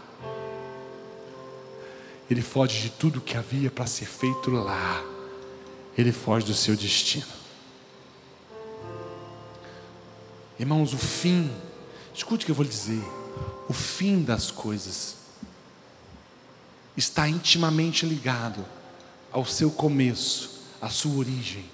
Ele 2.31 2.43
foge 2.43 2.81
de 2.81 2.91
tudo 2.91 3.21
que 3.21 3.37
havia 3.37 3.71
para 3.71 3.87
ser 3.87 4.07
feito 4.07 4.51
lá. 4.51 5.03
Ele 5.97 6.13
foge 6.13 6.47
do 6.47 6.55
seu 6.55 6.77
destino. 6.77 7.27
Irmãos, 10.59 10.93
o 10.93 10.99
fim, 10.99 11.51
escute 12.15 12.43
o 12.43 12.47
que 12.47 12.51
eu 12.51 12.55
vou 12.55 12.65
lhe 12.65 12.71
dizer. 12.71 13.03
O 13.69 13.73
fim 13.73 14.23
das 14.23 14.51
coisas 14.51 15.17
está 16.97 17.29
intimamente 17.29 18.05
ligado 18.05 18.65
ao 19.31 19.45
seu 19.45 19.71
começo, 19.71 20.61
à 20.81 20.89
sua 20.89 21.17
origem. 21.17 21.65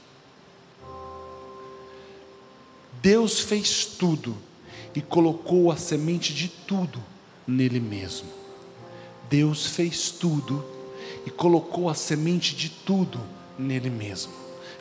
Deus 3.00 3.40
fez 3.40 3.84
tudo 3.84 4.36
e 4.94 5.00
colocou 5.00 5.72
a 5.72 5.76
semente 5.76 6.32
de 6.34 6.48
tudo 6.48 7.02
nele 7.46 7.80
mesmo. 7.80 8.43
Deus 9.28 9.66
fez 9.66 10.10
tudo 10.10 10.64
e 11.26 11.30
colocou 11.30 11.88
a 11.88 11.94
semente 11.94 12.54
de 12.54 12.68
tudo 12.68 13.20
nele 13.58 13.90
mesmo. 13.90 14.32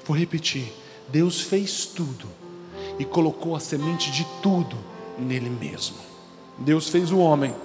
Vou 0.05 0.15
repetir: 0.15 0.73
Deus 1.09 1.41
fez 1.41 1.85
tudo 1.85 2.27
e 2.99 3.05
colocou 3.05 3.55
a 3.55 3.59
semente 3.59 4.11
de 4.11 4.25
tudo 4.41 4.77
nele 5.17 5.49
mesmo. 5.49 5.97
Deus 6.57 6.89
fez 6.89 7.11
o 7.11 7.17
homem, 7.17 7.55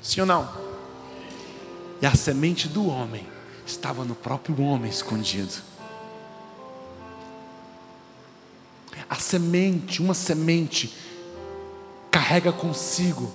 sim 0.00 0.20
ou 0.20 0.26
não? 0.26 0.48
E 2.00 2.06
a 2.06 2.14
semente 2.14 2.68
do 2.68 2.86
homem 2.88 3.26
estava 3.66 4.04
no 4.04 4.14
próprio 4.14 4.60
homem 4.62 4.90
escondido. 4.90 5.62
A 9.08 9.16
semente, 9.16 10.00
uma 10.00 10.14
semente, 10.14 10.92
carrega 12.10 12.50
consigo 12.50 13.30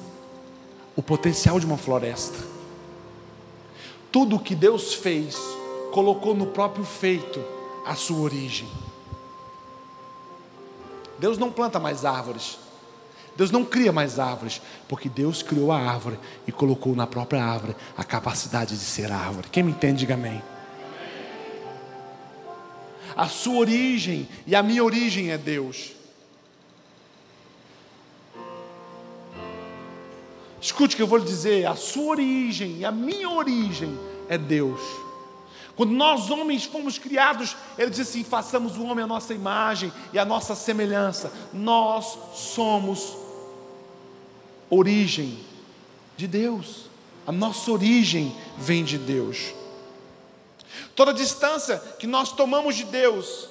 o 0.97 1.03
potencial 1.03 1.59
de 1.59 1.65
uma 1.65 1.77
floresta. 1.77 2.39
Tudo 4.11 4.35
o 4.35 4.39
que 4.39 4.55
Deus 4.55 4.95
fez, 4.95 5.37
colocou 5.91 6.33
no 6.33 6.47
próprio 6.47 6.83
feito 6.83 7.39
a 7.85 7.93
sua 7.93 8.17
origem. 8.17 8.67
Deus 11.19 11.37
não 11.37 11.51
planta 11.51 11.79
mais 11.79 12.03
árvores. 12.03 12.57
Deus 13.35 13.51
não 13.51 13.63
cria 13.63 13.91
mais 13.91 14.17
árvores, 14.17 14.59
porque 14.87 15.07
Deus 15.07 15.43
criou 15.43 15.71
a 15.71 15.77
árvore 15.77 16.17
e 16.47 16.51
colocou 16.51 16.95
na 16.95 17.05
própria 17.05 17.43
árvore 17.43 17.75
a 17.95 18.03
capacidade 18.03 18.75
de 18.75 18.83
ser 18.83 19.11
árvore. 19.11 19.49
Quem 19.51 19.61
me 19.61 19.71
entende, 19.71 19.99
diga 19.99 20.15
amém. 20.15 20.41
A 23.15 23.27
sua 23.27 23.57
origem 23.57 24.27
e 24.47 24.55
a 24.55 24.63
minha 24.63 24.83
origem 24.83 25.29
é 25.29 25.37
Deus. 25.37 25.96
Escute 30.61 30.95
o 30.95 30.97
que 30.97 31.03
eu 31.03 31.07
vou 31.07 31.19
lhe 31.19 31.25
dizer: 31.25 31.65
a 31.65 31.75
sua 31.75 32.11
origem 32.11 32.83
a 32.85 32.91
minha 32.91 33.29
origem 33.29 33.97
é 34.27 34.37
Deus. 34.37 34.81
Quando 35.75 35.91
nós 35.91 36.31
homens 36.31 36.65
fomos 36.65 36.97
criados, 36.97 37.55
ele 37.77 37.91
diz 37.91 37.99
assim: 37.99 38.23
façamos 38.23 38.77
o 38.77 38.83
homem 38.83 39.03
a 39.03 39.07
nossa 39.07 39.33
imagem 39.33 39.93
e 40.11 40.17
a 40.17 40.25
nossa 40.25 40.55
semelhança. 40.55 41.31
Nós 41.53 42.17
somos 42.33 43.15
origem 44.69 45.37
de 46.17 46.27
Deus. 46.27 46.87
A 47.27 47.31
nossa 47.31 47.71
origem 47.71 48.35
vem 48.57 48.83
de 48.83 48.97
Deus. 48.97 49.53
Toda 50.95 51.13
distância 51.13 51.77
que 51.99 52.07
nós 52.07 52.31
tomamos 52.31 52.75
de 52.75 52.85
Deus, 52.85 53.47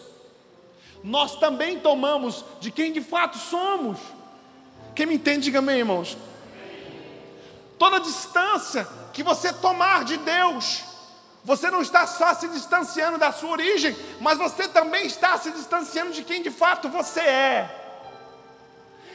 nós 1.05 1.37
também 1.39 1.79
tomamos 1.79 2.45
de 2.61 2.73
quem 2.73 2.93
de 2.93 3.01
fato 3.01 3.39
somos. 3.39 3.99
Quem 4.97 5.07
me 5.07 5.15
entende, 5.15 5.45
diga 5.45 5.61
amém, 5.61 5.79
irmãos. 5.79 6.17
Toda 7.79 8.01
distância 8.01 8.87
que 9.13 9.23
você 9.23 9.53
tomar 9.53 10.05
de 10.05 10.17
Deus, 10.17 10.83
você 11.45 11.71
não 11.71 11.83
está 11.83 12.07
só 12.07 12.35
se 12.35 12.49
distanciando 12.49 13.19
da 13.19 13.33
sua 13.33 13.51
origem, 13.51 13.97
mas 14.21 14.39
você 14.39 14.67
também 14.67 15.07
está 15.07 15.39
se 15.39 15.51
distanciando 15.51 16.13
de 16.13 16.25
quem 16.25 16.43
de 16.43 16.51
fato 16.51 16.89
você 16.89 17.21
é. 17.21 17.83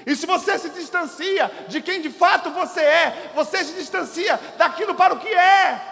E 0.05 0.15
se 0.15 0.25
você 0.25 0.57
se 0.57 0.69
distancia 0.69 1.51
de 1.67 1.81
quem 1.81 2.01
de 2.01 2.09
fato 2.09 2.49
você 2.51 2.79
é, 2.79 3.31
você 3.35 3.63
se 3.63 3.73
distancia 3.73 4.39
daquilo 4.57 4.95
para 4.95 5.13
o 5.13 5.19
que 5.19 5.27
é. 5.27 5.89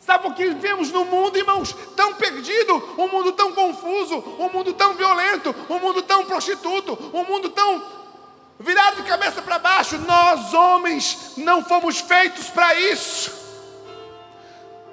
Sabe 0.00 0.28
o 0.28 0.32
que 0.32 0.46
vivemos 0.46 0.90
no 0.90 1.04
mundo, 1.04 1.36
irmãos? 1.36 1.76
Tão 1.94 2.14
perdido, 2.14 2.74
um 2.96 3.08
mundo 3.08 3.32
tão 3.32 3.52
confuso, 3.52 4.16
um 4.38 4.48
mundo 4.48 4.72
tão 4.72 4.94
violento, 4.94 5.54
um 5.68 5.78
mundo 5.78 6.00
tão 6.02 6.24
prostituto, 6.24 6.98
um 7.12 7.24
mundo 7.24 7.50
tão 7.50 7.97
virado 8.58 8.96
de 8.96 9.08
cabeça 9.08 9.40
para 9.40 9.58
baixo. 9.58 9.98
Nós, 9.98 10.52
homens, 10.52 11.32
não 11.36 11.64
fomos 11.64 12.00
feitos 12.00 12.48
para 12.48 12.74
isso. 12.74 13.38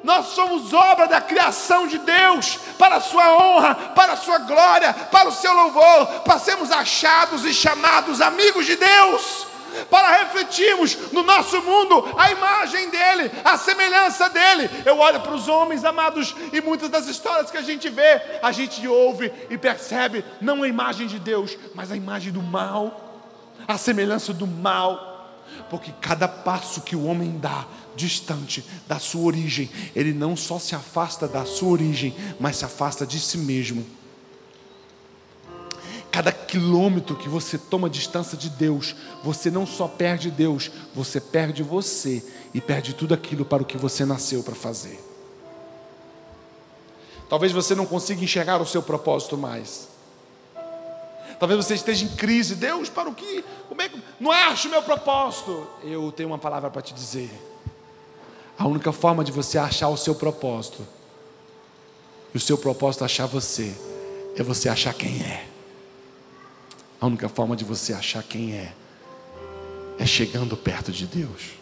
Nós 0.04 0.28
somos 0.28 0.72
obra 0.72 1.08
da 1.08 1.20
criação 1.20 1.88
de 1.88 1.98
Deus, 1.98 2.60
para 2.78 2.98
a 2.98 3.02
sua 3.02 3.38
honra, 3.38 3.74
para 3.96 4.14
a 4.14 4.18
sua 4.18 4.38
glória, 4.38 4.94
para 4.94 5.30
o 5.30 5.32
seu 5.32 5.52
louvor, 5.52 6.06
para 6.24 6.38
sermos 6.38 6.72
achados 6.72 7.44
e 7.44 7.52
chamados 7.52 8.22
amigos 8.22 8.68
de 8.68 8.76
Deus, 8.76 9.48
para 9.90 10.18
refletirmos 10.18 11.12
no 11.12 11.24
nosso 11.24 11.60
mundo 11.64 12.14
a 12.20 12.32
imagem 12.32 12.88
dele, 12.92 13.32
a 13.44 13.58
semelhança 13.58 14.30
dele. 14.30 14.70
Eu 14.86 15.00
olho 15.00 15.22
para 15.22 15.34
os 15.34 15.48
homens 15.48 15.84
amados 15.84 16.36
e 16.54 16.62
muitas 16.62 16.88
das 16.88 17.08
histórias 17.08 17.50
que 17.50 17.58
a 17.58 17.64
gente 17.64 17.90
vê, 17.90 18.22
a 18.44 18.52
gente 18.52 18.88
ouve 18.88 19.34
e 19.50 19.58
percebe 19.58 20.24
não 20.40 20.62
a 20.62 20.68
imagem 20.68 21.08
de 21.08 21.18
Deus, 21.18 21.58
mas 21.74 21.92
a 21.92 21.96
imagem 21.96 22.32
do 22.32 22.44
mal 22.44 23.05
a 23.68 23.78
semelhança 23.78 24.34
do 24.34 24.46
mal, 24.48 25.44
porque 25.70 25.92
cada 26.02 26.28
passo 26.28 26.82
que 26.82 26.96
o 26.96 27.06
homem 27.06 27.38
dá 27.38 27.66
distante 27.96 28.64
da 28.88 29.00
sua 29.00 29.22
origem, 29.22 29.70
ele 29.96 30.14
não 30.14 30.36
só 30.36 30.60
se 30.60 30.76
afasta 30.76 31.28
da 31.28 31.46
sua 31.46 31.70
origem, 31.70 32.14
mas 32.40 32.58
se 32.58 32.66
afasta 32.66 33.06
de 33.06 33.20
si 33.20 33.38
mesmo. 33.38 33.86
Cada 36.12 36.32
quilômetro 36.32 37.16
que 37.16 37.28
você 37.28 37.58
toma 37.58 37.90
distância 37.90 38.38
de 38.38 38.50
Deus, 38.50 38.96
você 39.24 39.52
não 39.52 39.66
só 39.66 39.88
perde 39.88 40.32
Deus, 40.32 40.72
você 40.94 41.20
perde 41.20 41.62
você 41.62 42.24
e 42.54 42.62
perde 42.62 42.94
tudo 42.94 43.14
aquilo 43.14 43.44
para 43.44 43.64
o 43.64 43.66
que 43.66 43.78
você 43.78 44.06
nasceu 44.06 44.42
para 44.42 44.56
fazer. 44.56 45.04
Talvez 47.28 47.52
você 47.52 47.76
não 47.76 47.86
consiga 47.86 48.24
enxergar 48.24 48.62
o 48.62 48.66
seu 48.66 48.82
propósito 48.82 49.38
mais. 49.38 49.90
Talvez 51.40 51.66
você 51.66 51.76
esteja 51.76 52.06
em 52.06 52.16
crise. 52.16 52.56
Deus, 52.56 52.90
para 52.90 53.10
o 53.10 53.14
que? 53.14 53.44
Como 53.68 53.82
é 53.82 53.90
que 53.90 54.02
não 54.20 54.32
acho 54.32 54.68
o 54.68 54.72
meu 54.72 54.82
propósito? 54.82 55.68
Eu 55.84 56.12
tenho 56.12 56.30
uma 56.30 56.38
palavra 56.38 56.70
para 56.70 56.82
te 56.82 56.94
dizer. 56.94 57.30
A 58.58 58.68
única 58.68 58.92
forma 58.92 59.24
de 59.24 59.32
você 59.32 59.58
achar 59.58 59.90
o 59.90 59.98
seu 59.98 60.16
propósito 60.16 60.86
e 62.34 62.38
o 62.38 62.40
seu 62.40 62.58
propósito 62.58 63.04
achar 63.04 63.26
você 63.26 63.76
é 64.38 64.44
você 64.44 64.70
achar 64.70 64.94
quem 64.94 65.22
é. 65.22 65.48
A 67.00 67.06
única 67.06 67.28
forma 67.28 67.56
de 67.56 67.66
você 67.66 67.94
achar 67.94 68.24
quem 68.24 68.54
é 68.54 68.74
é 69.98 70.06
chegando 70.06 70.58
perto 70.58 70.92
de 70.92 71.06
Deus. 71.06 71.54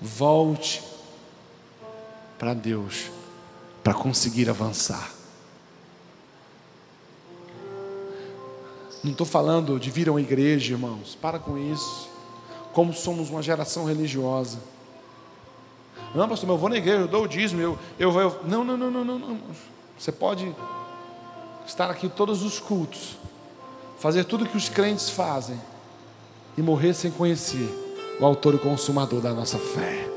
Volte 0.00 0.82
para 2.38 2.54
Deus 2.54 3.10
para 3.82 3.92
conseguir 3.92 4.48
avançar. 4.48 5.19
Não 9.02 9.12
estou 9.12 9.26
falando 9.26 9.78
de 9.78 9.90
vir 9.90 10.08
a 10.08 10.12
uma 10.12 10.20
igreja, 10.20 10.72
irmãos. 10.72 11.16
Para 11.20 11.38
com 11.38 11.56
isso. 11.56 12.08
Como 12.72 12.92
somos 12.92 13.30
uma 13.30 13.42
geração 13.42 13.84
religiosa. 13.84 14.58
Não, 16.14 16.28
pastor, 16.28 16.48
eu 16.48 16.58
vou 16.58 16.68
na 16.68 16.76
igreja, 16.76 17.02
eu 17.02 17.08
dou 17.08 17.24
o 17.24 17.28
dízimo, 17.28 17.60
eu, 17.60 17.78
eu 17.98 18.10
vou. 18.10 18.40
Não, 18.44 18.64
não, 18.64 18.76
não, 18.76 18.90
não, 18.90 19.04
não, 19.04 19.18
não. 19.18 19.38
Você 19.96 20.10
pode 20.10 20.54
estar 21.66 21.90
aqui 21.90 22.08
todos 22.08 22.42
os 22.42 22.58
cultos, 22.58 23.16
fazer 23.98 24.24
tudo 24.24 24.46
que 24.46 24.56
os 24.56 24.68
crentes 24.68 25.10
fazem 25.10 25.60
e 26.56 26.62
morrer 26.62 26.94
sem 26.94 27.10
conhecer 27.10 27.68
o 28.20 28.24
autor 28.24 28.54
e 28.54 28.58
consumador 28.58 29.20
da 29.20 29.32
nossa 29.32 29.58
fé. 29.58 30.08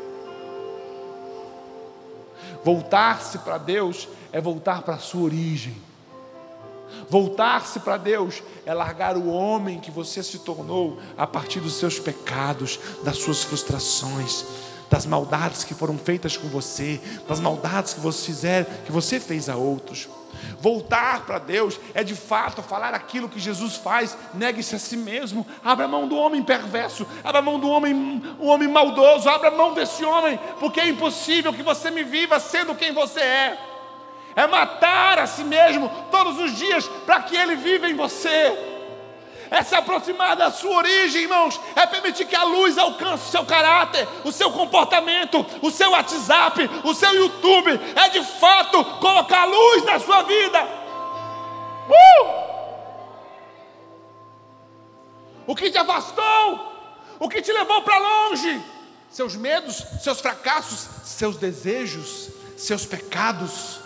Voltar-se 2.63 3.38
para 3.39 3.57
Deus 3.57 4.07
é 4.31 4.41
voltar 4.41 4.81
para 4.81 4.95
a 4.95 4.99
sua 4.99 5.23
origem. 5.23 5.75
Voltar-se 7.09 7.79
para 7.79 7.97
Deus 7.97 8.41
é 8.65 8.73
largar 8.73 9.17
o 9.17 9.27
homem 9.27 9.79
que 9.79 9.91
você 9.91 10.23
se 10.23 10.39
tornou 10.39 10.99
a 11.17 11.27
partir 11.27 11.59
dos 11.59 11.73
seus 11.73 11.99
pecados, 11.99 12.79
das 13.03 13.17
suas 13.17 13.43
frustrações, 13.43 14.45
das 14.89 15.05
maldades 15.05 15.63
que 15.63 15.73
foram 15.73 15.97
feitas 15.97 16.37
com 16.37 16.47
você, 16.47 17.01
das 17.27 17.39
maldades 17.39 17.93
que 17.93 17.99
você 17.99 18.25
fizer, 18.25 18.83
que 18.85 18.91
você 18.91 19.19
fez 19.19 19.49
a 19.49 19.55
outros. 19.55 20.07
Voltar 20.59 21.25
para 21.25 21.39
Deus 21.39 21.79
é 21.93 22.03
de 22.03 22.15
fato 22.15 22.61
falar 22.61 22.93
aquilo 22.93 23.29
que 23.29 23.39
Jesus 23.39 23.75
faz, 23.75 24.17
negue-se 24.33 24.75
a 24.75 24.79
si 24.79 24.95
mesmo, 24.95 25.45
abra 25.63 25.87
mão 25.87 26.07
do 26.07 26.15
homem 26.15 26.43
perverso, 26.43 27.05
abra 27.23 27.41
mão 27.41 27.59
do 27.59 27.67
homem, 27.67 27.93
um 28.39 28.47
homem 28.47 28.67
maldoso, 28.67 29.29
abra 29.29 29.51
mão 29.51 29.73
desse 29.73 30.03
homem, 30.03 30.39
porque 30.59 30.79
é 30.79 30.87
impossível 30.87 31.53
que 31.53 31.63
você 31.63 31.91
me 31.91 32.03
viva 32.03 32.39
sendo 32.39 32.75
quem 32.75 32.93
você 32.93 33.19
é. 33.19 33.72
É 34.36 34.47
matar 34.47 35.19
a 35.19 35.27
si 35.27 35.43
mesmo 35.43 35.89
todos 36.11 36.39
os 36.39 36.57
dias 36.57 36.88
para 37.05 37.21
que 37.21 37.36
ele 37.36 37.55
viva 37.55 37.89
em 37.89 37.95
você. 37.95 38.71
É 39.51 39.61
se 39.61 39.75
aproximar 39.75 40.36
da 40.36 40.49
sua 40.49 40.77
origem, 40.77 41.21
irmãos, 41.21 41.61
é 41.75 41.86
permitir 41.86 42.25
que 42.25 42.36
a 42.36 42.43
luz 42.43 42.75
alcance 42.75 43.27
o 43.27 43.31
seu 43.31 43.45
caráter, 43.45 44.07
o 44.23 44.31
seu 44.31 44.51
comportamento, 44.51 45.45
o 45.61 45.69
seu 45.69 45.91
WhatsApp, 45.91 46.67
o 46.84 46.93
seu 46.95 47.13
YouTube, 47.13 47.79
é 47.95 48.09
de 48.09 48.23
fato 48.23 48.84
colocar 48.99 49.43
a 49.43 49.45
luz 49.45 49.84
na 49.86 49.99
sua 49.99 50.23
vida. 50.23 50.63
Uh! 51.88 52.43
O 55.45 55.55
que 55.55 55.69
te 55.69 55.77
afastou, 55.77 56.73
o 57.19 57.29
que 57.29 57.39
te 57.39 57.51
levou 57.51 57.84
para 57.84 57.99
longe, 57.99 58.59
seus 59.11 59.36
medos, 59.36 59.86
seus 60.01 60.19
fracassos, 60.19 60.88
seus 61.03 61.38
desejos, 61.38 62.29
seus 62.57 62.88
pecados, 62.88 63.82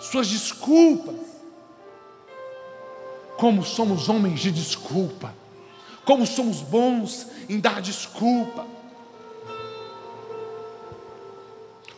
suas 0.00 0.28
desculpas. 0.28 1.16
Como 3.36 3.64
somos 3.64 4.08
homens 4.08 4.40
de 4.40 4.50
desculpa, 4.50 5.32
como 6.04 6.26
somos 6.26 6.60
bons 6.60 7.26
em 7.48 7.60
dar 7.60 7.80
desculpa. 7.80 8.66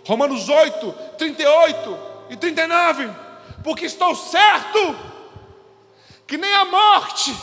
Romanos 0.05 0.48
8, 0.48 0.92
38 1.16 1.98
e 2.30 2.36
39, 2.36 3.11
porque 3.62 3.86
estou 3.86 4.14
certo 4.14 4.96
que 6.26 6.36
nem 6.36 6.53
a 6.53 6.64
morte, 6.64 7.34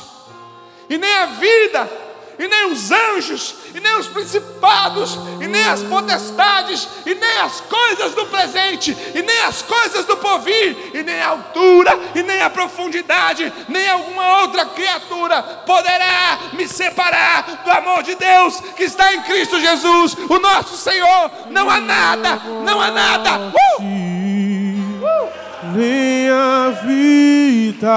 e 0.90 0.98
nem 0.98 1.14
a 1.14 1.26
vida, 1.26 2.07
e 2.40 2.48
nem 2.48 2.72
os 2.72 2.92
anjos, 2.92 3.56
e 3.74 3.80
nem 3.80 3.98
os 3.98 4.08
principados, 4.08 5.18
e 5.42 5.48
nem 5.48 5.64
as 5.66 5.82
potestades, 5.84 6.88
e 7.06 7.16
nem 7.16 7.38
as 7.40 7.62
coisas 7.62 8.14
do 8.14 8.26
presente, 8.28 8.96
e 9.14 9.22
nem 9.22 9.40
as 9.44 9.62
coisas 9.62 10.06
do 10.06 10.18
porvir, 10.18 10.92
e 10.94 11.04
nem 11.04 11.20
a 11.20 11.30
altura, 11.30 12.00
e 12.16 12.24
nem 12.24 12.42
a 12.42 12.50
profundidade, 12.50 13.52
nem 13.68 13.88
alguma 13.90 14.42
outra 14.42 14.66
criatura 14.66 15.42
poderá 15.66 16.40
me 16.54 16.68
separar 16.68 17.64
do 17.64 17.72
amor 17.72 18.04
de 18.04 18.16
Deus 18.16 18.60
que 18.76 18.84
está 18.84 19.14
em 19.14 19.22
Cristo 19.24 19.60
Jesus, 19.60 20.16
o 20.30 20.40
nosso 20.40 20.78
Senhor. 20.78 21.32
Não 21.50 21.70
há 21.70 21.80
nada, 21.80 22.42
não 22.64 22.80
há 22.80 22.92
nada. 22.92 23.54
Uh! 23.80 24.77
Uh! 25.78 26.08
Nem 26.28 26.30
a 26.30 26.70
vida 26.72 27.88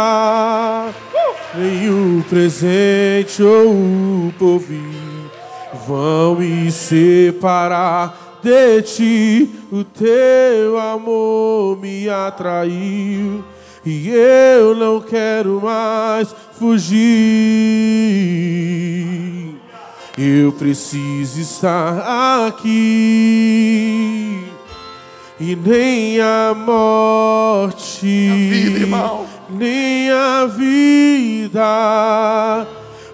nem 1.54 1.88
o 1.88 2.22
presente 2.28 3.42
ou 3.42 3.70
o 3.70 4.34
porvir 4.38 4.78
vão 5.86 6.36
me 6.36 6.70
separar 6.70 8.38
de 8.42 8.82
ti. 8.82 9.50
O 9.72 9.82
teu 9.82 10.78
amor 10.78 11.80
me 11.80 12.08
atraiu 12.08 13.42
e 13.84 14.10
eu 14.10 14.74
não 14.74 15.00
quero 15.00 15.60
mais 15.62 16.34
fugir. 16.58 17.00
Eu 20.18 20.52
preciso 20.52 21.40
estar 21.40 22.46
aqui 22.46 24.39
e 25.40 25.56
nem 25.56 26.20
a 26.20 26.54
morte. 26.54 28.28
A 28.30 28.34
vida, 28.34 29.20
nem 29.48 30.10
a 30.10 30.46
vida, 30.46 31.60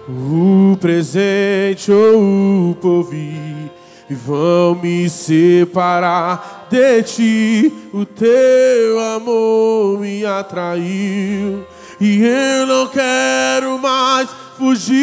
o 0.09 0.77
presente 0.77 1.89
ou 1.91 2.71
o 2.71 2.75
porvir 2.75 3.71
vão 4.09 4.75
me 4.75 5.09
separar 5.09 6.67
de 6.69 7.03
ti. 7.03 7.73
O 7.93 8.05
teu 8.05 8.99
amor 9.15 9.99
me 9.99 10.25
atraiu 10.25 11.65
e 11.99 12.21
eu 12.23 12.67
não 12.67 12.87
quero 12.87 13.79
mais 13.79 14.29
fugir. 14.57 14.97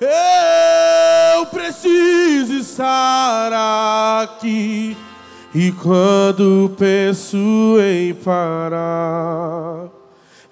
Eu 0.00 1.46
preciso 1.46 2.54
estar 2.54 3.52
aqui 4.22 4.96
e 5.54 5.70
quando 5.72 6.74
penso 6.78 7.76
em 7.78 8.14
parar, 8.14 9.88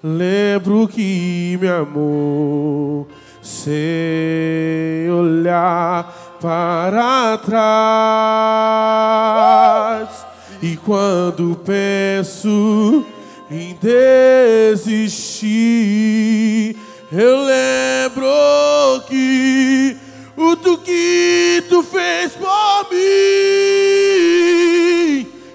lembro 0.03 0.87
que 0.87 1.57
me 1.59 1.67
amou 1.67 3.07
sem 3.41 5.09
olhar 5.09 6.37
para 6.39 7.37
trás. 7.39 7.51
E 10.61 10.77
quando 10.77 11.59
penso 11.65 13.03
em 13.49 13.75
desistir, 14.71 15.17
eu 17.11 17.43
lembro 17.43 19.01
que 19.07 19.97
o 20.53 20.77
que 20.77 21.63
tu 21.69 21.83
fez 21.83 22.33
por 22.33 22.89
mim 22.91 24.11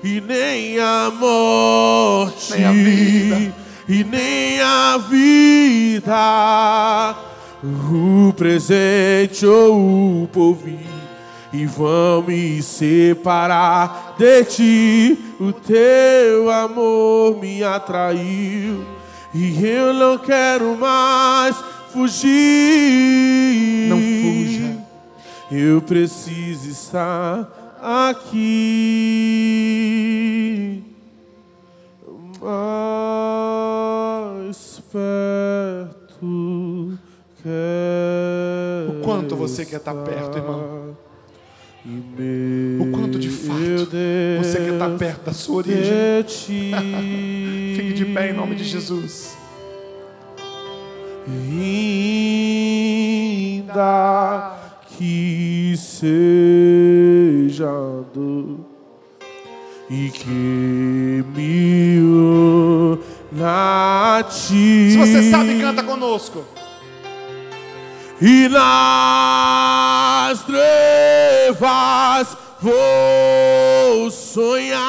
e 0.06 0.20
nem 0.20 0.78
a 0.78 1.10
morte, 1.10 2.52
nem 2.52 2.64
a 2.64 2.70
vida, 2.70 3.54
e 3.88 4.04
nem 4.04 4.60
a 4.60 4.98
vida, 4.98 7.16
o 7.62 8.32
presente 8.32 9.44
ou 9.44 10.22
o 10.22 10.28
porvir, 10.32 10.86
e 11.52 11.66
vão 11.66 12.22
me 12.22 12.62
separar 12.62 14.14
de 14.16 14.44
ti. 14.44 15.18
O 15.40 15.52
teu 15.52 16.48
amor 16.50 17.40
me 17.40 17.64
atraiu, 17.64 18.84
e 19.34 19.66
eu 19.66 19.92
não 19.92 20.18
quero 20.18 20.78
mais 20.78 21.56
fugir. 21.92 22.28
Não 23.88 23.98
fuja. 23.98 24.75
Eu 25.50 25.80
preciso 25.80 26.68
estar 26.68 27.78
aqui 27.80 28.42
mais 32.42 33.22
perto. 34.90 36.26
O 38.88 39.00
quanto 39.04 39.36
você 39.36 39.64
quer 39.64 39.76
estar 39.76 39.94
perto, 39.94 40.36
irmão? 40.36 40.96
O 42.80 42.90
quanto 42.90 43.16
de 43.16 43.30
fato 43.30 43.60
você 43.60 43.86
quer 44.58 44.72
estar 44.72 44.88
chegar 44.88 44.98
perto 44.98 45.26
da 45.26 45.32
sua 45.32 45.58
origem. 45.58 46.24
Fique 47.76 47.92
de 47.92 48.04
pé 48.06 48.30
em 48.30 48.32
nome 48.32 48.56
de 48.56 48.64
Jesus. 48.64 49.36
Ainda 53.68 53.76
que 54.96 55.74
seja 55.76 56.06
dor 58.14 58.60
e 59.90 60.10
que 60.10 61.24
me 61.34 62.00
una 62.00 62.98
a 64.18 64.22
ti. 64.22 64.92
Se 64.92 64.96
você 64.96 65.30
sabe, 65.30 65.60
canta 65.60 65.82
conosco. 65.82 66.42
E 68.22 68.48
nas 68.48 68.62
trevas 70.44 72.36
vou 72.62 74.10
sonhar 74.10 74.86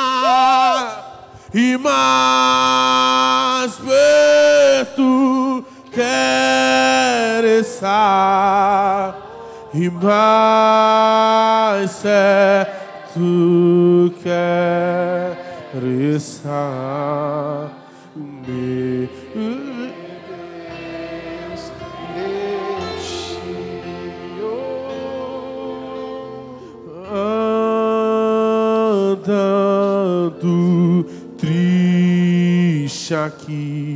e 1.53 1.77
mais 1.77 3.73
perto 3.75 5.65
quero 5.91 7.47
estar 7.59 9.26
e 9.79 9.91
mais 9.91 11.91
certo 11.91 14.11
quero 14.23 15.87
estar. 16.15 17.71
Meu 18.15 19.07
andando 29.27 31.05
triste 31.37 33.13
aqui 33.13 33.86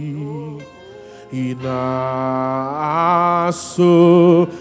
e 1.31 1.55
na 1.61 3.49
solidão 3.53 4.51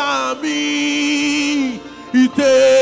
a 0.00 0.34
mim 0.34 1.80
e 2.12 2.28
teus 2.28 2.75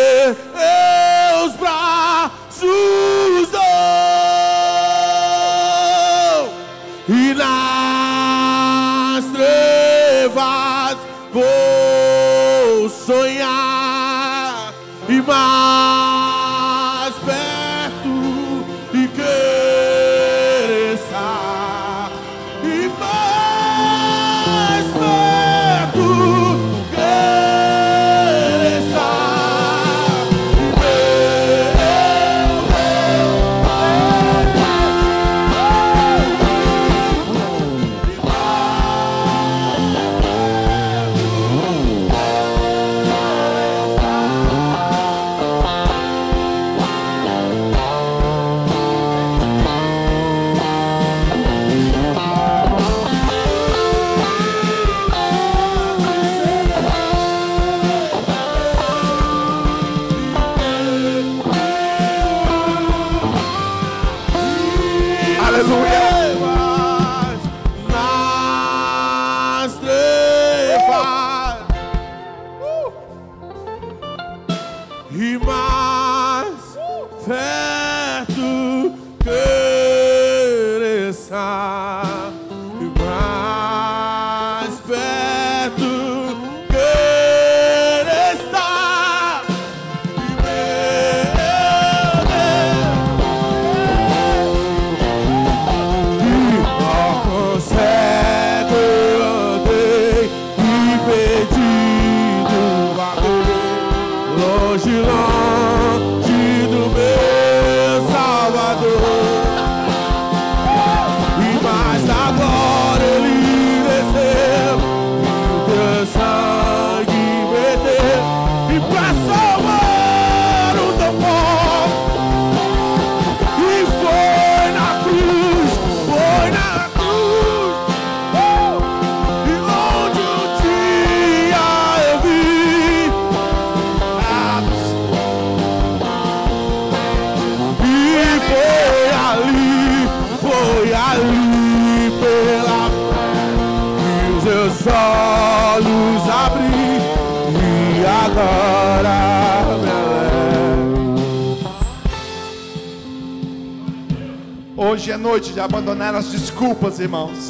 noite 155.35 155.53
de 155.53 155.59
abandonar 155.59 156.14
as 156.14 156.26
desculpas, 156.26 157.01
irmãos. 157.01 157.49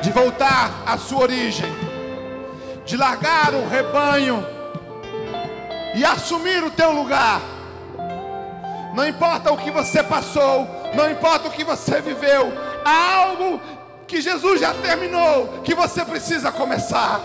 De 0.00 0.12
voltar 0.12 0.84
à 0.86 0.96
sua 0.96 1.22
origem. 1.22 1.68
De 2.86 2.96
largar 2.96 3.52
o 3.52 3.68
rebanho 3.68 4.46
e 5.96 6.04
assumir 6.04 6.62
o 6.62 6.70
teu 6.70 6.92
lugar. 6.92 7.40
Não 8.94 9.08
importa 9.08 9.50
o 9.50 9.58
que 9.58 9.72
você 9.72 10.04
passou, 10.04 10.68
não 10.94 11.10
importa 11.10 11.48
o 11.48 11.50
que 11.50 11.64
você 11.64 12.00
viveu, 12.00 12.52
há 12.84 13.14
algo 13.16 13.60
que 14.06 14.20
Jesus 14.20 14.60
já 14.60 14.72
terminou, 14.74 15.62
que 15.64 15.74
você 15.74 16.04
precisa 16.04 16.52
começar. 16.52 17.20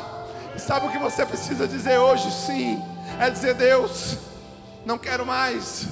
E 0.55 0.59
sabe 0.59 0.87
o 0.87 0.89
que 0.89 0.97
você 0.97 1.23
precisa 1.27 1.67
dizer 1.67 1.99
hoje? 1.99 2.31
Sim, 2.31 2.83
é 3.19 3.29
dizer: 3.29 3.53
Deus, 3.53 4.17
não 4.83 4.97
quero 4.97 5.27
mais, 5.27 5.87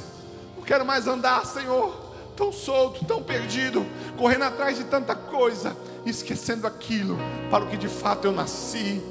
não 0.57 0.63
quero 0.63 0.83
mais 0.83 1.05
andar, 1.05 1.45
Senhor, 1.45 2.04
tão 2.35 2.51
solto, 2.51 3.05
tão 3.05 3.23
perdido, 3.23 3.85
correndo 4.17 4.43
atrás 4.43 4.77
de 4.77 4.83
tanta 4.83 5.15
coisa, 5.15 5.75
esquecendo 6.05 6.67
aquilo 6.67 7.17
para 7.49 7.63
o 7.63 7.67
que 7.67 7.77
de 7.77 7.87
fato 7.87 8.25
eu 8.25 8.31
nasci. 8.31 9.01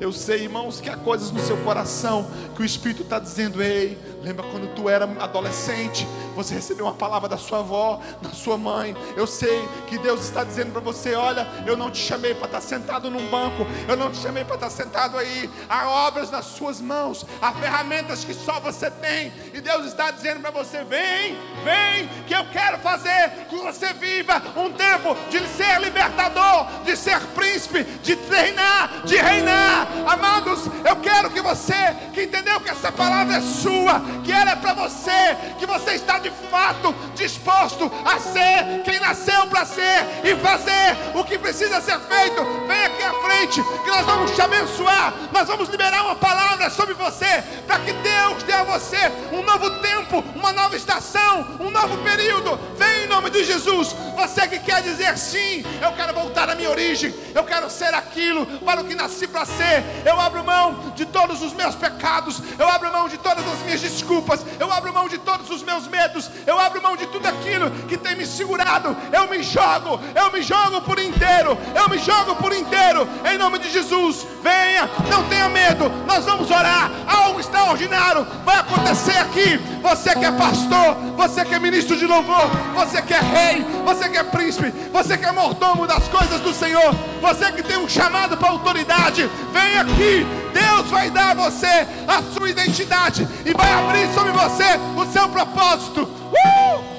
Eu 0.00 0.12
sei, 0.12 0.44
irmãos, 0.44 0.80
que 0.80 0.88
há 0.88 0.96
coisas 0.96 1.32
no 1.32 1.40
seu 1.40 1.56
coração 1.58 2.30
que 2.54 2.62
o 2.62 2.64
Espírito 2.64 3.02
está 3.02 3.18
dizendo: 3.18 3.60
Ei, 3.60 3.98
lembra 4.22 4.46
quando 4.50 4.74
tu 4.74 4.88
era 4.88 5.04
adolescente? 5.20 6.06
você 6.38 6.54
recebeu 6.54 6.86
uma 6.86 6.94
palavra 6.94 7.28
da 7.28 7.36
sua 7.36 7.58
avó, 7.58 8.00
da 8.22 8.30
sua 8.30 8.56
mãe. 8.56 8.96
Eu 9.16 9.26
sei 9.26 9.68
que 9.88 9.98
Deus 9.98 10.22
está 10.22 10.44
dizendo 10.44 10.70
para 10.70 10.80
você: 10.80 11.14
olha, 11.14 11.46
eu 11.66 11.76
não 11.76 11.90
te 11.90 11.98
chamei 11.98 12.32
para 12.32 12.46
estar 12.46 12.60
sentado 12.60 13.10
num 13.10 13.26
banco, 13.26 13.66
eu 13.88 13.96
não 13.96 14.10
te 14.10 14.18
chamei 14.18 14.44
para 14.44 14.54
estar 14.54 14.70
sentado 14.70 15.18
aí. 15.18 15.50
Há 15.68 15.88
obras 16.06 16.30
nas 16.30 16.46
suas 16.46 16.80
mãos, 16.80 17.26
há 17.42 17.52
ferramentas 17.52 18.24
que 18.24 18.32
só 18.32 18.60
você 18.60 18.88
tem, 18.88 19.32
e 19.52 19.60
Deus 19.60 19.86
está 19.86 20.12
dizendo 20.12 20.40
para 20.40 20.52
você: 20.52 20.84
vem, 20.84 21.36
vem, 21.64 22.08
que 22.26 22.34
eu 22.34 22.44
quero 22.52 22.78
fazer 22.78 23.30
que 23.50 23.56
você 23.56 23.92
viva 23.94 24.40
um 24.56 24.70
tempo 24.72 25.16
de 25.30 25.40
ser 25.48 25.80
libertador, 25.80 26.66
de 26.84 26.96
ser 26.96 27.20
príncipe, 27.34 27.82
de 27.82 28.14
treinar, 28.14 29.02
de 29.04 29.16
reinar. 29.16 29.88
Amados, 30.06 30.66
eu 30.88 30.96
quero 30.96 31.30
que 31.30 31.40
você, 31.40 31.96
que 32.14 32.22
entendeu 32.22 32.60
que 32.60 32.70
essa 32.70 32.92
palavra 32.92 33.36
é 33.36 33.40
sua, 33.40 34.00
que 34.24 34.32
ela 34.32 34.52
é 34.52 34.56
para 34.56 34.74
você, 34.74 35.36
que 35.58 35.66
você 35.66 35.92
está 35.92 36.18
de 36.18 36.30
fato 36.50 36.94
disposto 37.14 37.90
a 38.04 38.18
ser 38.18 38.82
quem 38.84 39.00
nasceu 39.00 39.46
para 39.48 39.64
ser 39.64 40.06
e 40.24 40.34
fazer 40.36 40.96
o 41.14 41.24
que 41.24 41.38
precisa 41.38 41.80
ser 41.80 41.98
feito. 42.00 42.44
Vem 42.66 42.84
aqui 42.84 43.02
à 43.02 43.12
frente, 43.14 43.62
que 43.62 43.90
nós 43.90 44.04
vamos 44.04 44.30
te 44.32 44.40
abençoar. 44.40 45.12
Nós 45.32 45.48
vamos 45.48 45.68
liberar 45.68 46.02
uma 46.04 46.16
palavra 46.16 46.70
sobre 46.70 46.94
você, 46.94 47.42
para 47.66 47.80
que 47.80 47.92
Deus 47.92 48.42
dê 48.42 48.52
a 48.52 48.64
você 48.64 49.12
um 49.32 49.42
novo 49.42 49.70
tempo, 49.80 50.24
uma 50.34 50.52
nova 50.52 50.76
estação, 50.76 51.46
um 51.60 51.70
novo 51.70 51.98
período. 51.98 52.58
Vem 52.76 53.04
em 53.04 53.06
nome 53.06 53.30
de 53.30 53.44
Jesus. 53.44 53.94
Você 54.16 54.48
que 54.48 54.58
quer 54.58 54.82
dizer 54.82 55.16
sim, 55.16 55.64
eu 55.80 55.92
quero 55.92 56.12
voltar 56.12 56.48
à 56.50 56.54
minha 56.54 56.70
origem, 56.70 57.14
eu 57.34 57.44
quero 57.44 57.70
ser 57.70 57.94
aquilo 57.94 58.46
para 58.58 58.80
o 58.80 58.84
que 58.84 58.94
nasci 58.94 59.26
para 59.26 59.44
ser. 59.44 59.84
Eu 60.04 60.20
abro 60.20 60.44
mão 60.44 60.92
de 60.94 61.06
todos 61.06 61.42
os 61.42 61.52
meus 61.52 61.74
pecados, 61.74 62.42
eu 62.58 62.68
abro 62.68 62.92
mão 62.92 63.08
de 63.08 63.16
todas 63.18 63.46
as 63.46 63.58
minhas 63.60 63.80
desculpas, 63.98 64.44
eu 64.60 64.72
abro 64.72 64.92
mão 64.92 65.08
de 65.08 65.18
todos 65.18 65.50
os 65.50 65.62
meus 65.62 65.86
medos, 65.88 66.30
eu 66.46 66.58
abro 66.58 66.80
mão 66.80 66.96
de 66.96 67.06
tudo 67.08 67.26
aquilo 67.26 67.70
que 67.88 67.96
tem 67.96 68.14
me 68.16 68.24
segurado. 68.24 68.96
Eu 69.12 69.28
me 69.28 69.42
jogo, 69.42 70.00
eu 70.14 70.32
me 70.32 70.40
jogo 70.42 70.80
por 70.82 70.98
inteiro, 70.98 71.58
eu 71.74 71.88
me 71.88 71.98
jogo 71.98 72.36
por 72.36 72.52
inteiro, 72.52 73.08
em 73.30 73.36
nome 73.36 73.58
de 73.58 73.70
Jesus. 73.70 74.26
Venha, 74.42 74.88
não 75.10 75.24
tenha 75.24 75.48
medo, 75.48 75.90
nós 76.06 76.24
vamos 76.24 76.50
orar. 76.50 76.90
Algo 77.06 77.40
extraordinário 77.40 78.26
vai 78.44 78.58
acontecer 78.58 79.18
aqui. 79.18 79.58
Você 79.82 80.14
que 80.14 80.24
é 80.24 80.32
pastor, 80.32 80.94
você 81.16 81.44
que 81.44 81.54
é 81.54 81.58
ministro 81.58 81.96
de 81.96 82.06
louvor, 82.06 82.48
você 82.74 83.02
que 83.02 83.14
é 83.14 83.20
rei, 83.20 83.64
você 83.84 84.08
que 84.08 84.16
é 84.16 84.24
príncipe, 84.24 84.70
você 84.92 85.16
que 85.16 85.24
é 85.24 85.32
mordomo 85.32 85.86
das 85.86 86.06
coisas 86.08 86.40
do 86.40 86.52
Senhor, 86.52 86.94
você 87.20 87.50
que 87.52 87.62
tem 87.62 87.78
um 87.78 87.88
chamado 87.88 88.36
para 88.36 88.48
autoridade, 88.48 89.28
vem 89.52 89.78
aqui. 89.78 90.26
Deus 90.52 90.90
vai 90.90 91.10
dar 91.10 91.30
a 91.30 91.34
você 91.34 91.86
a 92.06 92.22
sua 92.34 92.50
identidade 92.50 93.26
e 93.44 93.52
vai 93.52 93.72
abrir 93.72 93.87
sobre 94.14 94.32
você 94.32 94.78
o 94.96 95.04
seu 95.12 95.28
propósito. 95.28 96.02
Uh! 96.02 96.98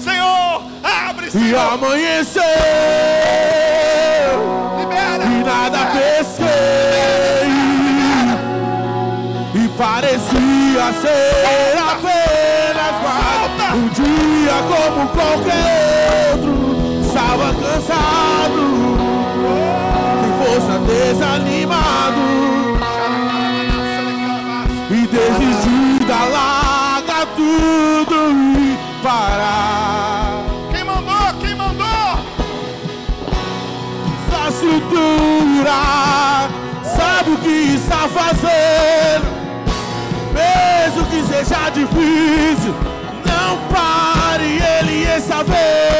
Senhor, 0.00 0.62
abre 0.82 1.28
E 1.34 1.54
amanheceu 1.54 2.42
Libera. 4.78 5.24
e 5.24 5.44
nada 5.44 5.78
pesquei 5.92 6.48
e 9.54 9.68
parecia 9.76 10.92
ser 11.00 11.78
apenas 11.78 12.94
mais 13.02 13.74
um 13.74 13.88
dia 13.88 14.54
como 14.68 15.08
qualquer. 15.08 15.97
Estava 17.38 17.54
cansado, 17.54 18.64
com 20.18 20.30
força 20.42 20.74
desanimado 20.80 22.26
e 24.90 25.06
desisti 25.06 26.04
da 26.04 26.24
larga 26.24 27.26
tudo 27.36 28.16
e 28.58 28.76
parar. 29.04 30.42
Quem 30.72 30.82
mandou? 30.82 31.32
Quem 31.40 31.54
mandou? 31.54 32.18
Essa 34.26 34.50
cintura 34.50 35.78
sabe 36.82 37.30
o 37.30 37.38
que 37.38 37.76
está 37.76 38.08
fazendo, 38.08 39.28
mesmo 40.34 41.06
que 41.06 41.22
seja 41.32 41.70
difícil. 41.70 42.74
Não 43.24 43.58
pare, 43.68 44.58
ele 44.80 45.04
está 45.04 45.44
vendo, 45.44 45.97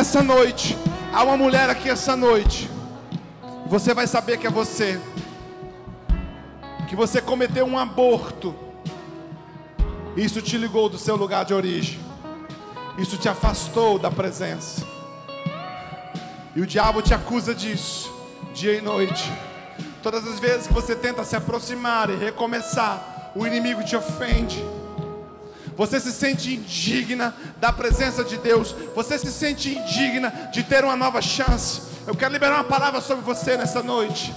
essa 0.00 0.22
noite. 0.22 0.78
Há 1.12 1.22
uma 1.22 1.36
mulher 1.36 1.68
aqui 1.68 1.90
essa 1.90 2.16
noite. 2.16 2.70
Você 3.66 3.92
vai 3.92 4.06
saber 4.06 4.38
que 4.38 4.46
é 4.46 4.50
você. 4.50 4.98
Que 6.88 6.96
você 6.96 7.20
cometeu 7.20 7.66
um 7.66 7.78
aborto. 7.78 8.54
Isso 10.16 10.40
te 10.40 10.56
ligou 10.56 10.88
do 10.88 10.96
seu 10.96 11.16
lugar 11.16 11.44
de 11.44 11.52
origem. 11.52 12.00
Isso 12.96 13.18
te 13.18 13.28
afastou 13.28 13.98
da 13.98 14.10
presença. 14.10 14.82
E 16.56 16.62
o 16.62 16.66
diabo 16.66 17.02
te 17.02 17.12
acusa 17.12 17.54
disso, 17.54 18.10
dia 18.54 18.72
e 18.72 18.80
noite. 18.80 19.30
Todas 20.02 20.26
as 20.26 20.40
vezes 20.40 20.66
que 20.66 20.72
você 20.72 20.96
tenta 20.96 21.24
se 21.24 21.36
aproximar 21.36 22.08
e 22.08 22.16
recomeçar, 22.16 23.32
o 23.36 23.46
inimigo 23.46 23.84
te 23.84 23.94
ofende. 23.94 24.64
Você 25.76 26.00
se 26.00 26.12
sente 26.12 26.54
indigna 26.54 27.34
da 27.58 27.72
presença 27.72 28.22
de 28.24 28.36
Deus. 28.36 28.74
Você 28.94 29.18
se 29.18 29.30
sente 29.32 29.76
indigna 29.76 30.30
de 30.52 30.62
ter 30.62 30.84
uma 30.84 30.96
nova 30.96 31.20
chance. 31.22 31.82
Eu 32.06 32.14
quero 32.14 32.32
liberar 32.32 32.56
uma 32.56 32.64
palavra 32.64 33.00
sobre 33.00 33.24
você 33.24 33.56
nessa 33.56 33.82
noite. 33.82 34.34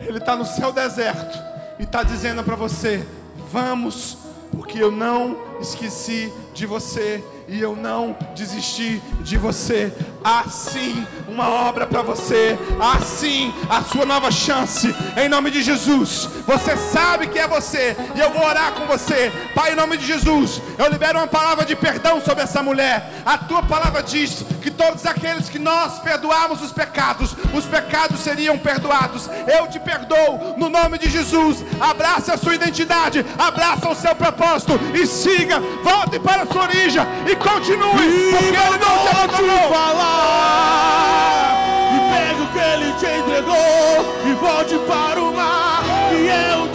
Ele 0.00 0.18
está 0.18 0.34
no 0.36 0.44
céu 0.44 0.72
deserto 0.72 1.38
e 1.78 1.82
está 1.82 2.02
dizendo 2.02 2.42
para 2.42 2.56
você: 2.56 3.06
Vamos, 3.50 4.18
porque 4.50 4.78
eu 4.82 4.90
não 4.90 5.36
esqueci 5.60 6.32
de 6.54 6.66
você 6.66 7.22
e 7.48 7.60
eu 7.60 7.74
não 7.74 8.14
desisti 8.36 9.02
de 9.20 9.38
você. 9.38 9.92
Assim, 10.22 11.06
uma 11.26 11.48
obra 11.48 11.86
para 11.86 12.02
você. 12.02 12.58
Assim, 12.78 13.54
a 13.70 13.82
sua 13.82 14.04
nova 14.04 14.30
chance. 14.30 14.94
Em 15.16 15.28
nome 15.28 15.50
de 15.50 15.62
Jesus. 15.62 16.28
Você 16.46 16.76
sabe 16.76 17.28
que 17.28 17.38
é 17.38 17.48
você. 17.48 17.96
E 18.14 18.20
eu 18.20 18.30
vou 18.30 18.44
orar 18.44 18.72
com 18.72 18.86
você. 18.86 19.32
Pai, 19.54 19.72
em 19.72 19.76
nome 19.76 19.96
de 19.96 20.06
Jesus. 20.06 20.60
Eu 20.76 20.88
libero 20.88 21.18
uma 21.18 21.26
palavra 21.26 21.64
de 21.64 21.74
perdão 21.74 22.20
sobre 22.20 22.44
essa 22.44 22.62
mulher. 22.62 23.22
A 23.24 23.38
tua 23.38 23.62
palavra 23.62 24.02
diz 24.02 24.44
que 24.60 24.70
todos 24.70 25.06
aqueles 25.06 25.48
que 25.48 25.58
nós 25.58 25.98
perdoarmos 26.00 26.60
os 26.60 26.72
pecados, 26.72 27.34
os 27.54 27.64
pecados 27.64 28.20
seriam 28.20 28.58
perdoados. 28.58 29.28
Eu 29.46 29.68
te 29.68 29.80
perdoo 29.80 30.54
no 30.58 30.68
nome 30.68 30.98
de 30.98 31.08
Jesus. 31.08 31.64
Abraça 31.80 32.34
a 32.34 32.38
sua 32.38 32.54
identidade. 32.54 33.24
Abraça 33.38 33.88
o 33.88 33.94
seu 33.94 34.14
propósito. 34.14 34.78
E 34.94 35.06
siga. 35.06 35.60
Volte 35.82 36.18
para 36.18 36.42
a 36.42 36.46
sua 36.46 36.64
origem. 36.64 37.02
E 37.26 37.37
continue. 37.38 38.06
E 38.06 38.32
Porque 38.32 38.56
ele 38.56 38.78
não 38.78 38.98
te 39.02 39.08
abandonou. 39.16 39.68
falar 39.72 41.54
E 41.94 41.96
pega 42.12 42.42
o 42.42 42.46
que 42.48 42.58
ele 42.58 42.92
te 42.92 43.06
entregou 43.06 43.98
E 44.26 44.32
volte 44.34 44.76
para 44.86 45.20
o 45.22 45.34
mar 45.34 45.82
Que 46.10 46.28
é 46.28 46.56
o 46.56 46.68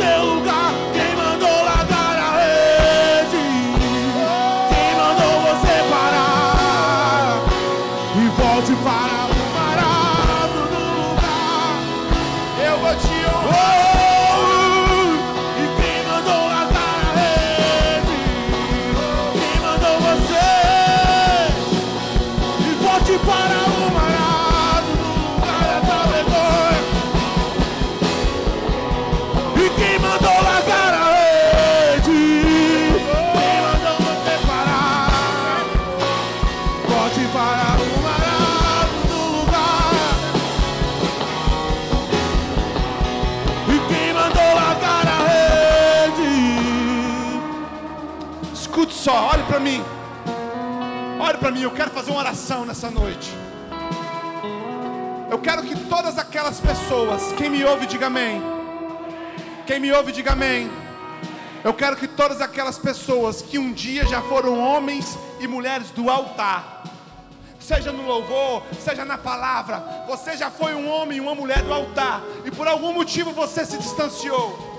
para 49.54 49.60
mim. 49.60 49.86
Olhe 51.20 51.38
para 51.38 51.51
mim, 51.51 51.62
eu 51.62 51.70
quero 51.70 51.91
fazer 51.91 52.10
uma 52.10 52.22
oração 52.22 52.66
nessa 52.66 52.89
noite. 52.89 53.30
Eu 55.30 55.38
quero 55.38 55.62
que 55.62 55.76
todas 55.88 56.18
aquelas 56.18 56.60
pessoas, 56.60 57.32
quem 57.34 57.51
me 57.51 57.64
ouve, 57.64 57.86
diga 57.86 58.08
amém. 58.08 58.41
Quem 59.68 59.80
me 59.80 59.91
ouve, 59.91 60.12
diga 60.12 60.32
amém. 60.32 60.72
Eu 61.64 61.72
quero 61.72 61.97
que 61.97 62.08
todas 62.08 62.41
aquelas 62.41 62.80
pessoas 62.80 63.43
que 63.43 63.60
um 63.60 63.72
dia 63.72 64.08
já 64.08 64.24
foram 64.24 64.58
homens 64.58 65.20
e 65.39 65.47
mulheres 65.47 65.91
do 65.91 66.10
altar, 66.10 66.86
seja 67.60 67.91
no 67.91 68.08
louvor, 68.08 68.64
seja 68.80 69.06
na 69.06 69.20
palavra, 69.20 70.04
você 70.08 70.36
já 70.36 70.49
foi 70.49 70.74
um 70.74 70.89
homem 70.89 71.20
e 71.20 71.22
uma 71.22 71.36
mulher 71.36 71.62
do 71.62 71.72
altar, 71.72 72.24
e 72.43 72.49
por 72.49 72.68
algum 72.68 72.91
motivo 72.91 73.32
você 73.32 73.64
se 73.64 73.78
distanciou. 73.78 74.72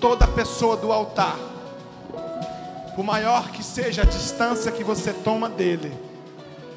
Toda 0.00 0.26
pessoa 0.26 0.76
do 0.76 0.92
altar, 0.92 1.36
por 2.94 3.04
maior 3.04 3.50
que 3.50 3.62
seja 3.62 4.02
a 4.02 4.04
distância 4.04 4.70
que 4.70 4.84
você 4.84 5.12
toma 5.12 5.48
dele, 5.48 5.92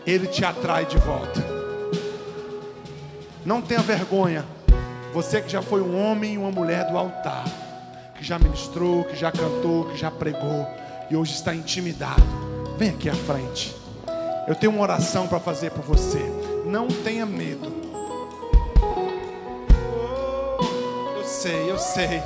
ele 0.05 0.27
te 0.27 0.43
atrai 0.43 0.85
de 0.85 0.97
volta. 0.97 1.43
Não 3.45 3.61
tenha 3.61 3.81
vergonha. 3.81 4.45
Você 5.13 5.41
que 5.41 5.49
já 5.49 5.61
foi 5.61 5.81
um 5.81 5.99
homem 5.99 6.35
e 6.35 6.37
uma 6.37 6.51
mulher 6.51 6.89
do 6.89 6.97
altar, 6.97 7.43
que 8.15 8.23
já 8.23 8.39
ministrou, 8.39 9.03
que 9.03 9.15
já 9.15 9.31
cantou, 9.31 9.85
que 9.85 9.97
já 9.97 10.09
pregou 10.09 10.65
e 11.09 11.15
hoje 11.15 11.33
está 11.33 11.53
intimidado, 11.53 12.23
vem 12.77 12.91
aqui 12.91 13.09
à 13.09 13.15
frente. 13.15 13.75
Eu 14.47 14.55
tenho 14.55 14.71
uma 14.71 14.81
oração 14.81 15.27
para 15.27 15.39
fazer 15.39 15.71
por 15.71 15.83
você. 15.83 16.19
Não 16.65 16.87
tenha 16.87 17.25
medo. 17.25 17.71
Eu 21.17 21.25
sei, 21.25 21.69
eu 21.69 21.77
sei, 21.77 22.21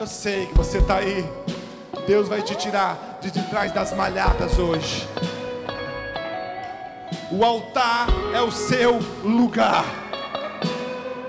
eu 0.00 0.06
sei 0.06 0.46
que 0.46 0.54
você 0.54 0.78
está 0.78 0.96
aí. 0.96 1.28
Deus 2.06 2.28
vai 2.28 2.40
te 2.42 2.54
tirar 2.54 3.18
de 3.20 3.30
trás 3.30 3.72
das 3.72 3.92
malhadas 3.92 4.58
hoje. 4.58 5.08
O 7.30 7.44
altar 7.44 8.06
é 8.32 8.40
o 8.40 8.50
seu 8.50 9.00
lugar. 9.24 9.84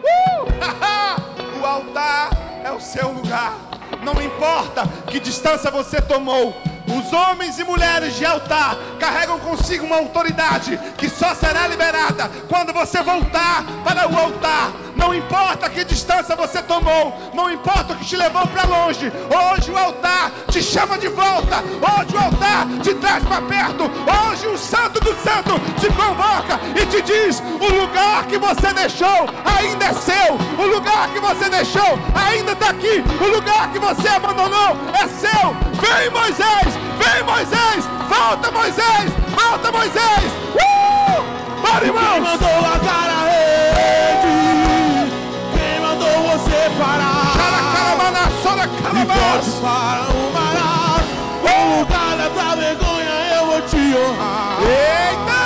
Uh! 0.04 1.60
o 1.62 1.66
altar 1.66 2.30
é 2.64 2.72
o 2.72 2.80
seu 2.80 3.12
lugar. 3.12 3.56
Não 4.04 4.22
importa 4.22 4.84
que 5.08 5.20
distância 5.20 5.72
você 5.72 6.00
tomou, 6.02 6.56
os 6.88 7.12
homens 7.12 7.60
e 7.60 7.64
mulheres 7.64 8.16
de 8.16 8.26
altar 8.26 8.78
carregam 9.00 9.40
consigo 9.40 9.86
uma 9.86 9.98
autoridade 9.98 10.80
que 10.98 11.10
só 11.10 11.36
será 11.36 11.68
liberada 11.68 12.30
quando 12.48 12.72
você 12.72 13.02
voltar 13.02 13.64
para 13.84 14.08
o 14.08 14.18
altar. 14.18 14.72
Não 15.00 15.16
importa 15.16 15.70
que 15.70 15.86
distância 15.86 16.36
você 16.36 16.62
tomou, 16.62 17.18
não 17.34 17.50
importa 17.50 17.94
o 17.94 17.96
que 17.96 18.06
te 18.06 18.18
levou 18.18 18.46
para 18.48 18.66
longe. 18.66 19.10
Hoje 19.10 19.72
o 19.72 19.78
altar 19.78 20.30
te 20.52 20.62
chama 20.62 20.98
de 20.98 21.08
volta. 21.08 21.64
Hoje 21.80 22.14
o 22.14 22.20
altar 22.20 22.68
te 22.84 22.94
traz 22.96 23.24
para 23.24 23.42
perto. 23.44 23.84
Hoje 23.86 24.48
o 24.48 24.58
Santo 24.58 25.00
do 25.00 25.16
Santo 25.24 25.58
te 25.80 25.88
convoca 25.94 26.60
e 26.76 26.86
te 26.88 27.02
diz: 27.02 27.40
o 27.40 27.82
lugar 27.82 28.26
que 28.26 28.38
você 28.38 28.74
deixou 28.74 29.26
ainda 29.58 29.86
é 29.86 29.94
seu. 29.94 30.34
O 30.58 30.68
lugar 30.68 31.08
que 31.14 31.20
você 31.22 31.50
deixou 31.50 31.98
ainda 32.14 32.52
está 32.52 32.72
aqui. 32.72 33.02
O 33.22 33.28
lugar 33.28 33.72
que 33.72 33.80
você 33.80 34.10
abandonou 34.10 34.76
é 35.02 35.08
seu. 35.08 35.56
Vem 35.80 36.10
Moisés, 36.10 36.76
vem 37.00 37.24
Moisés, 37.24 37.86
volta 38.10 38.52
Moisés, 38.52 39.12
volta 39.30 39.72
Moisés. 39.72 40.26
Uh! 40.56 41.62
Bora, 41.62 41.86
irmãos! 41.86 42.12
Quem 42.12 42.22
mandou 42.22 42.50
a 42.50 42.80
cara 42.80 43.29
mandou 46.40 46.46
você 46.46 46.70
parar? 46.78 47.34
Caracarabana, 47.36 48.32
sora 48.42 48.64
E 48.64 49.06
volte 49.06 49.52
para 49.62 50.12
o 50.12 50.32
mar. 50.34 51.04
O 51.44 51.80
lugar 51.80 52.18
da 52.18 52.56
vergonha 52.56 53.14
eu 53.36 53.46
vou 53.46 53.62
te 53.62 53.78
honrar. 53.96 54.58
Eita! 54.62 55.39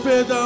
Perdão 0.00 0.39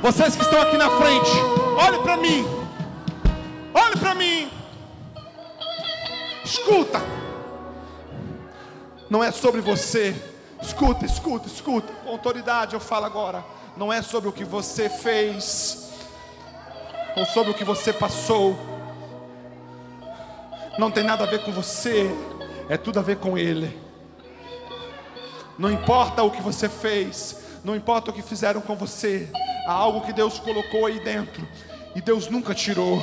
Vocês 0.00 0.34
que 0.34 0.40
estão 0.40 0.62
aqui 0.62 0.78
na 0.78 0.88
frente, 0.88 1.30
olhe 1.76 1.98
para 1.98 2.16
mim. 2.16 2.46
Olhe 3.74 3.96
para 3.98 4.14
mim. 4.14 4.50
Escuta. 6.42 7.02
Não 9.10 9.22
é 9.22 9.30
sobre 9.30 9.60
você. 9.60 10.16
Escuta, 10.62 11.04
escuta, 11.04 11.48
escuta. 11.48 11.92
Com 12.02 12.12
autoridade 12.12 12.72
eu 12.72 12.80
falo 12.80 13.04
agora. 13.04 13.44
Não 13.76 13.92
é 13.92 14.00
sobre 14.00 14.30
o 14.30 14.32
que 14.32 14.44
você 14.44 14.88
fez 14.88 15.90
ou 17.14 17.26
sobre 17.26 17.50
o 17.50 17.54
que 17.54 17.64
você 17.64 17.92
passou. 17.92 18.58
Não 20.78 20.90
tem 20.90 21.04
nada 21.04 21.24
a 21.24 21.26
ver 21.26 21.44
com 21.44 21.52
você, 21.52 22.10
é 22.70 22.78
tudo 22.78 23.00
a 23.00 23.02
ver 23.02 23.18
com 23.18 23.36
Ele. 23.36 23.78
Não 25.58 25.70
importa 25.70 26.22
o 26.22 26.30
que 26.30 26.40
você 26.40 26.70
fez, 26.70 27.39
não 27.64 27.76
importa 27.76 28.10
o 28.10 28.14
que 28.14 28.22
fizeram 28.22 28.60
com 28.60 28.74
você, 28.74 29.28
há 29.66 29.72
algo 29.72 30.00
que 30.00 30.12
Deus 30.12 30.38
colocou 30.38 30.86
aí 30.86 31.00
dentro 31.00 31.46
e 31.94 32.00
Deus 32.00 32.28
nunca 32.28 32.54
tirou. 32.54 33.02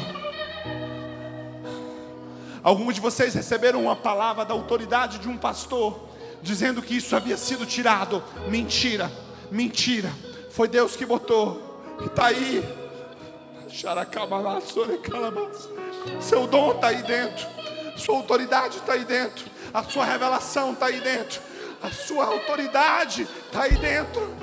Alguns 2.63 2.95
de 2.95 3.01
vocês 3.01 3.34
receberam 3.34 3.84
uma 3.84 3.95
palavra 3.95 4.43
da 4.43 4.53
autoridade 4.53 5.19
de 5.19 5.29
um 5.29 5.38
pastor, 5.38 6.09
dizendo 6.41 6.81
que 6.81 6.97
isso 6.97 7.15
havia 7.15 7.38
sido 7.38 7.65
tirado. 7.65 8.21
Mentira, 8.49 9.11
mentira. 9.51 10.11
Foi 10.49 10.67
Deus 10.67 10.95
que 10.95 11.05
botou. 11.05 11.81
Está 12.05 12.27
aí. 12.27 12.63
Seu 16.19 16.47
dom 16.47 16.71
está 16.71 16.88
aí 16.88 17.03
dentro. 17.03 17.47
Sua 17.95 18.15
autoridade 18.15 18.77
está 18.77 18.93
aí 18.93 19.05
dentro. 19.05 19.45
A 19.73 19.84
sua 19.84 20.05
revelação 20.05 20.73
está 20.73 20.88
aí 20.88 20.99
dentro. 20.99 21.41
A 21.82 21.90
sua 21.91 22.26
autoridade 22.26 23.24
está 23.24 23.64
aí 23.64 23.78
dentro. 23.78 24.36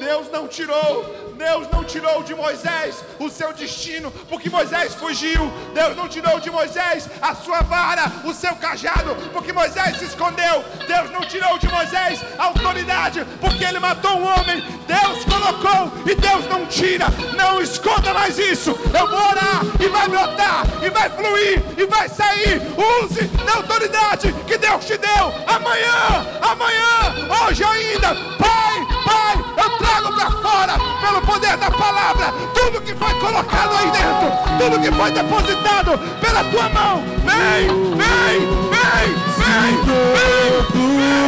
Deus 0.00 0.30
não 0.30 0.48
tirou 0.48 1.22
Deus 1.42 1.66
não 1.72 1.82
tirou 1.82 2.22
de 2.22 2.36
Moisés 2.36 3.04
o 3.18 3.28
seu 3.28 3.52
destino, 3.52 4.12
porque 4.28 4.48
Moisés 4.48 4.94
fugiu. 4.94 5.52
Deus 5.74 5.96
não 5.96 6.08
tirou 6.08 6.38
de 6.38 6.50
Moisés 6.50 7.08
a 7.20 7.34
sua 7.34 7.62
vara, 7.62 8.12
o 8.24 8.32
seu 8.32 8.54
cajado, 8.56 9.16
porque 9.32 9.52
Moisés 9.52 9.98
se 9.98 10.04
escondeu. 10.04 10.64
Deus 10.86 11.10
não 11.10 11.22
tirou 11.22 11.58
de 11.58 11.68
Moisés 11.68 12.20
a 12.38 12.44
autoridade, 12.44 13.26
porque 13.40 13.64
ele 13.64 13.80
matou 13.80 14.18
um 14.18 14.24
homem. 14.24 14.62
Deus 14.86 15.24
colocou 15.24 15.92
e 16.06 16.14
Deus 16.14 16.46
não 16.48 16.64
tira. 16.66 17.06
Não 17.36 17.60
esconda 17.60 18.14
mais 18.14 18.38
isso. 18.38 18.70
Eu 18.70 19.08
vou 19.08 19.18
orar 19.18 19.62
e 19.80 19.88
vai 19.88 20.08
brotar, 20.08 20.64
e 20.80 20.90
vai 20.90 21.10
fluir, 21.10 21.60
e 21.76 21.86
vai 21.86 22.08
sair. 22.08 22.62
Use 23.02 23.24
da 23.44 23.54
autoridade 23.56 24.32
que 24.46 24.56
Deus 24.58 24.84
te 24.84 24.96
deu. 24.96 25.34
Amanhã, 25.46 26.24
amanhã, 26.40 27.28
hoje 27.46 27.64
ainda. 27.64 28.14
Pai, 28.38 28.91
Pai, 29.04 29.44
eu 29.56 29.70
trago 29.78 30.12
para 30.14 30.30
fora, 30.30 30.78
pelo 31.00 31.20
poder 31.22 31.56
da 31.56 31.70
palavra, 31.70 32.32
tudo 32.54 32.80
que 32.80 32.94
foi 32.94 33.14
colocado 33.14 33.72
aí 33.76 33.90
dentro, 33.90 34.30
tudo 34.58 34.80
que 34.80 34.92
foi 34.92 35.10
depositado 35.10 35.98
pela 36.20 36.44
tua 36.44 36.68
mão. 36.70 37.02
Vem, 37.24 37.68
vem, 37.96 38.40
vem, 38.70 39.08
vem, 39.38 39.76
vem, 39.82 40.32
vem. 40.72 41.22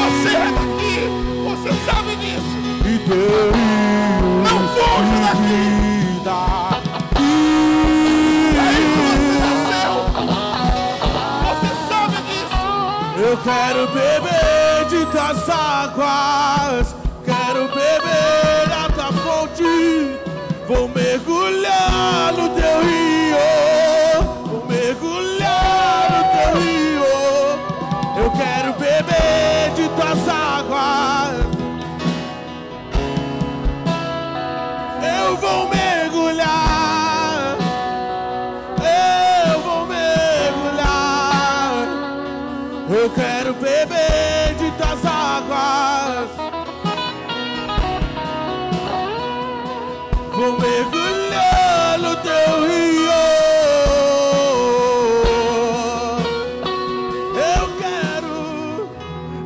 Você 0.00 0.30
é 0.36 0.50
daqui, 0.52 0.94
você 1.44 1.70
sabe 1.90 2.16
disso. 2.16 2.54
Não 4.44 4.58
fuja 4.68 5.18
daqui. 5.26 5.90
Eu 13.22 13.36
quero 13.36 13.86
beber 13.88 14.86
de 14.88 15.06
tuas 15.12 15.48
águas, 15.48 16.89
vou 21.18 21.39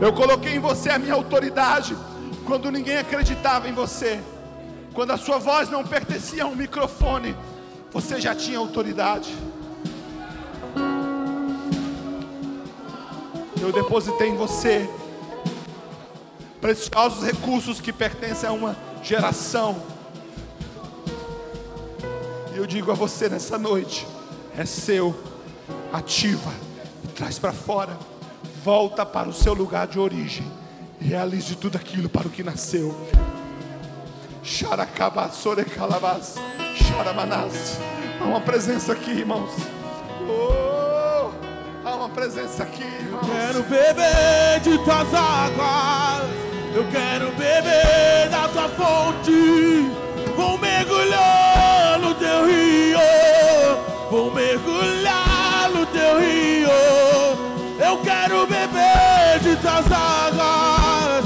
Eu 0.05 0.13
coloquei 0.13 0.57
em 0.57 0.59
você 0.59 0.91
a 0.91 0.99
minha 0.99 1.15
autoridade 1.15 1.97
quando 2.45 2.71
ninguém 2.71 2.99
acreditava 2.99 3.71
em 3.71 3.73
você. 3.73 4.21
Quando 4.93 5.13
a 5.13 5.17
sua 5.17 5.39
voz 5.39 5.71
não 5.71 5.83
pertencia 5.83 6.45
a 6.45 6.47
um 6.47 6.55
microfone, 6.55 7.35
você 7.91 8.21
já 8.21 8.35
tinha 8.35 8.59
autoridade. 8.59 9.35
Eu 13.59 13.73
depositei 13.73 14.29
em 14.29 14.37
você 14.37 14.87
preciosos 16.61 17.25
recursos 17.25 17.81
que 17.81 17.91
pertencem 17.91 18.47
a 18.47 18.53
uma 18.53 18.77
geração. 19.03 19.83
E 22.55 22.59
eu 22.59 22.67
digo 22.67 22.93
a 22.93 22.95
você 22.95 23.27
nessa 23.31 23.57
noite: 23.57 24.07
é 24.55 24.67
seu, 24.67 25.19
ativa, 25.91 26.53
traz 27.17 27.39
para 27.39 27.55
fora, 27.55 27.99
volta 28.65 29.05
para 29.05 29.29
o 29.29 29.33
seu 29.33 29.53
lugar 29.53 29.87
de 29.87 29.99
origem, 29.99 30.51
realize 30.99 31.55
tudo 31.55 31.77
aquilo 31.77 32.09
para 32.09 32.27
o 32.27 32.31
que 32.31 32.43
nasceu. 32.43 32.97
Há 38.19 38.25
uma 38.25 38.41
presença 38.41 38.93
aqui, 38.93 39.11
irmãos. 39.11 39.51
Oh, 40.27 41.31
há 41.87 41.95
uma 41.95 42.09
presença 42.09 42.63
aqui, 42.63 42.85
irmãos. 42.85 43.27
Quero 43.27 43.63
beber 43.65 44.61
de 44.63 44.79
tuas 44.79 45.13
águas. 45.13 46.31
Eu 46.75 46.87
quero 46.91 47.31
beber 47.33 48.31
da 48.31 48.49
tua 48.49 48.69
fonte. 48.71 49.91
Vou 50.35 50.57
mergulhar 50.57 51.99
no 52.01 52.15
teu 52.15 52.47
rio. 52.47 52.74
De 59.45 59.57
tuas 59.57 59.93
águas. 59.93 61.25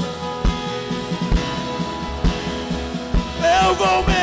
Eu 3.63 3.75
vou 3.75 3.97
mergulhar. 4.03 4.18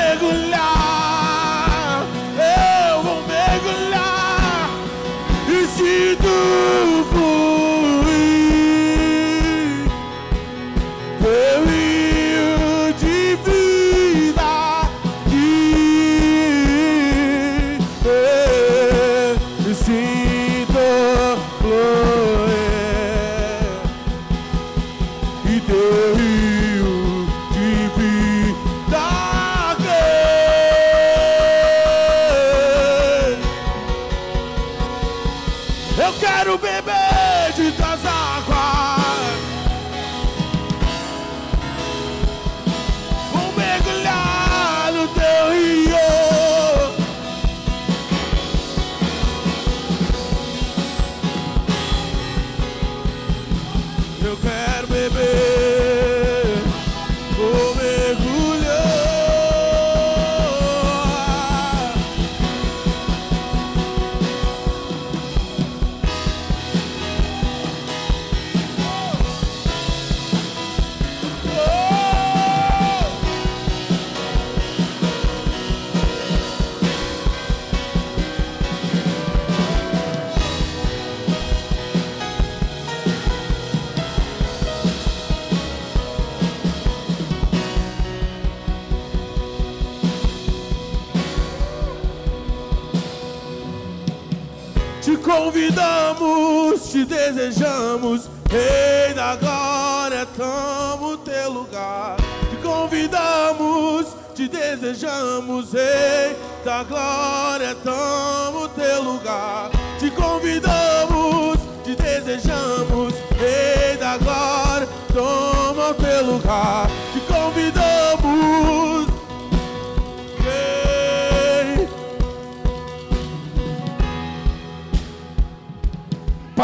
Convidamos, 95.76 96.90
te 96.90 97.04
desejamos, 97.04 98.30
Rei 98.48 99.12
da 99.14 99.36
glória, 99.36 100.26
tamo 100.36 101.16
teu 101.18 101.52
lugar. 101.52 102.16
Te 102.50 102.56
convidamos, 102.66 104.06
te 104.34 104.48
desejamos, 104.48 105.72
Rei 105.72 106.36
da 106.64 106.82
glória, 106.82 107.74
tamo 107.84 108.68
teu 108.68 109.02
lugar. 109.02 109.70
Te 109.98 110.10
convidamos, 110.10 111.58
te 111.84 111.94
desejamos, 111.94 113.12
Rei 113.38 113.96
da 113.98 114.16
glória, 114.16 114.88
toma 115.12 115.92
teu 115.94 116.24
lugar. 116.24 116.88
Te 117.12 117.20
convidamos. 117.32 118.95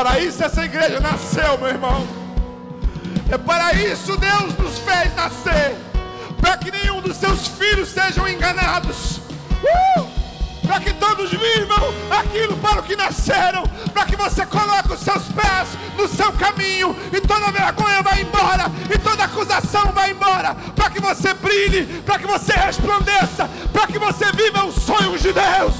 Para 0.02 0.18
isso 0.18 0.42
essa 0.42 0.64
igreja 0.64 0.98
nasceu, 0.98 1.56
meu 1.58 1.68
irmão. 1.68 2.04
É 3.30 3.38
para 3.38 3.72
isso 3.72 4.16
Deus 4.16 4.58
nos 4.58 4.80
fez 4.80 5.14
nascer. 5.14 5.76
Para 6.40 6.56
que 6.56 6.72
nenhum 6.72 7.00
dos 7.00 7.16
seus 7.16 7.46
filhos 7.46 7.88
sejam 7.88 8.26
enganados. 8.26 9.18
Uh! 9.62 10.08
Para 10.66 10.80
que 10.80 10.92
todos 10.94 11.30
vivam 11.30 11.94
aquilo 12.10 12.56
para 12.56 12.80
o 12.80 12.82
que 12.82 12.96
nasceram. 12.96 13.62
Para 13.92 14.04
que 14.06 14.16
você 14.16 14.44
coloque 14.44 14.92
os 14.92 14.98
seus 14.98 15.22
pés 15.22 15.68
no 15.96 16.08
seu 16.08 16.32
caminho. 16.32 16.96
E 17.12 17.20
toda 17.20 17.52
vergonha 17.52 18.02
vai 18.02 18.22
embora. 18.22 18.72
E 18.92 18.98
toda 18.98 19.22
acusação 19.22 19.92
vai 19.92 20.10
embora. 20.10 20.56
Para 20.74 20.90
que 20.90 21.00
você 21.00 21.32
brilhe. 21.32 22.02
Para 22.02 22.18
que 22.18 22.26
você 22.26 22.54
resplandeça. 22.54 23.48
Para 23.72 23.86
que 23.86 24.00
você 24.00 24.32
viva 24.32 24.64
os 24.64 24.82
sonhos 24.82 25.22
de 25.22 25.32
Deus. 25.32 25.74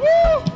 Uh! 0.00 0.55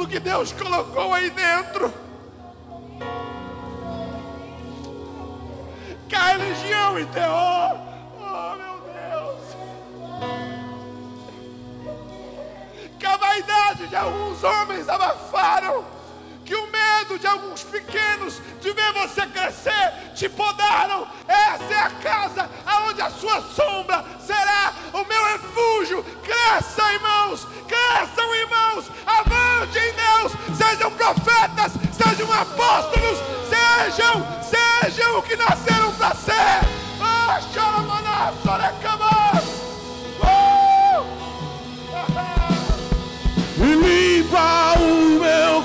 Tudo 0.00 0.08
que 0.08 0.20
Deus 0.20 0.50
colocou 0.52 1.12
aí 1.12 1.28
dentro. 1.28 1.92
Cai 6.08 6.38
legião 6.38 6.98
e 6.98 7.04
terror. 7.04 7.78
Oh 8.18 8.56
meu 8.56 8.80
Deus. 8.80 9.56
Que 12.98 13.04
a 13.06 13.16
vaidade 13.18 13.88
de 13.88 13.96
alguns 13.96 14.42
homens 14.42 14.88
abafaram 14.88 15.84
medo 17.00 17.18
de 17.18 17.26
alguns 17.26 17.62
pequenos 17.62 18.40
de 18.60 18.72
ver 18.72 18.92
você 18.92 19.26
crescer 19.26 20.12
te 20.14 20.28
podaram. 20.28 21.08
Essa 21.26 21.72
é 21.72 21.78
a 21.78 21.90
casa 21.90 22.48
aonde 22.66 23.00
a 23.00 23.10
sua 23.10 23.40
sombra 23.42 24.04
será 24.20 24.74
o 24.92 25.02
meu 25.04 25.24
refúgio. 25.24 26.04
Cresça, 26.22 26.92
irmãos, 26.92 27.48
cresçam, 27.66 28.34
irmãos, 28.34 28.90
avante 29.06 29.78
em 29.78 29.92
Deus. 29.92 30.32
Sejam 30.56 30.90
profetas, 30.92 31.72
sejam 31.92 32.30
apóstolos, 32.32 33.18
sejam, 33.48 34.26
sejam 34.42 35.18
o 35.18 35.22
que 35.22 35.36
nasceram 35.36 35.92
para 35.94 36.14
ser. 36.14 36.60
Ah, 37.00 37.40
chora, 37.54 37.82
maná, 37.82 38.32
E 43.62 43.74
limpa 43.74 44.72
o 44.78 45.20
meu 45.20 45.62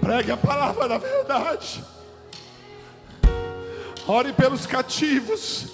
Pregue 0.00 0.32
a 0.32 0.36
palavra 0.36 0.88
da 0.88 0.98
verdade. 0.98 1.82
Ore 4.06 4.32
pelos 4.32 4.66
cativos. 4.66 5.66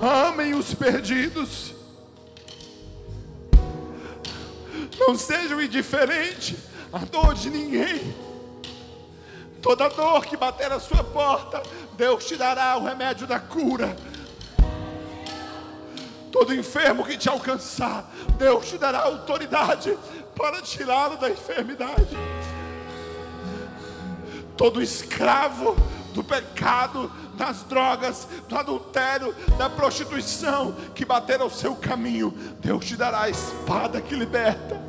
Amem 0.00 0.54
os 0.54 0.74
perdidos. 0.74 1.74
Não 4.98 5.16
sejam 5.16 5.60
indiferentes 5.60 6.56
à 6.92 6.98
dor 6.98 7.34
de 7.34 7.50
ninguém. 7.50 8.14
Toda 9.60 9.88
dor 9.88 10.24
que 10.26 10.36
bater 10.36 10.70
na 10.70 10.78
sua 10.78 11.02
porta, 11.02 11.62
Deus 11.96 12.24
te 12.24 12.36
dará 12.36 12.76
o 12.76 12.84
remédio 12.84 13.26
da 13.26 13.40
cura. 13.40 13.96
Todo 16.30 16.54
enfermo 16.54 17.04
que 17.04 17.16
te 17.16 17.28
alcançar, 17.28 18.10
Deus 18.38 18.68
te 18.68 18.78
dará 18.78 19.00
autoridade 19.00 19.96
para 20.36 20.62
tirá-lo 20.62 21.16
da 21.16 21.30
enfermidade. 21.30 22.16
Todo 24.56 24.82
escravo 24.82 25.76
do 26.12 26.22
pecado, 26.22 27.10
das 27.34 27.62
drogas, 27.64 28.28
do 28.48 28.56
adultério, 28.56 29.34
da 29.56 29.68
prostituição 29.68 30.74
que 30.94 31.04
bater 31.04 31.40
ao 31.40 31.50
seu 31.50 31.74
caminho, 31.74 32.30
Deus 32.60 32.84
te 32.84 32.96
dará 32.96 33.22
a 33.22 33.30
espada 33.30 34.00
que 34.00 34.14
liberta. 34.14 34.80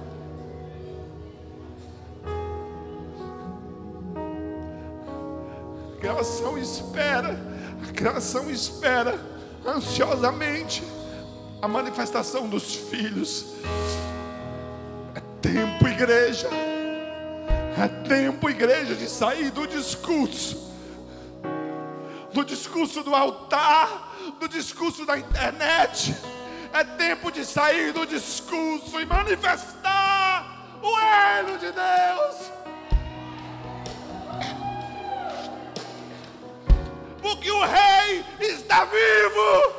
A 5.93 5.99
criação 5.99 6.57
espera, 6.57 7.39
a 7.81 7.93
criação 7.93 8.49
espera 8.51 9.17
ansiosamente 9.65 10.83
a 11.61 11.67
manifestação 11.67 12.47
dos 12.49 12.75
filhos. 12.75 13.45
Tempo, 15.43 15.85
igreja. 15.89 16.47
É 17.77 17.87
tempo, 18.07 18.49
igreja, 18.49 18.95
de 18.95 19.09
sair 19.09 19.51
do 19.51 19.67
discurso, 19.67 20.71
do 22.31 22.45
discurso 22.45 23.03
do 23.03 23.13
altar, 23.13 24.15
do 24.39 24.47
discurso 24.47 25.05
da 25.05 25.17
internet. 25.17 26.15
É 26.71 26.85
tempo 26.85 27.29
de 27.29 27.43
sair 27.43 27.91
do 27.91 28.05
discurso 28.05 29.01
e 29.01 29.05
manifestar 29.05 30.79
o 30.81 30.95
reino 30.95 31.57
de 31.59 31.73
Deus. 31.73 32.51
Porque 37.21 37.51
o 37.51 37.65
rei 37.65 38.23
está 38.39 38.85
vivo. 38.85 39.73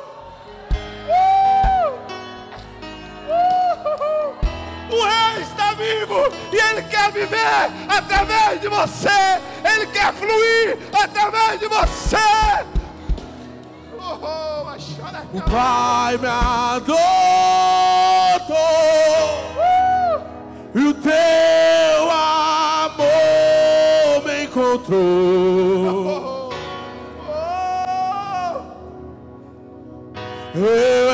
Uh! 1.09 1.95
Uh! 4.41 4.44
O 4.89 5.03
rei 5.03 5.41
está 5.41 5.73
vivo 5.73 6.31
e 6.51 6.55
ele 6.55 6.81
quer 6.83 7.11
viver 7.11 7.71
através 7.89 8.61
de 8.61 8.67
você. 8.67 9.09
Ele 9.63 9.87
quer 9.87 10.13
fluir 10.13 10.77
através 10.93 11.59
de 11.59 11.67
você. 11.67 12.17
Oh, 13.97 14.19
oh, 14.21 14.65
chora, 14.77 15.23
O 15.33 15.41
Pai 15.41 16.17
me 16.17 16.27
adotou 16.27 16.95
e 20.75 20.79
o 20.79 20.93
teu 20.93 22.11
amor 22.11 23.05
me 24.25 24.43
encontrou. 24.43 26.07
Oh, 26.07 26.49
oh. 27.31 27.33
Eu 30.57 31.11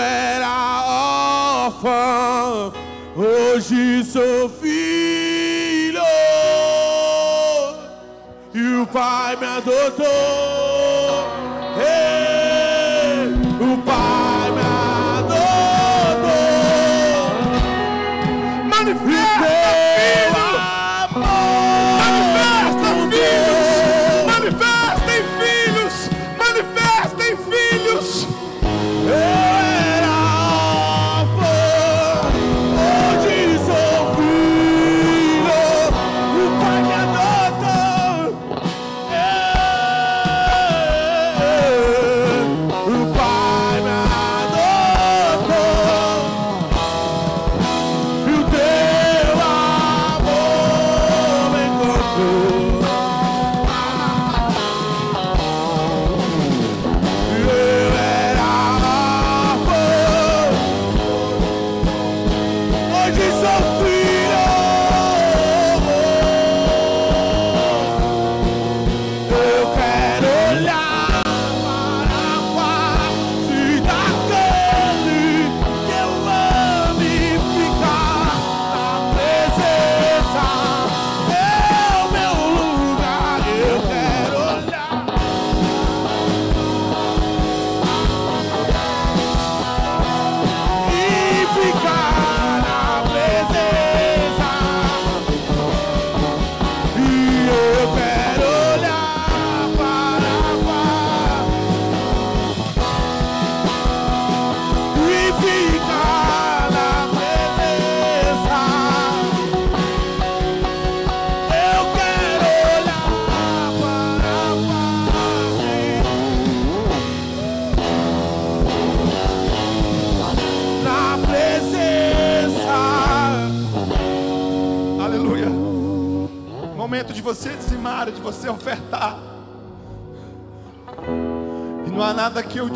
o 8.81 8.87
Pai 8.87 9.35
me 9.35 9.45
adotou 9.45 10.50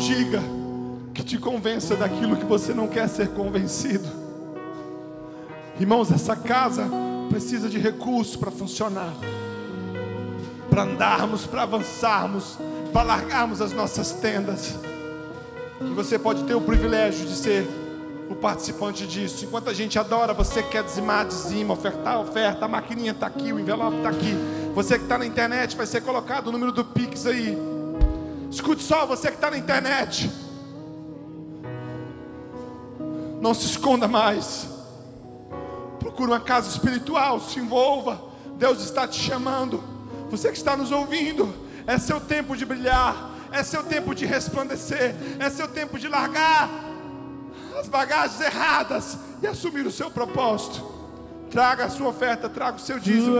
diga 0.06 0.40
que 1.12 1.24
te 1.24 1.36
convença 1.36 1.96
daquilo 1.96 2.36
que 2.36 2.44
você 2.44 2.72
não 2.72 2.86
quer 2.86 3.08
ser 3.08 3.28
convencido. 3.30 4.06
Irmãos, 5.80 6.12
essa 6.12 6.36
casa 6.36 6.88
precisa 7.28 7.68
de 7.68 7.78
recursos 7.78 8.36
para 8.36 8.50
funcionar, 8.50 9.12
para 10.70 10.82
andarmos, 10.82 11.44
para 11.44 11.62
avançarmos, 11.62 12.56
para 12.92 13.02
largarmos 13.02 13.60
as 13.60 13.72
nossas 13.72 14.12
tendas. 14.12 14.78
E 15.80 15.92
você 15.92 16.18
pode 16.18 16.44
ter 16.44 16.54
o 16.54 16.60
privilégio 16.60 17.26
de 17.26 17.34
ser 17.34 17.66
o 18.30 18.34
participante 18.34 19.06
disso. 19.06 19.44
Enquanto 19.44 19.68
a 19.68 19.74
gente 19.74 19.98
adora, 19.98 20.32
você 20.32 20.62
quer 20.62 20.84
dizimar, 20.84 21.26
dizima, 21.26 21.74
ofertar, 21.74 22.20
oferta, 22.20 22.64
a 22.64 22.68
maquininha 22.68 23.12
está 23.12 23.26
aqui, 23.26 23.52
o 23.52 23.58
envelope 23.58 23.96
está 23.96 24.10
aqui. 24.10 24.34
Você 24.74 24.98
que 24.98 25.04
está 25.04 25.18
na 25.18 25.26
internet, 25.26 25.76
vai 25.76 25.86
ser 25.86 26.00
colocado 26.02 26.48
o 26.48 26.52
número 26.52 26.70
do 26.70 26.84
Pix 26.84 27.26
aí. 27.26 27.75
Escute 28.56 28.82
só, 28.82 29.04
você 29.04 29.28
que 29.28 29.34
está 29.34 29.50
na 29.50 29.58
internet. 29.58 30.30
Não 33.38 33.52
se 33.52 33.66
esconda 33.66 34.08
mais. 34.08 34.66
Procure 36.00 36.30
uma 36.30 36.40
casa 36.40 36.70
espiritual, 36.70 37.38
se 37.38 37.60
envolva. 37.60 38.18
Deus 38.56 38.82
está 38.82 39.06
te 39.06 39.20
chamando. 39.20 39.84
Você 40.30 40.50
que 40.50 40.56
está 40.56 40.74
nos 40.74 40.90
ouvindo, 40.90 41.54
é 41.86 41.98
seu 41.98 42.18
tempo 42.18 42.56
de 42.56 42.64
brilhar, 42.64 43.30
é 43.52 43.62
seu 43.62 43.82
tempo 43.82 44.14
de 44.14 44.24
resplandecer, 44.24 45.14
é 45.38 45.50
seu 45.50 45.68
tempo 45.68 45.98
de 45.98 46.08
largar 46.08 46.70
as 47.78 47.88
bagagens 47.88 48.40
erradas 48.40 49.18
e 49.42 49.46
assumir 49.46 49.86
o 49.86 49.92
seu 49.92 50.10
propósito. 50.10 50.82
Traga 51.50 51.84
a 51.84 51.90
sua 51.90 52.08
oferta, 52.08 52.48
traga 52.48 52.78
o 52.78 52.80
seu 52.80 52.98
dízimo. 52.98 53.36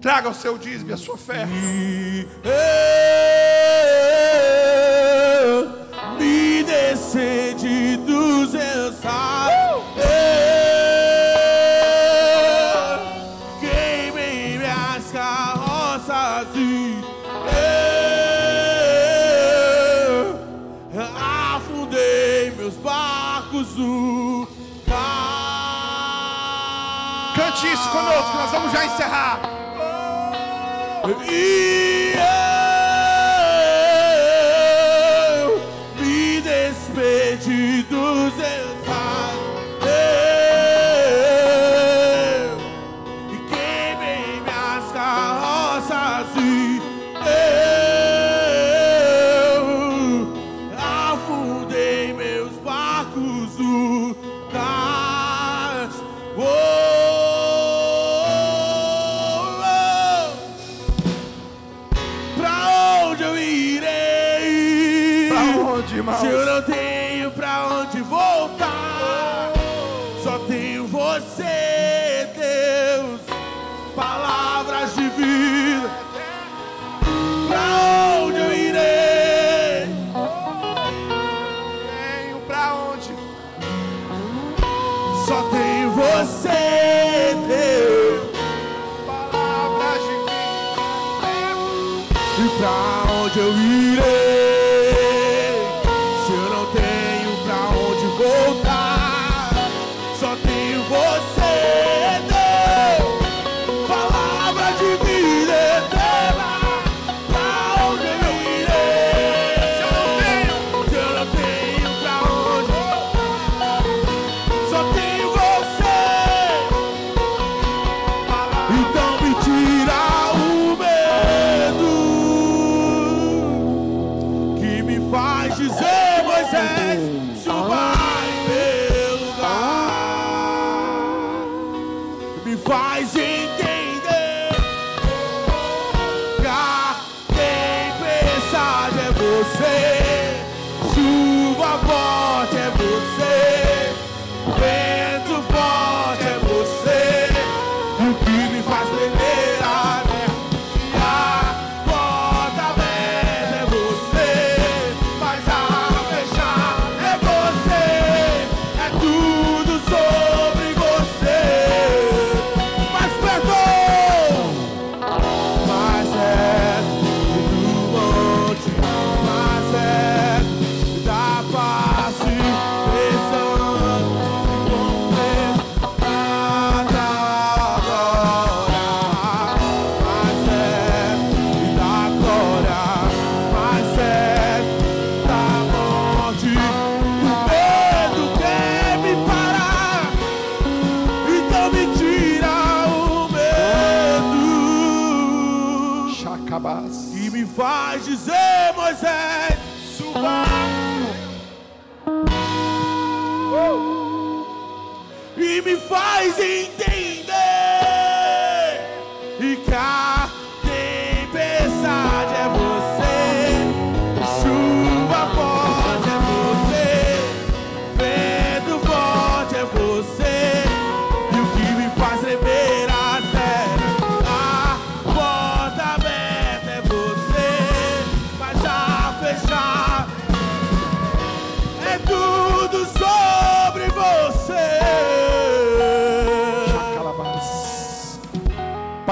Traga 0.00 0.28
o 0.28 0.34
seu 0.34 0.56
dízimo 0.56 0.90
e 0.90 0.92
a 0.92 0.96
sua 0.96 1.14
oferta. 1.14 1.46
Me 6.18 6.62
descende 6.62 7.96
dos 7.96 8.54
ensaios. 8.54 9.84
Queimei 13.58 14.58
minhas 14.58 15.10
carroças 15.12 16.48
e 16.54 17.02
eu 20.94 21.02
afundei 21.56 22.52
meus 22.56 22.74
barcos 22.74 23.76
no 23.76 24.46
Cante 27.34 27.66
isso 27.66 27.88
conosco, 27.90 28.36
nós 28.36 28.50
vamos 28.50 28.72
já 28.72 28.84
encerrar. 28.84 29.67
E 31.10 32.07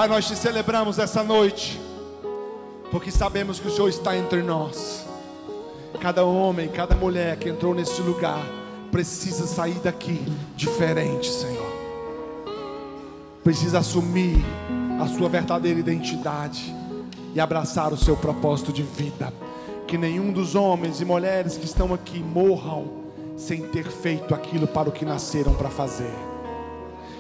Pai, 0.07 0.15
nós 0.15 0.29
te 0.29 0.37
celebramos 0.37 1.01
essa 1.01 1.25
noite, 1.25 1.81
porque 2.93 3.11
sabemos 3.11 3.59
que 3.59 3.67
o 3.67 3.71
Senhor 3.73 3.89
está 3.89 4.17
entre 4.17 4.41
nós. 4.41 5.05
Cada 6.01 6.25
homem, 6.25 6.69
cada 6.69 6.95
mulher 6.95 7.37
que 7.37 7.49
entrou 7.49 7.75
nesse 7.75 8.01
lugar 8.03 8.41
precisa 8.93 9.49
sair 9.49 9.81
daqui 9.81 10.25
diferente, 10.55 11.29
Senhor. 11.29 11.67
Precisa 13.43 13.81
assumir 13.81 14.37
a 15.01 15.09
sua 15.09 15.29
verdadeira 15.29 15.81
identidade 15.81 16.73
e 17.35 17.41
abraçar 17.41 17.93
o 17.93 17.97
seu 17.97 18.17
propósito 18.17 18.73
de 18.73 18.85
vida. 18.85 19.35
Que 19.89 19.99
nenhum 19.99 20.31
dos 20.31 20.55
homens 20.55 21.01
e 21.01 21.05
mulheres 21.05 21.57
que 21.57 21.65
estão 21.65 21.93
aqui 21.93 22.21
morram 22.21 22.87
sem 23.37 23.61
ter 23.63 23.89
feito 23.89 24.37
aquilo 24.37 24.69
para 24.69 24.89
o 24.89 24.93
que 24.93 25.05
nasceram 25.05 25.53
para 25.55 25.69
fazer. 25.69 26.36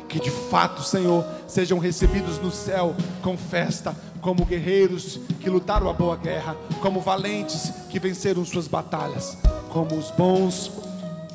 Que 0.09 0.20
de 0.20 0.31
fato, 0.31 0.83
Senhor, 0.83 1.24
sejam 1.47 1.78
recebidos 1.78 2.39
no 2.39 2.51
céu 2.51 2.95
com 3.23 3.37
festa, 3.37 3.95
como 4.20 4.45
guerreiros 4.45 5.20
que 5.41 5.51
lutaram 5.51 5.89
a 5.89 5.93
boa 5.93 6.16
guerra, 6.16 6.57
como 6.81 7.01
valentes 7.01 7.73
que 7.91 7.99
venceram 7.99 8.45
suas 8.45 8.66
batalhas, 8.69 9.37
como 9.70 9.97
os 9.97 10.11
bons 10.11 10.70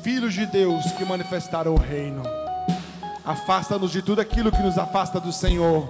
filhos 0.02 0.34
de 0.34 0.44
Deus 0.46 0.84
que 0.92 1.04
manifestaram 1.04 1.74
o 1.74 1.78
reino. 1.78 2.22
Afasta-nos 3.24 3.92
de 3.92 4.02
tudo 4.02 4.20
aquilo 4.20 4.50
que 4.50 4.62
nos 4.62 4.76
afasta 4.76 5.20
do 5.20 5.32
Senhor. 5.32 5.88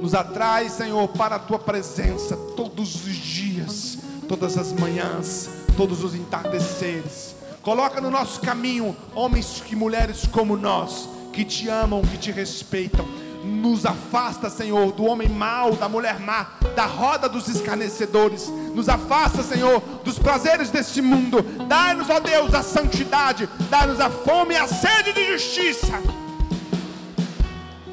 Nos 0.00 0.14
atrai, 0.14 0.68
Senhor, 0.68 1.08
para 1.08 1.36
a 1.36 1.38
tua 1.38 1.58
presença 1.58 2.36
todos 2.54 2.94
os 3.06 3.16
dias, 3.16 3.98
todas 4.28 4.58
as 4.58 4.72
manhãs, 4.72 5.48
todos 5.76 6.04
os 6.04 6.14
entardeceres. 6.14 7.34
Coloca 7.62 8.00
no 8.00 8.10
nosso 8.10 8.40
caminho 8.40 8.94
homens 9.14 9.62
e 9.70 9.76
mulheres 9.76 10.26
como 10.26 10.56
nós, 10.56 11.08
que 11.32 11.44
te 11.44 11.68
amam, 11.68 12.02
que 12.02 12.18
te 12.18 12.30
respeitam. 12.30 13.06
Nos 13.44 13.84
afasta, 13.84 14.48
Senhor, 14.48 14.92
do 14.92 15.04
homem 15.04 15.28
mau, 15.28 15.74
da 15.74 15.88
mulher 15.88 16.20
má, 16.20 16.52
da 16.76 16.86
roda 16.86 17.28
dos 17.28 17.48
escarnecedores. 17.48 18.48
Nos 18.72 18.88
afasta, 18.88 19.42
Senhor, 19.42 19.80
dos 20.04 20.18
prazeres 20.18 20.70
deste 20.70 21.02
mundo. 21.02 21.42
Dai-nos, 21.66 22.08
ó 22.08 22.20
Deus, 22.20 22.54
a 22.54 22.62
santidade. 22.62 23.48
Dai-nos 23.68 23.98
a 23.98 24.08
fome 24.08 24.54
e 24.54 24.58
a 24.58 24.68
sede 24.68 25.12
de 25.12 25.32
justiça. 25.32 26.00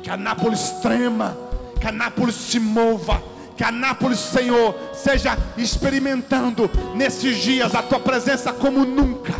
Que 0.03 0.11
a 0.11 0.18
Nápoles 0.18 0.70
trema, 0.84 1.36
que 1.80 1.88
a 1.88 1.91
Nápoles 1.91 2.36
se 2.36 2.60
mova. 2.60 3.24
Que 3.57 3.64
a 3.64 3.72
Nápoles, 3.72 4.20
Senhor, 4.20 4.76
seja 4.94 5.38
experimentando 5.57 6.70
nesses 6.95 7.38
dias 7.38 7.74
a 7.74 7.82
tua 7.82 7.99
presença 7.99 8.53
como 8.53 8.86
nunca 8.86 9.34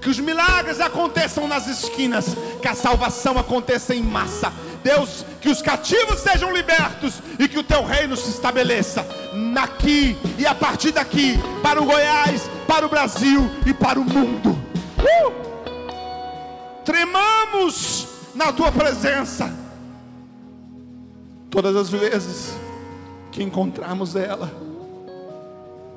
que 0.00 0.08
os 0.08 0.18
milagres 0.18 0.80
aconteçam 0.80 1.46
nas 1.46 1.66
esquinas, 1.66 2.36
que 2.60 2.68
a 2.68 2.74
salvação 2.74 3.38
aconteça 3.38 3.94
em 3.94 4.02
massa. 4.02 4.52
Deus, 4.82 5.26
que 5.40 5.48
os 5.48 5.60
cativos 5.60 6.20
sejam 6.20 6.52
libertos 6.52 7.20
e 7.38 7.46
que 7.46 7.58
o 7.58 7.62
teu 7.62 7.84
reino 7.84 8.16
se 8.16 8.30
estabeleça 8.30 9.06
aqui 9.56 10.16
e 10.38 10.46
a 10.46 10.54
partir 10.54 10.90
daqui 10.90 11.38
para 11.62 11.82
o 11.82 11.84
Goiás, 11.84 12.48
para 12.66 12.86
o 12.86 12.88
Brasil 12.88 13.50
e 13.66 13.74
para 13.74 14.00
o 14.00 14.04
mundo. 14.04 14.58
Uh! 14.98 15.32
Tremamos 16.82 18.08
na 18.34 18.52
tua 18.52 18.72
presença 18.72 19.52
todas 21.50 21.76
as 21.76 21.90
vezes 21.90 22.54
que 23.30 23.42
encontramos 23.42 24.16
ela, 24.16 24.50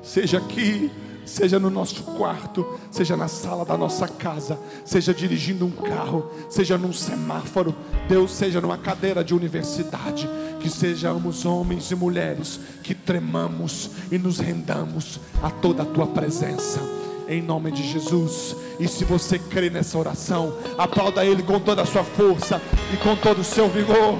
seja 0.02 0.38
aqui 0.38 0.90
seja 1.24 1.58
no 1.58 1.70
nosso 1.70 2.02
quarto, 2.02 2.78
seja 2.90 3.16
na 3.16 3.28
sala 3.28 3.64
da 3.64 3.76
nossa 3.76 4.06
casa, 4.08 4.58
seja 4.84 5.14
dirigindo 5.14 5.64
um 5.64 5.70
carro, 5.70 6.30
seja 6.48 6.76
num 6.76 6.92
semáforo, 6.92 7.74
Deus, 8.08 8.32
seja 8.32 8.60
numa 8.60 8.78
cadeira 8.78 9.24
de 9.24 9.34
universidade, 9.34 10.28
que 10.60 10.68
sejamos 10.68 11.44
homens 11.44 11.90
e 11.90 11.94
mulheres 11.94 12.60
que 12.82 12.94
tremamos 12.94 13.90
e 14.10 14.18
nos 14.18 14.38
rendamos 14.38 15.20
a 15.42 15.50
toda 15.50 15.82
a 15.82 15.86
tua 15.86 16.06
presença. 16.06 16.80
Em 17.28 17.40
nome 17.40 17.70
de 17.70 17.82
Jesus. 17.90 18.54
E 18.78 18.86
se 18.86 19.04
você 19.04 19.38
crê 19.38 19.70
nessa 19.70 19.96
oração, 19.96 20.56
aplauda 20.76 21.24
Ele 21.24 21.42
com 21.42 21.58
toda 21.58 21.82
a 21.82 21.86
sua 21.86 22.04
força 22.04 22.60
e 22.92 22.96
com 22.98 23.16
todo 23.16 23.40
o 23.40 23.44
seu 23.44 23.68
vigor. 23.68 24.18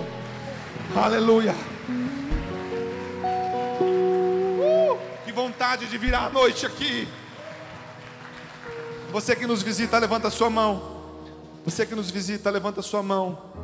Aleluia. 0.96 1.73
Vontade 5.64 5.86
de 5.86 5.96
virar 5.96 6.26
a 6.26 6.28
noite 6.28 6.66
aqui. 6.66 7.08
Você 9.10 9.34
que 9.34 9.46
nos 9.46 9.62
visita, 9.62 9.98
levanta 9.98 10.28
a 10.28 10.30
sua 10.30 10.50
mão. 10.50 11.00
Você 11.64 11.86
que 11.86 11.94
nos 11.94 12.10
visita, 12.10 12.50
levanta 12.50 12.80
a 12.80 12.82
sua 12.82 13.02
mão. 13.02 13.54